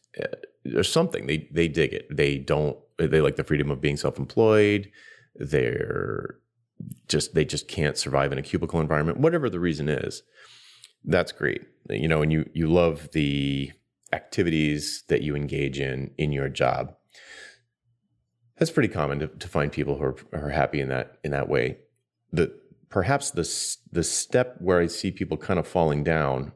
or 0.72 0.80
uh, 0.80 0.82
something. 0.82 1.26
They 1.26 1.48
they 1.52 1.68
dig 1.68 1.92
it. 1.92 2.06
They 2.14 2.38
don't. 2.38 2.78
They 2.98 3.20
like 3.20 3.36
the 3.36 3.44
freedom 3.44 3.70
of 3.70 3.80
being 3.80 3.96
self 3.96 4.18
employed. 4.18 4.90
They're 5.34 6.38
just 7.08 7.34
they 7.34 7.44
just 7.44 7.68
can't 7.68 7.96
survive 7.96 8.32
in 8.32 8.38
a 8.38 8.42
cubicle 8.42 8.80
environment. 8.80 9.18
Whatever 9.18 9.50
the 9.50 9.60
reason 9.60 9.88
is, 9.88 10.22
that's 11.04 11.32
great. 11.32 11.62
You 11.90 12.08
know, 12.08 12.22
and 12.22 12.32
you 12.32 12.48
you 12.54 12.66
love 12.66 13.10
the 13.12 13.72
activities 14.12 15.04
that 15.08 15.22
you 15.22 15.34
engage 15.34 15.78
in 15.78 16.12
in 16.18 16.32
your 16.32 16.48
job. 16.48 16.94
That's 18.56 18.70
pretty 18.70 18.88
common 18.88 19.18
to, 19.18 19.26
to 19.26 19.48
find 19.48 19.72
people 19.72 19.98
who 19.98 20.04
are, 20.04 20.16
are 20.32 20.50
happy 20.50 20.80
in 20.80 20.88
that 20.88 21.18
in 21.24 21.32
that 21.32 21.48
way. 21.48 21.78
The 22.32 22.56
perhaps 22.95 23.32
the 23.32 23.76
the 23.90 24.05
step 24.05 24.55
where 24.61 24.78
I 24.78 24.86
see 24.86 25.11
people 25.11 25.36
kind 25.36 25.59
of 25.59 25.66
falling 25.66 26.05
down, 26.05 26.53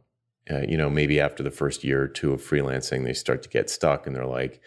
uh, 0.48 0.60
you 0.60 0.76
know, 0.76 0.88
maybe 0.88 1.18
after 1.18 1.42
the 1.42 1.50
first 1.50 1.82
year 1.82 2.02
or 2.02 2.06
two 2.06 2.32
of 2.32 2.40
freelancing, 2.40 3.04
they 3.04 3.12
start 3.12 3.42
to 3.42 3.48
get 3.48 3.68
stuck 3.68 4.06
and 4.06 4.14
they're 4.14 4.24
like, 4.24 4.60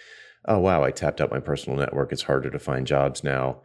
oh 0.50 0.60
wow, 0.60 0.84
I 0.84 0.92
tapped 0.92 1.22
out 1.22 1.32
my 1.32 1.40
personal 1.40 1.80
network. 1.80 2.12
It's 2.12 2.24
harder 2.24 2.50
to 2.50 2.60
find 2.60 2.86
jobs 2.86 3.24
now. 3.24 3.62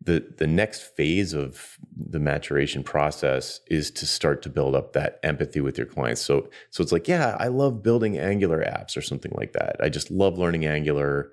The 0.00 0.26
the 0.38 0.46
next 0.46 0.80
phase 0.96 1.34
of 1.34 1.76
the 1.94 2.18
maturation 2.18 2.82
process 2.82 3.60
is 3.66 3.90
to 3.90 4.06
start 4.06 4.40
to 4.44 4.48
build 4.48 4.74
up 4.74 4.94
that 4.94 5.20
empathy 5.22 5.60
with 5.60 5.76
your 5.76 5.86
clients. 5.86 6.22
So 6.22 6.48
so 6.70 6.82
it's 6.82 6.92
like, 6.92 7.08
yeah, 7.08 7.36
I 7.38 7.48
love 7.48 7.82
building 7.82 8.16
Angular 8.16 8.64
apps 8.64 8.96
or 8.96 9.02
something 9.02 9.32
like 9.36 9.52
that. 9.52 9.76
I 9.80 9.90
just 9.90 10.10
love 10.10 10.38
learning 10.38 10.64
Angular 10.64 11.30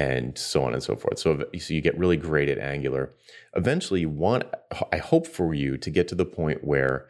and 0.00 0.38
so 0.38 0.64
on 0.64 0.72
and 0.72 0.82
so 0.82 0.96
forth. 0.96 1.18
So, 1.18 1.44
so 1.58 1.74
you 1.74 1.82
get 1.82 1.98
really 1.98 2.16
great 2.16 2.48
at 2.48 2.58
Angular. 2.58 3.12
Eventually, 3.54 4.00
you 4.00 4.08
want 4.08 4.44
I 4.92 4.96
hope 4.96 5.26
for 5.26 5.52
you 5.52 5.76
to 5.76 5.90
get 5.90 6.08
to 6.08 6.14
the 6.14 6.24
point 6.24 6.64
where 6.64 7.06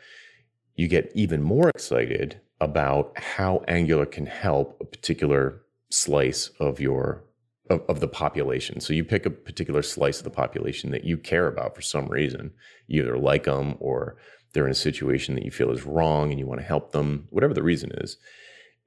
you 0.75 0.89
get 0.89 1.13
even 1.15 1.41
more 1.41 1.69
excited 1.69 2.41
about 2.61 3.17
how 3.17 3.63
Angular 3.69 4.07
can 4.07 4.27
help 4.27 4.77
a 4.81 4.85
particular 4.85 5.63
slice 5.91 6.49
of 6.59 6.81
your 6.81 7.23
of, 7.69 7.83
of, 7.89 8.01
the 8.01 8.09
population. 8.09 8.81
So 8.81 8.93
you 8.93 9.05
pick 9.05 9.25
a 9.27 9.31
particular 9.31 9.83
slice 9.83 10.19
of 10.19 10.25
the 10.25 10.31
population 10.31 10.91
that 10.91 11.05
you 11.05 11.17
care 11.17 11.47
about 11.47 11.77
for 11.77 11.83
some 11.83 12.09
reason. 12.09 12.51
You 12.89 13.03
either 13.03 13.17
like 13.17 13.45
them 13.45 13.77
or 13.79 14.17
they're 14.53 14.67
in 14.67 14.73
a 14.73 14.87
situation 14.89 15.37
that 15.37 15.45
you 15.45 15.53
feel 15.53 15.71
is 15.71 15.87
wrong 15.87 16.31
and 16.31 16.41
you 16.41 16.47
want 16.49 16.61
to 16.61 16.67
help 16.67 16.91
them, 16.91 17.29
whatever 17.31 17.55
the 17.55 17.63
reason 17.63 17.93
is. 17.99 18.17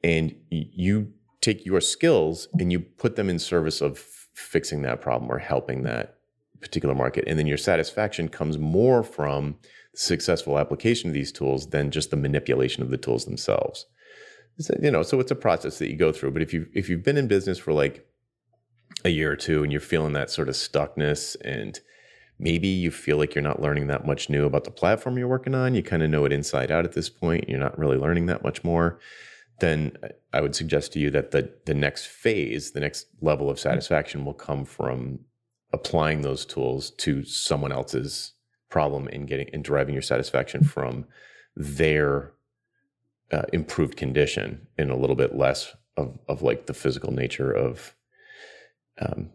And 0.04 0.36
you 0.49 1.14
take 1.43 1.65
your 1.65 1.81
skills 1.81 2.47
and 2.59 2.71
you 2.71 2.79
put 2.79 3.15
them 3.15 3.29
in 3.29 3.37
service 3.37 3.81
of 3.81 3.99
fixing 3.99 4.81
that 4.81 5.01
problem 5.01 5.31
or 5.31 5.37
helping 5.37 5.83
that 5.83 6.17
particular 6.61 6.95
market. 6.95 7.25
And 7.27 7.37
then 7.37 7.47
your 7.47 7.57
satisfaction 7.57 8.29
comes 8.29 8.57
more 8.57 9.03
from 9.03 9.57
successful 9.93 10.57
application 10.57 11.09
of 11.09 11.13
these 11.13 11.31
tools 11.31 11.69
than 11.69 11.91
just 11.91 12.09
the 12.09 12.17
manipulation 12.17 12.81
of 12.81 12.89
the 12.89 12.97
tools 12.97 13.25
themselves. 13.25 13.85
So, 14.59 14.73
you 14.81 14.89
know, 14.89 15.03
so 15.03 15.19
it's 15.19 15.31
a 15.31 15.35
process 15.35 15.79
that 15.79 15.89
you 15.89 15.97
go 15.97 16.11
through. 16.11 16.31
But 16.31 16.41
if 16.41 16.53
you 16.53 16.67
if 16.73 16.89
you've 16.89 17.03
been 17.03 17.17
in 17.17 17.27
business 17.27 17.57
for 17.57 17.73
like 17.73 18.07
a 19.03 19.09
year 19.09 19.31
or 19.31 19.35
two 19.35 19.63
and 19.63 19.71
you're 19.71 19.81
feeling 19.81 20.13
that 20.13 20.29
sort 20.29 20.47
of 20.47 20.55
stuckness 20.55 21.35
and 21.43 21.79
maybe 22.39 22.67
you 22.67 22.91
feel 22.91 23.17
like 23.17 23.35
you're 23.35 23.43
not 23.43 23.61
learning 23.61 23.87
that 23.87 24.05
much 24.05 24.29
new 24.29 24.45
about 24.45 24.63
the 24.63 24.71
platform 24.71 25.17
you're 25.17 25.27
working 25.27 25.55
on, 25.55 25.75
you 25.75 25.83
kind 25.83 26.03
of 26.03 26.09
know 26.09 26.25
it 26.25 26.31
inside 26.31 26.71
out 26.71 26.85
at 26.85 26.93
this 26.93 27.09
point, 27.09 27.49
you're 27.49 27.59
not 27.59 27.77
really 27.77 27.97
learning 27.97 28.27
that 28.27 28.43
much 28.43 28.63
more 28.63 28.99
then 29.60 29.97
I 30.32 30.41
would 30.41 30.56
suggest 30.56 30.93
to 30.93 30.99
you 30.99 31.10
that 31.12 31.32
the 31.32 31.51
the 31.66 31.74
next 31.74 32.08
phase, 32.08 32.72
the 32.72 32.80
next 32.80 33.08
level 33.22 33.49
of 33.49 33.60
satisfaction 33.60 34.26
will 34.26 34.34
come 34.34 34.66
from 34.66 35.20
applying 35.72 36.22
those 36.22 36.45
tools 36.45 36.91
to 36.91 37.24
someone 37.24 37.72
else's 37.72 38.34
problem 38.70 39.08
and 39.08 39.28
getting 39.28 39.49
and 39.54 39.64
deriving 39.64 39.93
your 39.93 40.01
satisfaction 40.01 40.64
from 40.64 41.06
their 41.56 42.34
uh, 43.32 43.43
improved 43.54 43.97
condition 43.97 44.68
in 44.78 44.89
a 44.89 44.97
little 44.97 45.16
bit 45.16 45.36
less 45.36 45.76
of 45.97 46.18
of 46.28 46.41
like 46.41 46.66
the 46.66 46.74
physical 46.74 47.12
nature 47.12 47.51
of 47.51 47.95
um, 48.99 49.30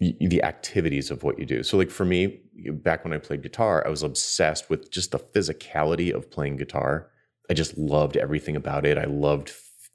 the 0.00 0.42
activities 0.42 1.10
of 1.10 1.22
what 1.22 1.38
you 1.38 1.44
do. 1.44 1.62
So, 1.62 1.76
like 1.76 1.90
for 1.90 2.06
me, 2.06 2.40
back 2.72 3.04
when 3.04 3.12
I 3.12 3.18
played 3.18 3.42
guitar, 3.42 3.86
I 3.86 3.90
was 3.90 4.02
obsessed 4.02 4.70
with 4.70 4.90
just 4.90 5.12
the 5.12 5.18
physicality 5.18 6.12
of 6.12 6.30
playing 6.30 6.56
guitar 6.56 7.09
I 7.50 7.54
just 7.54 7.76
loved 7.76 8.16
everything 8.16 8.54
about 8.54 8.86
it. 8.86 8.96
I 8.96 9.04
loved, 9.04 9.52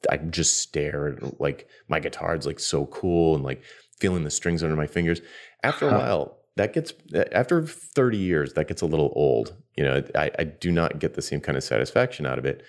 I 0.10 0.18
just 0.18 0.60
stared 0.60 1.24
like 1.39 1.68
my 1.88 1.99
guitar 1.99 2.36
is 2.36 2.45
like 2.45 2.60
so 2.60 2.86
cool 2.88 3.34
and 3.34 3.43
like 3.43 3.64
feeling 3.97 4.26
the 4.26 4.30
strings 4.30 4.62
under 4.62 4.76
my 4.76 4.88
fingers. 4.88 5.22
After 5.64 5.88
a 5.88 5.93
while, 5.93 6.38
that 6.58 6.74
gets 6.74 6.93
after 7.32 7.66
30 7.66 8.18
years, 8.18 8.53
that 8.53 8.68
gets 8.68 8.82
a 8.82 8.86
little 8.86 9.12
old. 9.16 9.56
You 9.78 9.86
know, 9.86 10.03
I, 10.16 10.32
I 10.38 10.43
do 10.43 10.72
not 10.72 10.99
get 10.99 11.16
the 11.16 11.22
same 11.22 11.39
kind 11.39 11.58
of 11.58 11.64
satisfaction 11.64 12.26
out 12.26 12.38
of 12.38 12.45
it. 12.45 12.62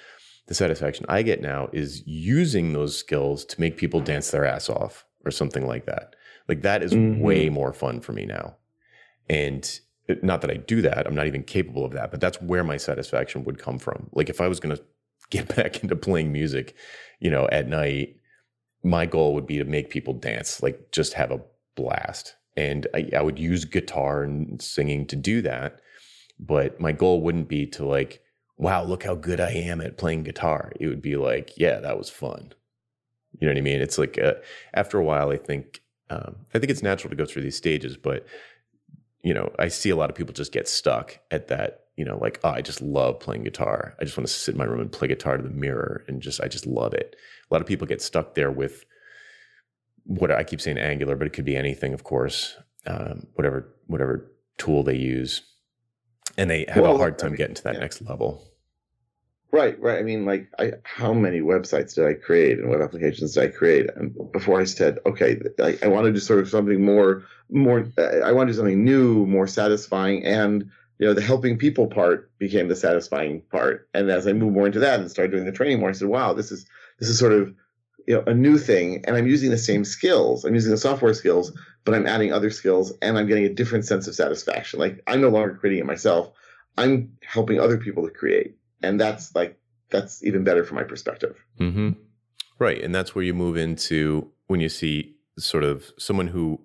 The 0.46 0.54
satisfaction 0.54 1.04
I 1.08 1.22
get 1.22 1.42
now 1.42 1.68
is 1.72 2.06
using 2.06 2.72
those 2.72 2.96
skills 2.96 3.44
to 3.46 3.60
make 3.60 3.76
people 3.76 4.00
dance 4.00 4.30
their 4.30 4.44
ass 4.44 4.68
off 4.68 5.04
or 5.24 5.32
something 5.32 5.66
like 5.66 5.86
that. 5.86 6.14
Like 6.48 6.62
that 6.62 6.84
is 6.84 6.92
mm-hmm. 6.92 7.20
way 7.20 7.48
more 7.48 7.72
fun 7.72 8.00
for 8.00 8.12
me 8.12 8.24
now. 8.24 8.56
And 9.28 9.80
not 10.22 10.40
that 10.42 10.50
I 10.50 10.56
do 10.56 10.82
that, 10.82 11.06
I'm 11.06 11.14
not 11.14 11.26
even 11.26 11.42
capable 11.42 11.84
of 11.84 11.92
that, 11.92 12.10
but 12.10 12.20
that's 12.20 12.40
where 12.40 12.64
my 12.64 12.76
satisfaction 12.76 13.44
would 13.44 13.58
come 13.58 13.78
from. 13.78 14.08
Like 14.12 14.28
if 14.28 14.40
I 14.40 14.48
was 14.48 14.60
going 14.60 14.76
to 14.76 14.82
get 15.30 15.54
back 15.54 15.82
into 15.82 15.96
playing 15.96 16.32
music, 16.32 16.74
you 17.20 17.30
know, 17.30 17.48
at 17.50 17.68
night, 17.68 18.16
my 18.82 19.06
goal 19.06 19.34
would 19.34 19.46
be 19.46 19.58
to 19.58 19.64
make 19.64 19.90
people 19.90 20.14
dance, 20.14 20.62
like 20.62 20.92
just 20.92 21.14
have 21.14 21.30
a 21.30 21.40
blast. 21.74 22.36
And 22.56 22.86
I, 22.94 23.10
I 23.16 23.22
would 23.22 23.38
use 23.38 23.64
guitar 23.64 24.22
and 24.22 24.60
singing 24.62 25.06
to 25.08 25.16
do 25.16 25.42
that. 25.42 25.80
But 26.38 26.80
my 26.80 26.92
goal 26.92 27.22
wouldn't 27.22 27.48
be 27.48 27.66
to 27.68 27.84
like, 27.84 28.22
wow, 28.56 28.84
look 28.84 29.02
how 29.02 29.14
good 29.14 29.40
I 29.40 29.50
am 29.50 29.80
at 29.80 29.98
playing 29.98 30.22
guitar. 30.22 30.72
It 30.80 30.86
would 30.86 31.02
be 31.02 31.16
like, 31.16 31.56
yeah, 31.56 31.80
that 31.80 31.98
was 31.98 32.08
fun. 32.08 32.52
You 33.38 33.46
know 33.46 33.52
what 33.52 33.58
I 33.58 33.62
mean? 33.62 33.80
It's 33.80 33.98
like 33.98 34.18
uh, 34.18 34.34
after 34.72 34.98
a 34.98 35.04
while, 35.04 35.30
I 35.30 35.36
think 35.36 35.82
um, 36.08 36.36
I 36.54 36.58
think 36.58 36.70
it's 36.70 36.82
natural 36.82 37.10
to 37.10 37.16
go 37.16 37.26
through 37.26 37.42
these 37.42 37.56
stages, 37.56 37.96
but 37.96 38.26
you 39.26 39.34
know, 39.34 39.50
I 39.58 39.66
see 39.66 39.90
a 39.90 39.96
lot 39.96 40.08
of 40.08 40.14
people 40.14 40.32
just 40.32 40.52
get 40.52 40.68
stuck 40.68 41.18
at 41.32 41.48
that, 41.48 41.86
you 41.96 42.04
know, 42.04 42.16
like, 42.16 42.38
oh, 42.44 42.50
I 42.50 42.60
just 42.60 42.80
love 42.80 43.18
playing 43.18 43.42
guitar. 43.42 43.96
I 44.00 44.04
just 44.04 44.16
want 44.16 44.28
to 44.28 44.32
sit 44.32 44.54
in 44.54 44.58
my 44.58 44.64
room 44.64 44.80
and 44.80 44.92
play 44.92 45.08
guitar 45.08 45.36
to 45.36 45.42
the 45.42 45.50
mirror 45.50 46.04
and 46.06 46.22
just, 46.22 46.40
I 46.40 46.46
just 46.46 46.64
love 46.64 46.94
it. 46.94 47.16
A 47.50 47.52
lot 47.52 47.60
of 47.60 47.66
people 47.66 47.88
get 47.88 48.00
stuck 48.00 48.36
there 48.36 48.52
with 48.52 48.84
what 50.04 50.30
I 50.30 50.44
keep 50.44 50.60
saying 50.60 50.78
Angular, 50.78 51.16
but 51.16 51.26
it 51.26 51.32
could 51.32 51.44
be 51.44 51.56
anything, 51.56 51.92
of 51.92 52.04
course, 52.04 52.54
um, 52.86 53.26
whatever, 53.34 53.74
whatever 53.88 54.30
tool 54.58 54.84
they 54.84 54.94
use. 54.94 55.42
And 56.38 56.48
they 56.48 56.64
have 56.68 56.84
well, 56.84 56.94
a 56.94 56.98
hard 56.98 57.18
time 57.18 57.26
I 57.26 57.30
mean, 57.30 57.38
getting 57.38 57.56
to 57.56 57.64
that 57.64 57.74
yeah. 57.74 57.80
next 57.80 58.02
level. 58.02 58.46
Right, 59.52 59.80
right. 59.80 59.98
I 59.98 60.02
mean, 60.02 60.24
like, 60.24 60.48
I, 60.58 60.72
how 60.82 61.12
many 61.12 61.40
websites 61.40 61.94
did 61.94 62.06
I 62.06 62.14
create 62.14 62.58
and 62.58 62.68
what 62.68 62.82
applications 62.82 63.34
did 63.34 63.44
I 63.44 63.48
create? 63.48 63.88
And 63.94 64.14
before 64.32 64.60
I 64.60 64.64
said, 64.64 64.98
okay, 65.06 65.40
I, 65.60 65.78
I 65.82 65.86
want 65.86 66.04
to 66.06 66.12
do 66.12 66.18
sort 66.18 66.40
of 66.40 66.48
something 66.48 66.84
more, 66.84 67.24
more. 67.50 67.86
Uh, 67.96 68.18
I 68.24 68.32
want 68.32 68.48
to 68.48 68.52
do 68.52 68.56
something 68.56 68.84
new, 68.84 69.24
more 69.26 69.46
satisfying, 69.46 70.24
and 70.24 70.70
you 70.98 71.06
know, 71.06 71.14
the 71.14 71.22
helping 71.22 71.58
people 71.58 71.86
part 71.86 72.30
became 72.38 72.68
the 72.68 72.76
satisfying 72.76 73.40
part. 73.52 73.88
And 73.94 74.10
as 74.10 74.26
I 74.26 74.32
moved 74.32 74.54
more 74.54 74.66
into 74.66 74.80
that 74.80 74.98
and 74.98 75.10
started 75.10 75.32
doing 75.32 75.44
the 75.44 75.52
training 75.52 75.78
more, 75.78 75.90
I 75.90 75.92
said, 75.92 76.08
wow, 76.08 76.32
this 76.32 76.50
is 76.50 76.66
this 76.98 77.08
is 77.08 77.18
sort 77.18 77.32
of 77.32 77.54
you 78.06 78.14
know 78.14 78.24
a 78.26 78.34
new 78.34 78.58
thing, 78.58 79.04
and 79.06 79.16
I'm 79.16 79.26
using 79.26 79.50
the 79.50 79.58
same 79.58 79.84
skills. 79.84 80.44
I'm 80.44 80.54
using 80.54 80.72
the 80.72 80.76
software 80.76 81.14
skills, 81.14 81.52
but 81.84 81.94
I'm 81.94 82.06
adding 82.06 82.32
other 82.32 82.50
skills, 82.50 82.92
and 83.00 83.16
I'm 83.16 83.26
getting 83.26 83.44
a 83.44 83.54
different 83.54 83.84
sense 83.84 84.08
of 84.08 84.14
satisfaction. 84.14 84.80
Like 84.80 85.02
I'm 85.06 85.20
no 85.20 85.28
longer 85.28 85.54
creating 85.54 85.80
it 85.80 85.86
myself. 85.86 86.32
I'm 86.76 87.16
helping 87.24 87.60
other 87.60 87.78
people 87.78 88.04
to 88.04 88.10
create 88.10 88.56
and 88.82 89.00
that's 89.00 89.34
like 89.34 89.58
that's 89.90 90.24
even 90.24 90.44
better 90.44 90.64
from 90.64 90.76
my 90.76 90.84
perspective. 90.84 91.36
Mm-hmm. 91.60 91.90
Right, 92.58 92.82
and 92.82 92.94
that's 92.94 93.14
where 93.14 93.24
you 93.24 93.34
move 93.34 93.56
into 93.56 94.30
when 94.46 94.60
you 94.60 94.68
see 94.68 95.16
sort 95.38 95.64
of 95.64 95.90
someone 95.98 96.28
who 96.28 96.60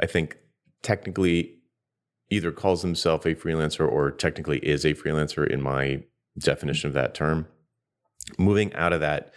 I 0.00 0.06
think 0.06 0.36
technically 0.82 1.58
either 2.30 2.52
calls 2.52 2.82
himself 2.82 3.24
a 3.26 3.34
freelancer 3.34 3.90
or 3.90 4.10
technically 4.10 4.58
is 4.58 4.84
a 4.84 4.94
freelancer 4.94 5.48
in 5.48 5.60
my 5.60 6.02
definition 6.38 6.88
of 6.88 6.94
that 6.94 7.14
term. 7.14 7.46
Moving 8.38 8.72
out 8.74 8.92
of 8.92 9.00
that 9.00 9.32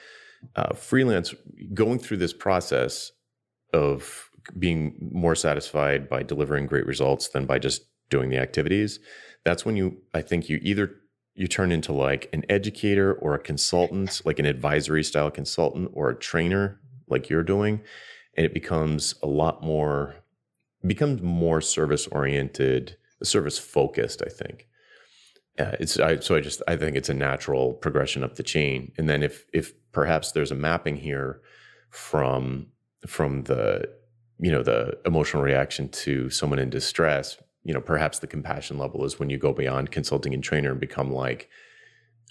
uh, 0.56 0.74
freelance, 0.74 1.34
going 1.74 2.00
through 2.00 2.18
this 2.18 2.34
process 2.34 3.12
of 3.74 4.30
being 4.60 4.96
more 5.12 5.36
satisfied 5.36 6.10
by 6.10 6.22
delivering 6.22 6.68
great 6.68 6.86
results 6.86 7.30
than 7.30 7.46
by 7.46 7.60
just 7.60 7.84
doing 8.10 8.30
the 8.30 8.38
activities. 8.38 9.00
That's 9.44 9.66
when 9.66 9.76
you, 9.76 9.98
I 10.14 10.22
think, 10.22 10.50
you 10.50 10.60
either 10.62 10.92
you 11.36 11.48
turn 11.48 11.72
into 11.72 11.92
like 11.92 12.30
an 12.34 12.44
educator 12.50 13.14
or 13.14 13.34
a 13.34 13.40
consultant, 13.40 14.22
like 14.26 14.40
an 14.40 14.46
advisory 14.46 15.04
style 15.04 15.32
consultant 15.32 15.90
or 15.94 16.10
a 16.10 16.16
trainer, 16.16 16.80
like 17.08 17.30
you're 17.30 17.44
doing. 17.44 17.82
And 18.36 18.46
it 18.46 18.54
becomes 18.54 19.16
a 19.24 19.28
lot 19.28 19.64
more, 19.64 20.16
becomes 20.86 21.22
more 21.22 21.62
service 21.62 22.08
oriented, 22.08 22.98
service 23.24 23.58
focused, 23.58 24.22
I 24.22 24.30
think. 24.30 24.68
Uh, 25.60 25.76
it's 25.80 26.00
I, 26.00 26.20
so 26.20 26.36
I 26.36 26.40
just 26.40 26.64
I 26.68 26.76
think 26.76 26.98
it's 26.98 27.10
a 27.10 27.14
natural 27.14 27.74
progression 27.74 28.24
up 28.24 28.36
the 28.36 28.44
chain, 28.44 28.92
and 28.98 29.08
then 29.08 29.22
if 29.22 29.46
if 29.54 29.72
perhaps 29.92 30.32
there's 30.32 30.52
a 30.52 30.56
mapping 30.56 30.98
here 30.98 31.42
from 31.92 32.68
from 33.06 33.44
the 33.44 33.88
you 34.40 34.52
know 34.52 34.64
the 34.64 34.98
emotional 35.06 35.44
reaction 35.44 35.90
to 35.90 36.32
someone 36.32 36.58
in 36.58 36.72
distress, 36.72 37.38
you 37.64 37.74
know, 37.74 37.82
perhaps 37.82 38.20
the 38.20 38.28
compassion 38.28 38.78
level 38.78 39.06
is 39.06 39.20
when 39.20 39.30
you 39.30 39.38
go 39.38 39.54
beyond 39.54 39.92
consulting 39.92 40.34
and 40.34 40.44
trainer 40.44 40.72
and 40.72 40.80
become 40.80 41.12
like 41.12 41.50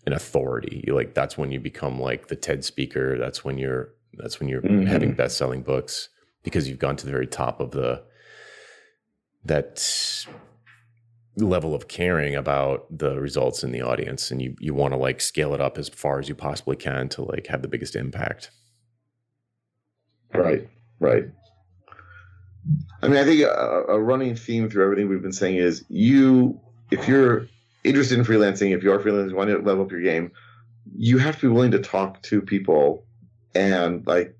an 0.07 0.13
authority. 0.13 0.85
You 0.87 0.95
like 0.95 1.15
that's 1.15 1.39
when 1.39 1.53
you 1.53 1.61
become 1.61 2.01
like 2.01 2.29
the 2.29 2.37
TED 2.37 2.65
speaker. 2.65 3.19
That's 3.19 3.45
when 3.45 3.59
you're 3.59 3.95
that's 4.15 4.41
when 4.41 4.49
you're 4.49 4.63
mm-hmm. 4.63 4.87
having 4.87 5.15
best 5.15 5.39
selling 5.39 5.63
books 5.63 6.09
because 6.43 6.69
you've 6.69 6.79
gone 6.79 6.97
to 6.97 7.07
the 7.07 7.13
very 7.13 7.27
top 7.27 7.61
of 7.61 7.71
the 7.71 8.03
that 9.45 10.27
level 11.37 11.75
of 11.75 11.89
caring 11.89 12.35
about 12.35 12.87
the 12.91 13.19
results 13.19 13.65
in 13.65 13.73
the 13.73 13.81
audience 13.81 14.31
and 14.31 14.43
you 14.43 14.55
you 14.61 14.75
want 14.75 14.93
to 14.93 14.99
like 14.99 15.21
scale 15.21 15.55
it 15.55 15.61
up 15.61 15.79
as 15.79 15.89
far 15.89 16.19
as 16.19 16.29
you 16.29 16.35
possibly 16.35 16.77
can 16.77 17.09
to 17.09 17.23
like 17.23 17.47
have 17.47 17.63
the 17.63 17.69
biggest 17.69 17.97
impact. 17.97 18.51
Right. 20.35 20.69
Right. 20.99 21.25
I 23.03 23.09
mean, 23.09 23.19
I 23.19 23.25
think 23.25 23.41
a, 23.41 23.85
a, 23.89 24.01
running 24.01 24.37
theme 24.37 24.71
through 24.71 24.85
everything 24.85 25.09
we've 25.09 25.23
been 25.23 25.33
saying 25.33 25.57
is 25.57 25.85
you, 25.89 26.61
if 26.91 27.09
you're 27.09 27.49
interested 27.83 28.17
in 28.17 28.25
freelancing, 28.25 28.75
if 28.75 28.85
you 28.85 28.93
are 28.93 28.99
freelancing, 28.99 29.31
you 29.31 29.37
want 29.37 29.51
to 29.51 29.59
level 29.59 29.85
up 29.85 29.91
your 29.91 30.03
game, 30.03 30.31
you 30.97 31.19
have 31.19 31.35
to 31.37 31.49
be 31.49 31.49
willing 31.49 31.73
to 31.73 31.81
talk 31.81 32.23
to 32.23 32.41
people 32.41 33.05
and 33.55 34.07
like 34.07 34.37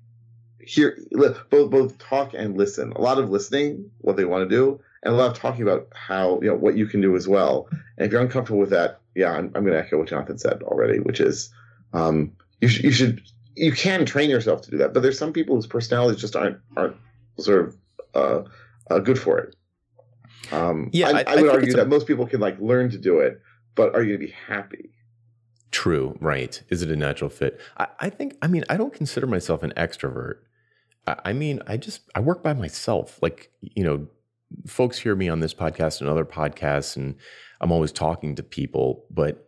hear 0.59 0.97
both 1.11 1.69
both 1.69 1.97
talk 1.97 2.33
and 2.33 2.57
listen. 2.57 2.93
A 2.93 3.01
lot 3.01 3.19
of 3.19 3.29
listening, 3.29 3.91
what 3.99 4.15
they 4.15 4.25
want 4.25 4.49
to 4.49 4.55
do, 4.55 4.79
and 5.03 5.13
a 5.13 5.17
lot 5.17 5.31
of 5.31 5.37
talking 5.37 5.61
about 5.63 5.87
how 5.93 6.39
you 6.41 6.47
know 6.47 6.55
what 6.55 6.77
you 6.77 6.85
can 6.85 7.01
do 7.01 7.15
as 7.15 7.27
well. 7.27 7.67
And 7.97 8.05
if 8.05 8.11
you're 8.11 8.21
uncomfortable 8.21 8.59
with 8.59 8.69
that, 8.69 8.99
yeah, 9.15 9.31
I'm, 9.31 9.51
I'm 9.55 9.65
going 9.65 9.73
to 9.73 9.79
echo 9.79 9.99
what 9.99 10.07
Jonathan 10.07 10.37
said 10.37 10.63
already, 10.63 10.99
which 10.99 11.19
is 11.19 11.49
um, 11.93 12.31
you 12.61 12.67
should 12.67 12.83
you 12.85 12.91
should 12.91 13.21
you 13.55 13.71
can 13.71 14.05
train 14.05 14.29
yourself 14.29 14.61
to 14.63 14.71
do 14.71 14.77
that. 14.77 14.93
But 14.93 15.03
there's 15.03 15.19
some 15.19 15.33
people 15.33 15.55
whose 15.55 15.67
personalities 15.67 16.21
just 16.21 16.35
aren't 16.35 16.57
aren't 16.77 16.95
sort 17.37 17.67
of 17.67 17.77
uh, 18.13 18.43
uh, 18.89 18.99
good 18.99 19.19
for 19.19 19.39
it. 19.39 19.55
Um, 20.51 20.89
yeah, 20.91 21.09
I, 21.09 21.19
I, 21.21 21.23
I 21.27 21.41
would 21.41 21.49
argue 21.49 21.73
that 21.73 21.83
a... 21.83 21.89
most 21.89 22.07
people 22.07 22.27
can 22.27 22.39
like 22.39 22.59
learn 22.59 22.89
to 22.91 22.97
do 22.97 23.19
it, 23.19 23.41
but 23.75 23.95
are 23.95 24.01
you 24.03 24.17
going 24.17 24.21
to 24.21 24.27
be 24.27 24.33
happy? 24.47 24.91
True, 25.71 26.17
right? 26.19 26.61
Is 26.69 26.81
it 26.81 26.91
a 26.91 26.95
natural 26.95 27.29
fit? 27.29 27.59
I, 27.77 27.87
I 27.99 28.09
think. 28.09 28.37
I 28.41 28.47
mean, 28.47 28.63
I 28.69 28.77
don't 28.77 28.93
consider 28.93 29.25
myself 29.25 29.63
an 29.63 29.73
extrovert. 29.75 30.35
I, 31.07 31.15
I 31.25 31.33
mean, 31.33 31.61
I 31.65 31.77
just 31.77 32.01
I 32.13 32.19
work 32.19 32.43
by 32.43 32.53
myself. 32.53 33.19
Like 33.21 33.51
you 33.61 33.83
know, 33.83 34.07
folks 34.67 34.99
hear 34.99 35.15
me 35.15 35.29
on 35.29 35.39
this 35.39 35.53
podcast 35.53 36.01
and 36.01 36.09
other 36.09 36.25
podcasts, 36.25 36.95
and 36.95 37.15
I'm 37.61 37.71
always 37.71 37.91
talking 37.91 38.35
to 38.35 38.43
people, 38.43 39.05
but 39.09 39.42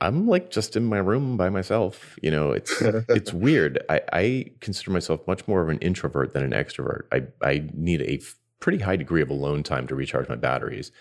I'm 0.00 0.26
like 0.26 0.50
just 0.50 0.76
in 0.76 0.84
my 0.84 0.98
room 0.98 1.36
by 1.36 1.50
myself. 1.50 2.18
You 2.22 2.30
know, 2.30 2.52
it's 2.52 2.80
it's 2.82 3.32
weird. 3.32 3.78
I, 3.88 4.00
I 4.12 4.44
consider 4.60 4.90
myself 4.90 5.26
much 5.26 5.46
more 5.46 5.60
of 5.62 5.68
an 5.68 5.78
introvert 5.78 6.32
than 6.32 6.42
an 6.42 6.52
extrovert. 6.52 7.02
I 7.12 7.24
I 7.46 7.68
need 7.74 8.00
a 8.02 8.16
f- 8.16 8.36
pretty 8.60 8.78
high 8.78 8.96
degree 8.96 9.22
of 9.22 9.30
alone 9.30 9.62
time 9.62 9.86
to 9.88 9.94
recharge 9.94 10.28
my 10.28 10.36
batteries. 10.36 10.92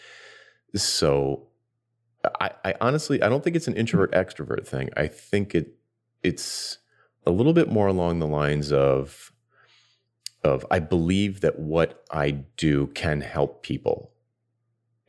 So 0.75 1.47
I, 2.39 2.51
I 2.65 2.73
honestly 2.81 3.21
I 3.21 3.29
don't 3.29 3.43
think 3.43 3.55
it's 3.55 3.67
an 3.67 3.75
introvert 3.75 4.11
extrovert 4.11 4.67
thing. 4.67 4.89
I 4.97 5.07
think 5.07 5.55
it 5.55 5.75
it's 6.23 6.79
a 7.25 7.31
little 7.31 7.53
bit 7.53 7.69
more 7.69 7.87
along 7.87 8.19
the 8.19 8.27
lines 8.27 8.71
of 8.71 9.31
of 10.43 10.65
I 10.71 10.79
believe 10.79 11.41
that 11.41 11.59
what 11.59 12.03
I 12.11 12.31
do 12.57 12.87
can 12.87 13.21
help 13.21 13.63
people. 13.63 14.11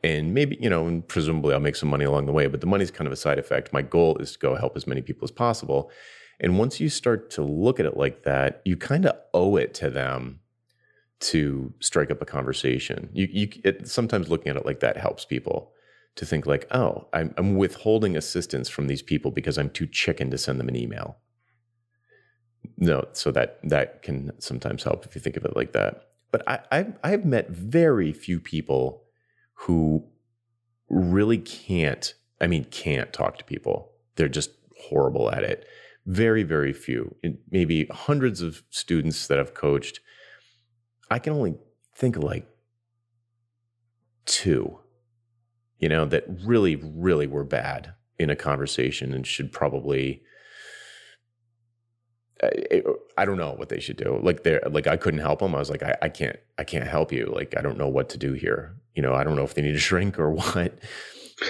And 0.03 0.33
maybe, 0.33 0.57
you 0.59 0.69
know, 0.69 0.87
and 0.87 1.07
presumably 1.07 1.53
I'll 1.53 1.59
make 1.59 1.75
some 1.75 1.89
money 1.89 2.05
along 2.05 2.25
the 2.25 2.31
way, 2.31 2.47
but 2.47 2.61
the 2.61 2.67
money's 2.67 2.91
kind 2.91 3.05
of 3.07 3.13
a 3.13 3.17
side 3.17 3.37
effect. 3.37 3.71
My 3.71 3.83
goal 3.83 4.17
is 4.17 4.33
to 4.33 4.39
go 4.39 4.55
help 4.55 4.75
as 4.75 4.87
many 4.87 5.01
people 5.01 5.25
as 5.25 5.31
possible. 5.31 5.91
And 6.39 6.57
once 6.57 6.79
you 6.79 6.89
start 6.89 7.29
to 7.31 7.43
look 7.43 7.79
at 7.79 7.85
it 7.85 7.97
like 7.97 8.23
that, 8.23 8.61
you 8.65 8.75
kind 8.77 9.05
of 9.05 9.15
owe 9.33 9.57
it 9.57 9.75
to 9.75 9.91
them 9.91 10.39
to 11.19 11.71
strike 11.79 12.09
up 12.09 12.21
a 12.21 12.25
conversation. 12.25 13.09
You, 13.13 13.27
you 13.31 13.49
it, 13.63 13.87
sometimes 13.87 14.29
looking 14.29 14.49
at 14.49 14.57
it 14.57 14.65
like 14.65 14.79
that 14.79 14.97
helps 14.97 15.23
people 15.23 15.71
to 16.15 16.25
think 16.25 16.47
like, 16.47 16.67
oh, 16.73 17.07
I'm, 17.13 17.33
I'm 17.37 17.55
withholding 17.55 18.17
assistance 18.17 18.69
from 18.69 18.87
these 18.87 19.03
people 19.03 19.29
because 19.29 19.59
I'm 19.59 19.69
too 19.69 19.85
chicken 19.85 20.31
to 20.31 20.37
send 20.37 20.59
them 20.59 20.67
an 20.67 20.75
email 20.75 21.17
no, 22.77 23.07
so 23.13 23.31
that 23.31 23.59
that 23.63 24.01
can 24.01 24.31
sometimes 24.39 24.83
help 24.83 25.05
if 25.05 25.15
you 25.15 25.21
think 25.21 25.37
of 25.37 25.45
it 25.45 25.55
like 25.55 25.73
that. 25.73 26.07
But 26.31 26.47
I, 26.47 26.59
I've 26.71 26.93
I've 27.03 27.25
met 27.25 27.49
very 27.49 28.13
few 28.13 28.39
people 28.39 29.03
who 29.61 30.03
really 30.89 31.37
can't. 31.37 32.13
I 32.39 32.47
mean, 32.47 32.65
can't 32.65 33.13
talk 33.13 33.37
to 33.37 33.45
people. 33.45 33.91
They're 34.15 34.27
just 34.27 34.51
horrible 34.89 35.31
at 35.31 35.43
it. 35.43 35.65
Very 36.05 36.43
very 36.43 36.73
few. 36.73 37.15
maybe 37.51 37.85
hundreds 37.85 38.41
of 38.41 38.63
students 38.69 39.27
that 39.27 39.39
I've 39.39 39.53
coached. 39.53 39.99
I 41.11 41.19
can 41.19 41.33
only 41.33 41.55
think 41.95 42.15
of 42.15 42.23
like 42.23 42.47
two. 44.25 44.79
You 45.77 45.89
know 45.89 46.05
that 46.05 46.25
really 46.43 46.75
really 46.75 47.27
were 47.27 47.43
bad 47.43 47.93
in 48.17 48.29
a 48.29 48.35
conversation 48.35 49.13
and 49.13 49.25
should 49.25 49.51
probably 49.51 50.23
I, 53.17 53.25
don't 53.25 53.37
know 53.37 53.53
what 53.53 53.69
they 53.69 53.79
should 53.79 53.97
do. 53.97 54.19
Like 54.23 54.41
they're 54.41 54.63
like 54.71 54.87
I 54.87 54.97
couldn't 54.97 55.19
help 55.19 55.39
them. 55.39 55.53
I 55.53 55.59
was 55.59 55.69
like 55.69 55.83
I, 55.83 55.95
I 56.01 56.09
can't 56.09 56.37
I 56.57 56.63
can't 56.63 56.87
help 56.87 57.11
you. 57.11 57.27
Like 57.27 57.55
I 57.55 57.61
don't 57.61 57.77
know 57.77 57.87
what 57.87 58.09
to 58.09 58.17
do 58.17 58.33
here. 58.33 58.80
You 58.95 59.01
know 59.01 59.13
I 59.13 59.23
don't 59.23 59.35
know 59.35 59.43
if 59.43 59.53
they 59.53 59.61
need 59.61 59.75
a 59.75 59.79
shrink 59.79 60.19
or 60.19 60.31
what. 60.35 60.79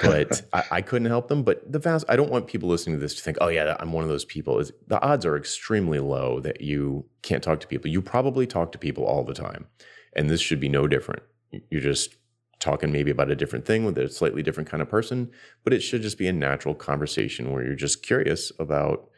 But 0.02 0.44
I, 0.54 0.64
I, 0.72 0.82
couldn't 0.82 1.10
help 1.10 1.28
them. 1.28 1.44
But 1.44 1.70
the 1.70 1.78
vast 1.78 2.06
I 2.08 2.16
don't 2.16 2.32
want 2.32 2.48
people 2.48 2.70
listening 2.70 2.96
to 2.96 3.02
this 3.02 3.14
to 3.16 3.22
think, 3.22 3.38
oh 3.42 3.50
yeah, 3.50 3.76
I'm 3.78 3.92
one 3.92 4.06
of 4.06 4.10
those 4.10 4.24
people. 4.24 4.58
Is 4.60 4.72
the 4.88 5.02
odds 5.02 5.26
are 5.26 5.36
extremely 5.36 6.00
low 6.00 6.40
that 6.40 6.62
you 6.62 7.06
can't 7.24 7.44
talk 7.44 7.60
to 7.60 7.68
people. 7.68 7.92
You 7.92 8.02
probably 8.02 8.48
talk 8.48 8.72
to 8.72 8.78
people 8.78 9.04
all 9.04 9.26
the 9.26 9.34
time, 9.34 9.68
and 10.14 10.30
this 10.30 10.40
should 10.40 10.62
be 10.62 10.70
no 10.70 10.88
different. 10.88 11.24
You're 11.70 11.82
just 11.82 12.16
talking 12.62 12.92
maybe 12.92 13.12
about 13.12 13.32
a 13.32 13.36
different 13.36 13.66
thing 13.66 13.84
with 13.84 13.98
a 13.98 14.08
slightly 14.08 14.44
different 14.44 14.70
kind 14.70 14.82
of 14.82 14.90
person, 14.90 15.30
but 15.64 15.74
it 15.74 15.82
should 15.82 16.04
just 16.04 16.18
be 16.18 16.28
a 16.28 16.34
natural 16.34 16.76
conversation 16.76 17.52
where 17.52 17.66
you're 17.66 17.76
just 17.76 18.04
curious 18.04 18.52
about 18.60 19.10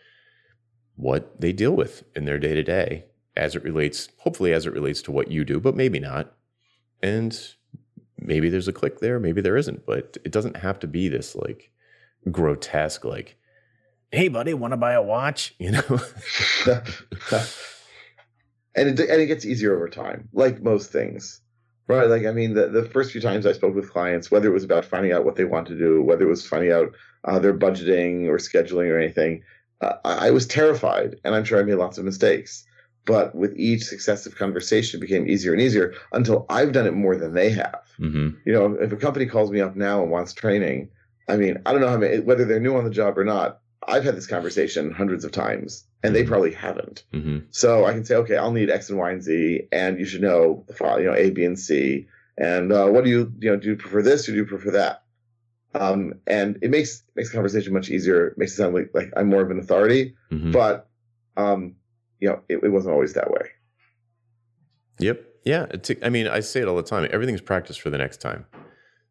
what 0.96 1.40
they 1.40 1.52
deal 1.52 1.76
with 1.76 2.04
in 2.16 2.26
their 2.26 2.40
day 2.40 2.56
to 2.56 2.64
day 2.64 3.06
as 3.36 3.56
it 3.56 3.64
relates, 3.64 4.10
hopefully, 4.20 4.54
as 4.54 4.66
it 4.66 4.74
relates 4.74 5.02
to 5.02 5.12
what 5.12 5.30
you 5.30 5.44
do, 5.44 5.60
but 5.60 5.76
maybe 5.76 6.00
not. 6.00 6.34
And 7.02 7.38
maybe 8.20 8.50
there's 8.50 8.68
a 8.68 8.74
click 8.74 9.00
there, 9.00 9.20
maybe 9.20 9.42
there 9.42 9.58
isn't, 9.58 9.86
but 9.86 10.18
it 10.24 10.32
doesn't 10.32 10.58
have 10.58 10.80
to 10.80 10.88
be 10.88 11.08
this 11.08 11.36
like 11.36 11.72
grotesque, 12.32 13.06
like, 13.06 13.38
hey, 14.12 14.28
buddy, 14.28 14.54
want 14.54 14.72
to 14.74 14.78
buy 14.78 14.94
a 14.94 15.02
watch? 15.02 15.56
You 15.60 15.72
know? 15.72 15.82
and, 18.76 18.90
it, 18.90 19.00
and 19.00 19.22
it 19.22 19.28
gets 19.28 19.46
easier 19.46 19.76
over 19.76 19.90
time, 19.90 20.30
like 20.34 20.62
most 20.62 20.92
things. 20.92 21.42
Right. 21.86 22.08
Like, 22.08 22.26
I 22.26 22.32
mean, 22.32 22.54
the, 22.54 22.70
the 22.70 22.86
first 22.86 23.12
few 23.12 23.20
times 23.20 23.46
I 23.46 23.52
spoke 23.52 23.76
with 23.76 23.92
clients, 23.92 24.32
whether 24.32 24.48
it 24.48 24.54
was 24.54 24.64
about 24.64 24.86
finding 24.86 25.12
out 25.12 25.26
what 25.26 25.36
they 25.36 25.44
want 25.44 25.68
to 25.68 25.78
do, 25.78 26.02
whether 26.02 26.26
it 26.26 26.30
was 26.30 26.48
finding 26.48 26.72
out 26.72 26.94
uh, 27.26 27.40
their 27.40 27.54
budgeting 27.54 28.30
or 28.30 28.38
scheduling 28.38 28.90
or 28.90 28.98
anything, 28.98 29.44
uh, 29.82 29.96
I 30.06 30.32
was 30.32 30.48
terrified, 30.48 31.18
and 31.26 31.36
I'm 31.36 31.44
sure 31.44 31.60
I 31.60 31.64
made 31.64 31.76
lots 31.76 31.98
of 31.98 32.06
mistakes. 32.06 32.66
But 33.06 33.36
with 33.36 33.54
each 33.58 33.84
successive 33.84 34.36
conversation, 34.36 34.98
it 34.98 35.02
became 35.02 35.28
easier 35.28 35.52
and 35.52 35.62
easier 35.62 35.94
until 36.14 36.46
I've 36.50 36.72
done 36.72 36.88
it 36.88 36.94
more 36.94 37.18
than 37.18 37.34
they 37.34 37.50
have. 37.50 37.82
Mm-hmm. 38.00 38.30
You 38.46 38.54
know, 38.54 38.78
if 38.80 38.92
a 38.92 38.96
company 38.96 39.26
calls 39.26 39.52
me 39.52 39.60
up 39.60 39.76
now 39.76 40.02
and 40.02 40.12
wants 40.12 40.34
training, 40.34 40.90
I 41.28 41.36
mean, 41.36 41.62
I 41.66 41.72
don't 41.72 41.82
know 41.82 41.90
how 41.90 41.98
many, 41.98 42.20
whether 42.20 42.46
they're 42.46 42.60
new 42.60 42.76
on 42.78 42.86
the 42.86 42.90
job 42.90 43.18
or 43.18 43.26
not. 43.26 43.60
I've 43.86 44.06
had 44.06 44.16
this 44.16 44.28
conversation 44.28 44.92
hundreds 44.92 45.26
of 45.26 45.34
times, 45.34 45.86
and 46.02 46.16
they 46.16 46.22
mm-hmm. 46.22 46.30
probably 46.30 46.54
haven't. 46.54 47.04
Mm-hmm. 47.14 47.40
So 47.52 47.86
I 47.86 47.92
can 47.92 48.06
say, 48.06 48.16
okay, 48.16 48.38
I'll 48.38 48.54
need 48.54 48.70
X 48.70 48.90
and 48.90 48.98
Y 48.98 49.12
and 49.12 49.22
Z, 49.22 49.68
and 49.74 50.00
you 50.00 50.06
should 50.06 50.22
know 50.22 50.64
the 50.68 50.74
file, 50.74 51.02
you 51.02 51.08
know, 51.08 51.16
A, 51.16 51.32
B, 51.32 51.44
and 51.44 51.60
C. 51.60 52.08
And 52.38 52.72
uh, 52.72 52.88
what 52.88 53.04
do 53.04 53.10
you, 53.10 53.34
you 53.40 53.52
know, 53.52 53.58
do 53.58 53.68
you 53.68 53.76
prefer 53.76 54.02
this 54.02 54.28
or 54.28 54.32
do 54.32 54.38
you 54.38 54.46
prefer 54.46 54.72
that? 54.72 55.04
Um, 55.76 56.14
and 56.28 56.60
it 56.62 56.70
makes 56.70 57.04
makes 57.16 57.32
conversation 57.32 57.74
much 57.74 57.90
easier. 57.90 58.28
It 58.28 58.38
makes 58.38 58.54
it 58.54 58.58
sound 58.58 58.76
like, 58.76 58.92
like 58.94 59.12
I'm 59.18 59.30
more 59.30 59.42
of 59.42 59.52
an 59.52 59.60
authority, 59.60 60.16
mm-hmm. 60.32 60.52
but 60.52 60.88
um, 61.36 61.76
you 62.24 62.30
know, 62.30 62.42
it, 62.48 62.64
it, 62.64 62.70
wasn't 62.70 62.94
always 62.94 63.12
that 63.16 63.30
way. 63.30 63.50
Yep. 65.00 65.22
Yeah. 65.44 65.66
I 66.02 66.08
mean, 66.08 66.30
I 66.30 66.40
say 66.40 66.62
it 66.62 66.70
all 66.70 66.78
the 66.78 66.82
time. 66.82 67.06
Everything's 67.12 67.42
practice 67.42 67.76
for 67.76 67.90
the 67.90 67.98
next 67.98 68.22
time. 68.22 68.46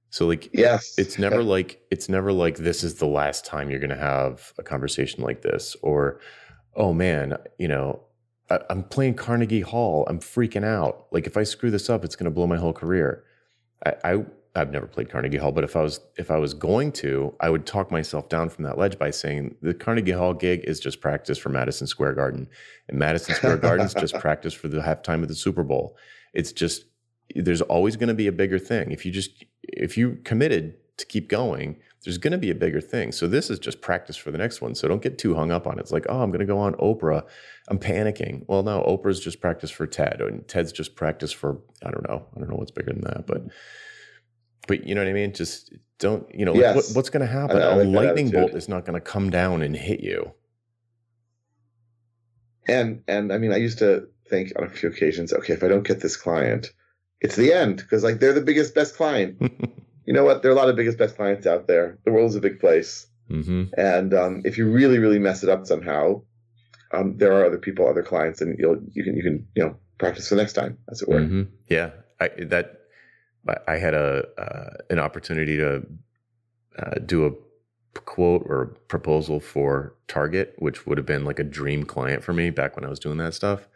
So 0.08 0.26
like, 0.26 0.48
yes, 0.54 0.94
it's 0.96 1.18
never 1.18 1.42
yeah. 1.42 1.46
like 1.46 1.82
it's 1.90 2.08
never 2.08 2.32
like 2.32 2.56
this 2.56 2.82
is 2.82 2.94
the 2.94 3.06
last 3.06 3.44
time 3.44 3.70
you're 3.70 3.80
going 3.80 3.90
to 3.90 3.96
have 3.96 4.54
a 4.58 4.62
conversation 4.62 5.22
like 5.22 5.42
this, 5.42 5.76
or 5.82 6.20
oh 6.74 6.94
man, 6.94 7.36
you 7.58 7.68
know, 7.68 8.02
I, 8.48 8.60
I'm 8.70 8.82
playing 8.82 9.14
Carnegie 9.14 9.60
Hall. 9.60 10.06
I'm 10.08 10.18
freaking 10.18 10.64
out. 10.64 11.06
Like 11.12 11.26
if 11.26 11.36
I 11.36 11.42
screw 11.42 11.70
this 11.70 11.90
up, 11.90 12.04
it's 12.04 12.16
going 12.16 12.24
to 12.24 12.30
blow 12.30 12.46
my 12.46 12.56
whole 12.56 12.72
career. 12.72 13.24
I, 13.84 13.94
I 14.04 14.24
I've 14.54 14.70
never 14.70 14.86
played 14.86 15.08
Carnegie 15.08 15.38
Hall, 15.38 15.52
but 15.52 15.64
if 15.64 15.76
I 15.76 15.82
was 15.82 16.00
if 16.18 16.30
I 16.30 16.36
was 16.36 16.52
going 16.52 16.92
to, 16.92 17.34
I 17.40 17.48
would 17.48 17.64
talk 17.64 17.90
myself 17.90 18.28
down 18.28 18.50
from 18.50 18.64
that 18.64 18.76
ledge 18.76 18.98
by 18.98 19.10
saying 19.10 19.56
the 19.62 19.72
Carnegie 19.72 20.12
Hall 20.12 20.34
gig 20.34 20.60
is 20.64 20.78
just 20.78 21.00
practice 21.00 21.38
for 21.38 21.48
Madison 21.48 21.86
Square 21.86 22.14
Garden, 22.14 22.48
and 22.88 22.98
Madison 22.98 23.34
Square 23.34 23.56
Garden 23.58 23.86
is 23.86 23.94
just 23.94 24.14
practice 24.14 24.52
for 24.52 24.68
the 24.68 24.80
halftime 24.80 25.22
of 25.22 25.28
the 25.28 25.34
Super 25.34 25.62
Bowl. 25.62 25.96
It's 26.34 26.52
just 26.52 26.84
there's 27.34 27.62
always 27.62 27.96
going 27.96 28.08
to 28.08 28.14
be 28.14 28.26
a 28.26 28.32
bigger 28.32 28.58
thing 28.58 28.92
if 28.92 29.06
you 29.06 29.12
just 29.12 29.44
if 29.62 29.96
you 29.96 30.18
committed 30.24 30.74
to 30.98 31.06
keep 31.06 31.28
going. 31.28 31.76
There's 32.04 32.18
going 32.18 32.32
to 32.32 32.38
be 32.38 32.50
a 32.50 32.54
bigger 32.56 32.80
thing. 32.80 33.12
So 33.12 33.28
this 33.28 33.48
is 33.48 33.60
just 33.60 33.80
practice 33.80 34.16
for 34.16 34.32
the 34.32 34.38
next 34.38 34.60
one. 34.60 34.74
So 34.74 34.88
don't 34.88 35.02
get 35.02 35.18
too 35.18 35.36
hung 35.36 35.52
up 35.52 35.68
on 35.68 35.78
it. 35.78 35.82
It's 35.82 35.92
like, 35.92 36.04
oh, 36.08 36.20
I'm 36.20 36.30
going 36.30 36.40
to 36.40 36.44
go 36.44 36.58
on 36.58 36.74
Oprah. 36.74 37.24
I'm 37.68 37.78
panicking. 37.78 38.44
Well, 38.48 38.64
no, 38.64 38.82
Oprah's 38.82 39.20
just 39.20 39.40
practice 39.40 39.70
for 39.70 39.86
Ted, 39.86 40.20
and 40.20 40.46
Ted's 40.48 40.72
just 40.72 40.96
practice 40.96 41.30
for 41.30 41.60
I 41.84 41.92
don't 41.92 42.08
know. 42.08 42.26
I 42.34 42.40
don't 42.40 42.50
know 42.50 42.56
what's 42.56 42.72
bigger 42.72 42.92
than 42.92 43.02
that, 43.02 43.28
but 43.28 43.42
but 44.66 44.86
you 44.86 44.94
know 44.94 45.00
what 45.00 45.08
I 45.08 45.12
mean? 45.12 45.32
Just 45.32 45.72
don't, 45.98 46.32
you 46.34 46.44
know, 46.44 46.54
yes. 46.54 46.74
what, 46.76 46.84
what's 46.96 47.10
going 47.10 47.26
to 47.26 47.32
happen? 47.32 47.56
A 47.56 47.84
lightning 47.84 48.30
bolt 48.30 48.52
is 48.52 48.68
not 48.68 48.84
going 48.84 48.94
to 48.94 49.00
come 49.00 49.30
down 49.30 49.62
and 49.62 49.76
hit 49.76 50.00
you. 50.00 50.32
And, 52.68 53.02
and 53.08 53.32
I 53.32 53.38
mean, 53.38 53.52
I 53.52 53.56
used 53.56 53.78
to 53.78 54.08
think 54.28 54.52
on 54.56 54.64
a 54.64 54.68
few 54.68 54.88
occasions, 54.88 55.32
okay, 55.32 55.54
if 55.54 55.62
I 55.62 55.68
don't 55.68 55.86
get 55.86 56.00
this 56.00 56.16
client, 56.16 56.72
it's 57.20 57.36
the 57.36 57.52
end 57.52 57.76
because 57.76 58.02
like 58.02 58.20
they're 58.20 58.32
the 58.32 58.40
biggest, 58.40 58.74
best 58.74 58.96
client. 58.96 59.40
you 60.06 60.12
know 60.12 60.24
what? 60.24 60.42
There 60.42 60.50
are 60.50 60.54
a 60.54 60.56
lot 60.56 60.68
of 60.68 60.76
biggest, 60.76 60.98
best 60.98 61.16
clients 61.16 61.46
out 61.46 61.66
there. 61.66 61.98
The 62.04 62.12
world's 62.12 62.36
a 62.36 62.40
big 62.40 62.60
place. 62.60 63.06
Mm-hmm. 63.30 63.64
And 63.78 64.14
um, 64.14 64.42
if 64.44 64.58
you 64.58 64.70
really, 64.70 64.98
really 64.98 65.18
mess 65.18 65.42
it 65.42 65.48
up 65.48 65.66
somehow, 65.66 66.22
um, 66.92 67.16
there 67.16 67.32
are 67.32 67.46
other 67.46 67.58
people, 67.58 67.88
other 67.88 68.02
clients, 68.02 68.40
and 68.40 68.58
you'll 68.58 68.78
you 68.92 69.02
can 69.02 69.16
you 69.16 69.22
can 69.22 69.46
you 69.54 69.64
know 69.64 69.76
practice 69.98 70.28
for 70.28 70.34
next 70.34 70.52
time, 70.52 70.78
as 70.90 71.02
it 71.02 71.08
were. 71.08 71.20
Mm-hmm. 71.20 71.42
Yeah, 71.68 71.90
I, 72.20 72.28
that 72.44 72.81
I 73.66 73.76
had 73.78 73.94
a 73.94 74.26
uh, 74.38 74.70
an 74.90 74.98
opportunity 74.98 75.56
to 75.56 75.86
uh, 76.78 76.94
do 77.04 77.26
a 77.26 77.32
quote 78.00 78.42
or 78.46 78.66
proposal 78.88 79.40
for 79.40 79.94
Target, 80.08 80.54
which 80.58 80.86
would 80.86 80.98
have 80.98 81.06
been 81.06 81.24
like 81.24 81.38
a 81.38 81.44
dream 81.44 81.84
client 81.84 82.24
for 82.24 82.32
me 82.32 82.50
back 82.50 82.76
when 82.76 82.84
I 82.84 82.88
was 82.88 82.98
doing 82.98 83.18
that 83.18 83.34
stuff. 83.34 83.68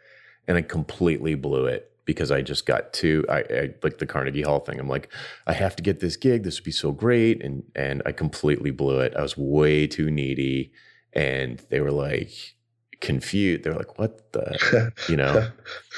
and 0.47 0.57
I 0.57 0.61
completely 0.61 1.35
blew 1.35 1.65
it 1.65 1.91
because 2.05 2.31
I 2.31 2.41
just 2.41 2.65
got 2.65 2.93
too 2.93 3.25
I, 3.29 3.39
I 3.39 3.73
like 3.83 3.97
the 3.99 4.05
Carnegie 4.05 4.41
Hall 4.41 4.59
thing. 4.61 4.79
I'm 4.79 4.87
like, 4.87 5.11
I 5.45 5.53
have 5.53 5.75
to 5.75 5.83
get 5.83 5.99
this 5.99 6.15
gig. 6.15 6.43
This 6.43 6.59
would 6.59 6.65
be 6.65 6.71
so 6.71 6.91
great, 6.91 7.43
and 7.43 7.63
and 7.75 8.01
I 8.05 8.11
completely 8.13 8.71
blew 8.71 8.99
it. 9.01 9.13
I 9.15 9.21
was 9.21 9.37
way 9.37 9.87
too 9.87 10.09
needy, 10.09 10.71
and 11.13 11.61
they 11.69 11.81
were 11.81 11.91
like 11.91 12.55
confused. 13.01 13.63
They're 13.63 13.73
like, 13.73 13.97
"What 13.97 14.31
the," 14.31 14.91
you 15.09 15.17
know? 15.17 15.49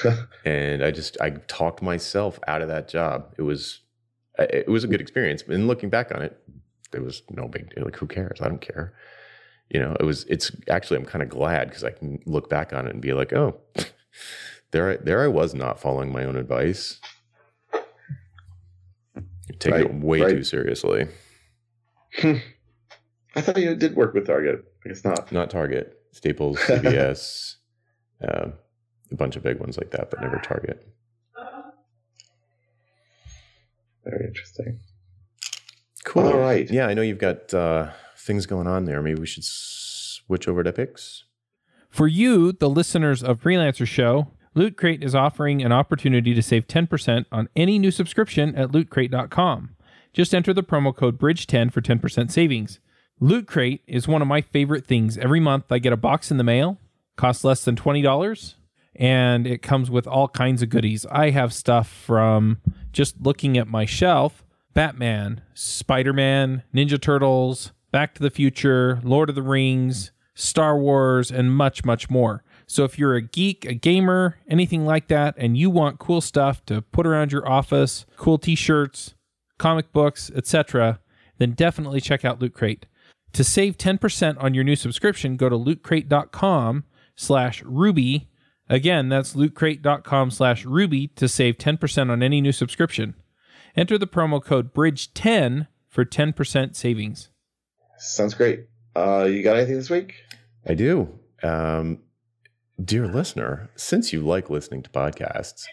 and 0.46 0.84
I 0.84 0.92
just 0.92 1.20
I 1.22 1.32
talked 1.48 1.82
myself 1.82 2.40
out 2.48 2.62
of 2.62 2.68
that 2.68 2.88
job. 2.88 3.34
It 3.38 3.44
was 3.44 3.82
it 4.38 4.68
was 4.68 4.84
a 4.84 4.88
good 4.88 5.02
experience. 5.02 5.44
And 5.48 5.68
looking 5.68 5.90
back 5.90 6.14
on 6.14 6.22
it, 6.22 6.38
it 6.94 7.04
was 7.04 7.24
no 7.30 7.48
big 7.48 7.74
deal. 7.74 7.86
Like, 7.86 7.98
who 7.98 8.08
cares? 8.08 8.40
I 8.42 8.48
don't 8.48 8.62
care. 8.62 8.94
You 9.70 9.80
know, 9.80 9.96
it 10.00 10.04
was. 10.04 10.26
It's 10.26 10.52
actually 10.70 10.98
I'm 10.98 11.06
kind 11.06 11.22
of 11.22 11.30
glad 11.30 11.70
because 11.70 11.84
I 11.84 11.92
can 11.92 12.20
look 12.26 12.50
back 12.50 12.74
on 12.74 12.88
it 12.88 12.94
and 12.94 13.02
be 13.02 13.14
like, 13.14 13.34
oh 13.34 13.60
there 14.72 14.92
I, 14.92 14.98
there 14.98 15.24
I 15.24 15.28
was 15.28 15.54
not 15.54 15.80
following 15.80 16.12
my 16.12 16.24
own 16.24 16.36
advice. 16.36 17.00
Taking 19.58 19.72
right, 19.72 19.86
it 19.86 19.94
way 19.94 20.22
right. 20.22 20.36
too 20.36 20.44
seriously. 20.44 21.08
Hmm. 22.18 22.36
I 23.36 23.42
thought 23.42 23.58
you 23.58 23.76
did 23.76 23.96
work 23.96 24.14
with 24.14 24.26
Target. 24.26 24.64
I 24.86 24.90
guess 24.90 25.04
not. 25.04 25.32
Not 25.32 25.50
Target. 25.50 25.99
Staples, 26.12 26.58
CVS, 26.60 27.56
uh, 28.24 28.50
a 29.12 29.16
bunch 29.16 29.36
of 29.36 29.44
big 29.44 29.60
ones 29.60 29.78
like 29.78 29.92
that, 29.92 30.10
but 30.10 30.22
never 30.22 30.38
Target. 30.40 30.88
Very 34.06 34.28
interesting. 34.28 34.80
Cool. 36.06 36.28
All 36.28 36.40
right. 36.40 36.70
Yeah, 36.70 36.88
I 36.88 36.94
know 36.94 37.02
you've 37.02 37.20
got 37.20 37.54
uh, 37.54 37.92
things 38.18 38.46
going 38.46 38.68
on 38.68 38.86
there. 38.86 39.02
Maybe 39.02 39.20
we 39.20 39.28
should 39.28 39.44
switch 39.44 40.48
over 40.48 40.64
to 40.64 40.72
picks. 40.72 41.26
For 41.90 42.08
you, 42.08 42.52
the 42.52 42.70
listeners 42.70 43.24
of 43.24 43.42
Freelancer 43.42 43.88
Show, 43.88 44.32
Loot 44.56 44.78
Crate 44.78 45.04
is 45.04 45.16
offering 45.16 45.62
an 45.62 45.72
opportunity 45.72 46.34
to 46.34 46.42
save 46.42 46.68
10% 46.68 47.26
on 47.32 47.50
any 47.56 47.78
new 47.80 47.92
subscription 47.92 48.56
at 48.56 48.70
lootcrate.com. 48.72 49.76
Just 50.14 50.34
enter 50.34 50.54
the 50.54 50.64
promo 50.64 50.96
code 50.96 51.20
BRIDGE10 51.20 51.72
for 51.72 51.82
10% 51.82 52.32
savings. 52.32 52.80
Loot 53.22 53.48
Crate 53.48 53.82
is 53.86 54.08
one 54.08 54.22
of 54.22 54.30
my 54.30 54.40
favorite 54.40 54.86
things. 54.86 55.18
Every 55.18 55.42
month 55.42 55.66
I 55.72 55.80
get 55.80 55.92
a 55.92 55.98
box 55.98 56.32
in 56.32 56.38
the 56.38 56.44
mail, 56.44 56.78
costs 57.18 57.44
less 57.44 57.66
than 57.66 57.76
$20, 57.76 58.56
and 58.96 59.46
it 59.46 59.62
comes 59.62 59.92
with 59.92 60.08
all 60.08 60.30
kinds 60.30 60.62
of 60.62 60.70
goodies. 60.70 61.06
I 61.12 61.32
have 61.32 61.54
stuff 61.54 61.90
from 61.90 62.62
just 62.94 63.22
looking 63.22 63.58
at 63.58 63.68
my 63.68 63.86
shelf 63.86 64.46
Batman, 64.74 65.42
Spider 65.54 66.14
Man, 66.14 66.64
Ninja 66.74 67.02
Turtles, 67.02 67.74
Back 67.92 68.14
to 68.16 68.22
the 68.22 68.30
Future, 68.30 69.02
Lord 69.04 69.28
of 69.28 69.36
the 69.36 69.42
Rings, 69.42 70.12
Star 70.34 70.78
Wars, 70.78 71.30
and 71.30 71.54
much, 71.54 71.84
much 71.84 72.10
more. 72.10 72.46
So 72.68 72.86
if 72.86 72.98
you're 72.98 73.16
a 73.16 73.22
geek, 73.22 73.66
a 73.66 73.74
gamer, 73.74 74.38
anything 74.48 74.86
like 74.86 75.10
that, 75.10 75.34
and 75.38 75.58
you 75.58 75.70
want 75.70 76.00
cool 76.00 76.22
stuff 76.22 76.64
to 76.68 76.84
put 76.84 77.06
around 77.06 77.34
your 77.34 77.50
office, 77.50 78.06
cool 78.16 78.38
t-shirts, 78.38 79.16
comic 79.58 79.92
books, 79.92 80.32
etc., 80.34 81.02
then 81.40 81.52
definitely 81.52 82.00
check 82.00 82.24
out 82.24 82.40
Loot 82.40 82.54
Crate. 82.54 82.86
To 83.34 83.44
save 83.44 83.78
10% 83.78 84.42
on 84.42 84.54
your 84.54 84.64
new 84.64 84.76
subscription, 84.76 85.38
go 85.38 85.50
to 85.50 85.56
lootcrate.com 85.56 86.84
slash 87.16 87.62
ruby. 87.64 88.30
Again, 88.68 89.10
that's 89.10 89.36
lootcrate.com 89.36 90.32
slash 90.32 90.66
ruby 90.66 91.08
to 91.16 91.28
save 91.28 91.58
10% 91.58 92.10
on 92.10 92.24
any 92.24 92.42
new 92.42 92.52
subscription. 92.52 93.16
Enter 93.76 93.98
the 93.98 94.08
promo 94.08 94.44
code 94.44 94.74
BRIDGE10 94.74 95.68
for 95.88 96.06
10% 96.06 96.76
savings. 96.76 97.30
Sounds 97.98 98.34
great. 98.34 98.66
Uh, 98.96 99.28
you 99.30 99.44
got 99.44 99.58
anything 99.58 99.76
this 99.76 99.90
week? 99.90 100.16
I 100.68 100.74
do. 100.74 101.20
Um, 101.44 102.00
Dear 102.84 103.08
listener, 103.10 103.70
since 103.76 104.14
you 104.14 104.22
like 104.22 104.50
listening 104.50 104.84
to 104.84 104.90
podcasts, 104.90 105.66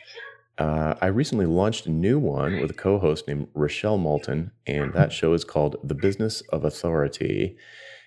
uh, 0.58 0.94
I 1.00 1.06
recently 1.06 1.46
launched 1.46 1.86
a 1.86 1.90
new 1.90 2.18
one 2.18 2.60
with 2.60 2.70
a 2.70 2.74
co 2.74 2.98
host 2.98 3.28
named 3.28 3.48
Rochelle 3.54 3.98
Moulton, 3.98 4.52
and 4.66 4.92
that 4.94 5.12
show 5.12 5.34
is 5.34 5.44
called 5.44 5.76
The 5.84 5.94
Business 5.94 6.40
of 6.52 6.64
Authority. 6.64 7.56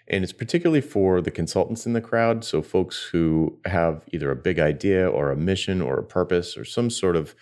And 0.08 0.24
it's 0.24 0.34
particularly 0.34 0.82
for 0.82 1.22
the 1.22 1.30
consultants 1.30 1.86
in 1.86 1.94
the 1.94 2.02
crowd. 2.02 2.44
So, 2.44 2.64
folks 2.64 3.10
who 3.12 3.60
have 3.66 4.04
either 4.12 4.32
a 4.32 4.36
big 4.36 4.58
idea 4.58 5.08
or 5.08 5.32
a 5.32 5.36
mission 5.36 5.82
or 5.82 6.00
a 6.00 6.04
purpose 6.04 6.58
or 6.58 6.66
some 6.66 6.90
sort 6.90 7.16
of, 7.16 7.36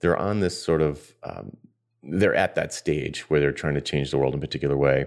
they're 0.00 0.16
on 0.16 0.40
this 0.40 0.62
sort 0.62 0.80
of, 0.80 1.12
um, 1.22 1.56
they're 2.02 2.34
at 2.34 2.54
that 2.54 2.72
stage 2.72 3.28
where 3.28 3.40
they're 3.40 3.52
trying 3.52 3.74
to 3.74 3.82
change 3.82 4.10
the 4.10 4.16
world 4.16 4.32
in 4.32 4.38
a 4.38 4.40
particular 4.40 4.76
way. 4.76 5.06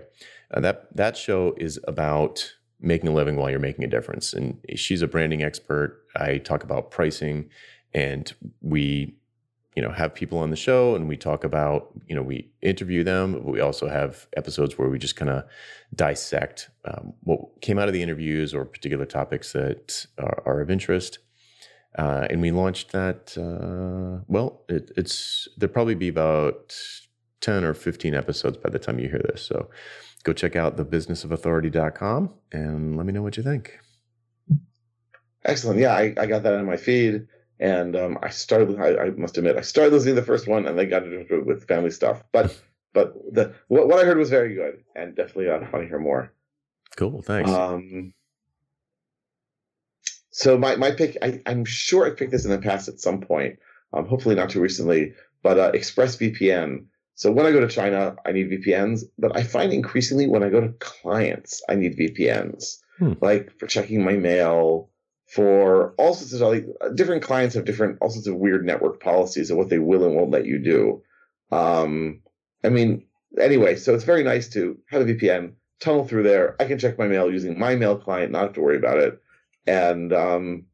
Uh, 0.54 0.60
that, 0.60 0.96
that 0.96 1.18
show 1.18 1.56
is 1.58 1.80
about 1.88 2.54
making 2.80 3.10
a 3.10 3.14
living 3.14 3.38
while 3.38 3.50
you're 3.50 3.60
making 3.60 3.86
a 3.86 3.88
difference. 3.88 4.34
And 4.34 4.60
she's 4.76 5.02
a 5.02 5.08
branding 5.08 5.44
expert. 5.44 6.04
I 6.16 6.38
talk 6.38 6.64
about 6.64 6.92
pricing 6.92 7.50
and 7.94 8.32
we, 8.62 9.16
you 9.76 9.82
know, 9.82 9.92
have 9.92 10.14
people 10.14 10.38
on 10.38 10.50
the 10.50 10.56
show 10.56 10.96
and 10.96 11.08
we 11.08 11.16
talk 11.16 11.44
about, 11.44 11.90
you 12.08 12.16
know, 12.16 12.22
we 12.22 12.52
interview 12.62 13.04
them. 13.04 13.34
But 13.34 13.46
we 13.46 13.62
also 13.62 13.88
have 13.88 14.28
episodes 14.36 14.78
where 14.78 14.90
we 14.90 15.00
just 15.00 15.16
kind 15.16 15.32
of 15.32 15.46
dissect 15.96 16.70
um, 16.86 17.14
what 17.24 17.62
came 17.62 17.80
out 17.80 17.88
of 17.88 17.94
the 17.94 18.02
interviews 18.02 18.54
or 18.54 18.66
particular 18.66 19.06
topics 19.06 19.54
that 19.54 20.06
are, 20.18 20.44
are 20.46 20.62
of 20.62 20.70
interest. 20.70 21.20
Uh, 21.98 22.28
and 22.30 22.42
we 22.42 22.52
launched 22.52 22.92
that. 22.92 23.38
Uh, 23.38 24.24
well, 24.28 24.62
it, 24.70 24.92
it's 24.98 25.48
there'll 25.58 25.74
probably 25.74 25.96
be 25.96 26.08
about 26.08 26.74
ten 27.42 27.64
or 27.66 27.74
fifteen 27.74 28.16
episodes 28.16 28.58
by 28.58 28.70
the 28.70 28.80
time 28.80 28.98
you 29.00 29.10
hear 29.10 29.22
this. 29.32 29.42
So 29.42 29.70
go 30.24 30.32
check 30.32 30.56
out 30.56 30.78
thebusinessofauthority.com 30.78 32.34
and 32.54 32.96
let 32.96 33.06
me 33.06 33.12
know 33.12 33.22
what 33.22 33.36
you 33.36 33.44
think. 33.44 33.80
Excellent. 35.44 35.80
Yeah, 35.80 35.94
I, 35.94 36.14
I 36.18 36.26
got 36.28 36.44
that 36.44 36.54
in 36.54 36.66
my 36.66 36.78
feed. 36.78 37.28
And 37.62 37.96
um, 37.96 38.18
I 38.24 38.30
started, 38.30 38.80
I, 38.80 38.98
I, 38.98 39.10
must 39.12 39.38
admit, 39.38 39.56
I 39.56 39.62
started 39.62 39.94
listening 39.94 40.16
to 40.16 40.22
the 40.22 40.28
first 40.28 40.48
one 40.48 40.66
and 40.66 40.78
then 40.78 40.90
got 40.90 41.04
into 41.04 41.38
it 41.38 41.46
with 41.46 41.68
family 41.68 41.92
stuff. 41.92 42.24
But 42.32 42.60
but 42.94 43.14
the 43.32 43.54
what, 43.68 43.88
what 43.88 44.00
I 44.00 44.06
heard 44.06 44.18
was 44.18 44.30
very 44.30 44.56
good 44.56 44.84
and 44.96 45.16
definitely 45.16 45.50
I 45.50 45.60
want 45.60 45.84
to 45.84 45.88
hear 45.88 46.00
more. 46.00 46.34
Cool. 46.98 47.22
Thanks. 47.22 47.50
Um, 47.50 48.14
so 50.32 50.58
my, 50.58 50.76
my 50.76 50.92
pick, 50.92 51.18
I, 51.22 51.42
am 51.46 51.64
sure 51.64 52.06
I 52.06 52.10
picked 52.10 52.32
this 52.32 52.46
in 52.46 52.52
the 52.52 52.58
past 52.58 52.88
at 52.88 53.00
some 53.00 53.22
point, 53.22 53.60
um, 53.94 54.06
hopefully 54.08 54.36
not 54.36 54.50
too 54.50 54.62
recently, 54.62 55.14
but 55.44 55.60
uh, 55.60 55.72
ExpressVPN 55.74 56.86
so 57.22 57.32
when 57.32 57.46
I 57.46 57.52
go 57.52 57.60
to 57.60 57.68
China, 57.68 58.16
I 58.26 58.32
need 58.32 58.50
VPNs, 58.50 59.04
but 59.20 59.38
I 59.38 59.44
find 59.44 59.72
increasingly 59.72 60.28
when 60.28 60.42
I 60.42 60.50
go 60.50 60.62
to 60.62 60.74
clients, 60.80 61.62
I 61.70 61.76
need 61.76 61.96
VPNs, 61.96 62.80
hmm. 62.98 63.14
like 63.22 63.60
for 63.60 63.68
checking 63.68 64.04
my 64.04 64.14
mail, 64.14 64.90
for 65.32 65.94
all 65.98 66.14
sorts 66.14 66.34
of 66.34 66.42
like 66.42 66.66
different 66.94 67.24
clients 67.24 67.56
have 67.56 67.64
different 67.64 67.98
all 68.02 68.10
sorts 68.10 68.28
of 68.28 68.36
weird 68.36 68.66
network 68.66 69.02
policies 69.02 69.50
of 69.50 69.58
what 69.58 69.70
they 69.70 69.80
will 69.80 70.04
and 70.04 70.14
won't 70.14 70.32
let 70.32 70.46
you 70.46 70.60
do. 70.60 71.02
Um, 71.52 72.22
I 72.66 72.70
mean, 72.70 73.06
anyway, 73.40 73.78
so 73.78 73.94
it's 73.96 74.04
very 74.04 74.24
nice 74.24 74.50
to 74.50 74.78
have 74.90 75.02
a 75.02 75.06
VPN, 75.06 75.54
tunnel 75.80 76.06
through 76.06 76.24
there. 76.24 76.58
I 76.60 76.66
can 76.66 76.80
check 76.80 77.00
my 77.00 77.08
mail 77.08 77.32
using 77.32 77.58
my 77.58 77.76
mail 77.76 77.98
client, 77.98 78.34
not 78.34 78.44
have 78.44 78.54
to 78.54 78.62
worry 78.62 78.78
about 78.78 78.98
it, 78.98 79.22
and 79.66 80.12
um, 80.12 80.66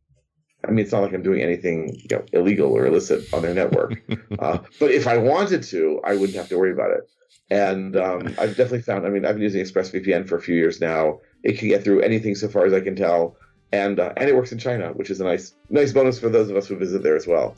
I 0.67 0.71
mean, 0.71 0.79
it's 0.79 0.91
not 0.91 1.03
like 1.03 1.13
I'm 1.13 1.21
doing 1.21 1.41
anything 1.41 1.95
you 2.09 2.17
know, 2.17 2.25
illegal 2.33 2.71
or 2.71 2.87
illicit 2.87 3.31
on 3.33 3.43
their 3.43 3.53
network. 3.53 4.01
uh, 4.39 4.57
but 4.79 4.89
if 4.89 5.05
I 5.05 5.17
wanted 5.17 5.63
to, 5.63 6.01
I 6.03 6.15
wouldn't 6.15 6.35
have 6.35 6.49
to 6.49 6.57
worry 6.57 6.71
about 6.71 6.91
it. 6.91 7.09
And 7.49 7.95
um, 7.95 8.35
I've 8.39 8.57
definitely 8.57 8.81
found. 8.81 9.05
I 9.05 9.09
mean, 9.09 9.23
I've 9.23 9.35
been 9.35 9.43
using 9.43 9.63
ExpressVPN 9.63 10.27
for 10.27 10.35
a 10.35 10.41
few 10.41 10.55
years 10.55 10.81
now. 10.81 11.19
It 11.43 11.59
can 11.59 11.69
get 11.69 11.83
through 11.83 12.01
anything, 12.01 12.35
so 12.35 12.49
far 12.49 12.65
as 12.65 12.73
I 12.73 12.81
can 12.81 12.95
tell, 12.95 13.37
and 13.72 13.99
uh, 13.99 14.13
and 14.18 14.30
it 14.30 14.36
works 14.36 14.51
in 14.51 14.57
China, 14.57 14.91
which 14.93 15.09
is 15.09 15.20
a 15.22 15.24
nice 15.24 15.53
nice 15.70 15.91
bonus 15.91 16.20
for 16.20 16.30
those 16.30 16.49
of 16.49 16.55
us 16.55 16.68
who 16.68 16.76
visit 16.78 17.03
there 17.03 17.15
as 17.15 17.28
well. 17.28 17.55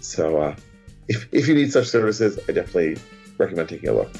So, 0.00 0.38
uh, 0.38 0.56
if 1.08 1.28
if 1.32 1.48
you 1.48 1.54
need 1.54 1.72
such 1.72 1.86
services, 1.86 2.38
I 2.48 2.52
definitely 2.52 2.98
recommend 3.38 3.68
taking 3.68 3.88
a 3.88 3.92
look. 3.94 4.10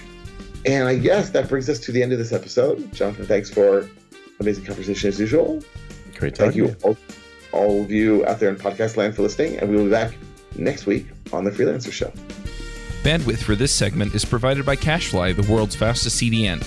And 0.67 0.89
I 0.89 0.97
guess 0.97 1.31
that 1.31 1.49
brings 1.49 1.69
us 1.69 1.79
to 1.81 1.93
the 1.93 2.03
end 2.03 2.13
of 2.13 2.19
this 2.19 2.33
episode. 2.33 2.93
Jonathan, 2.93 3.27
thanks 3.27 3.49
for 3.49 3.89
amazing 4.41 4.65
conversation 4.65 5.09
as 5.09 5.21
usual. 5.21 5.63
Great 6.17 6.37
Thank 6.37 6.57
you. 6.57 6.75
All- 6.83 6.97
all 7.53 7.83
of 7.83 7.91
you 7.91 8.27
out 8.27 8.39
there 8.41 8.51
in 8.51 8.57
podcast 8.57 8.97
land 8.97 9.15
for 9.15 9.23
listening, 9.23 9.59
and 9.59 9.71
we 9.71 9.77
will 9.77 9.85
be 9.85 9.91
back 9.91 10.15
next 10.57 10.87
week 10.87 11.07
on 11.33 11.45
the 11.45 11.51
Freelancer 11.51 11.93
Show. 11.93 12.13
Bandwidth 13.03 13.39
for 13.39 13.55
this 13.55 13.73
segment 13.73 14.15
is 14.15 14.25
provided 14.25 14.67
by 14.67 14.77
CacheFly, 14.77 15.35
the 15.35 15.51
world's 15.51 15.75
fastest 15.77 16.21
CDN. 16.21 16.67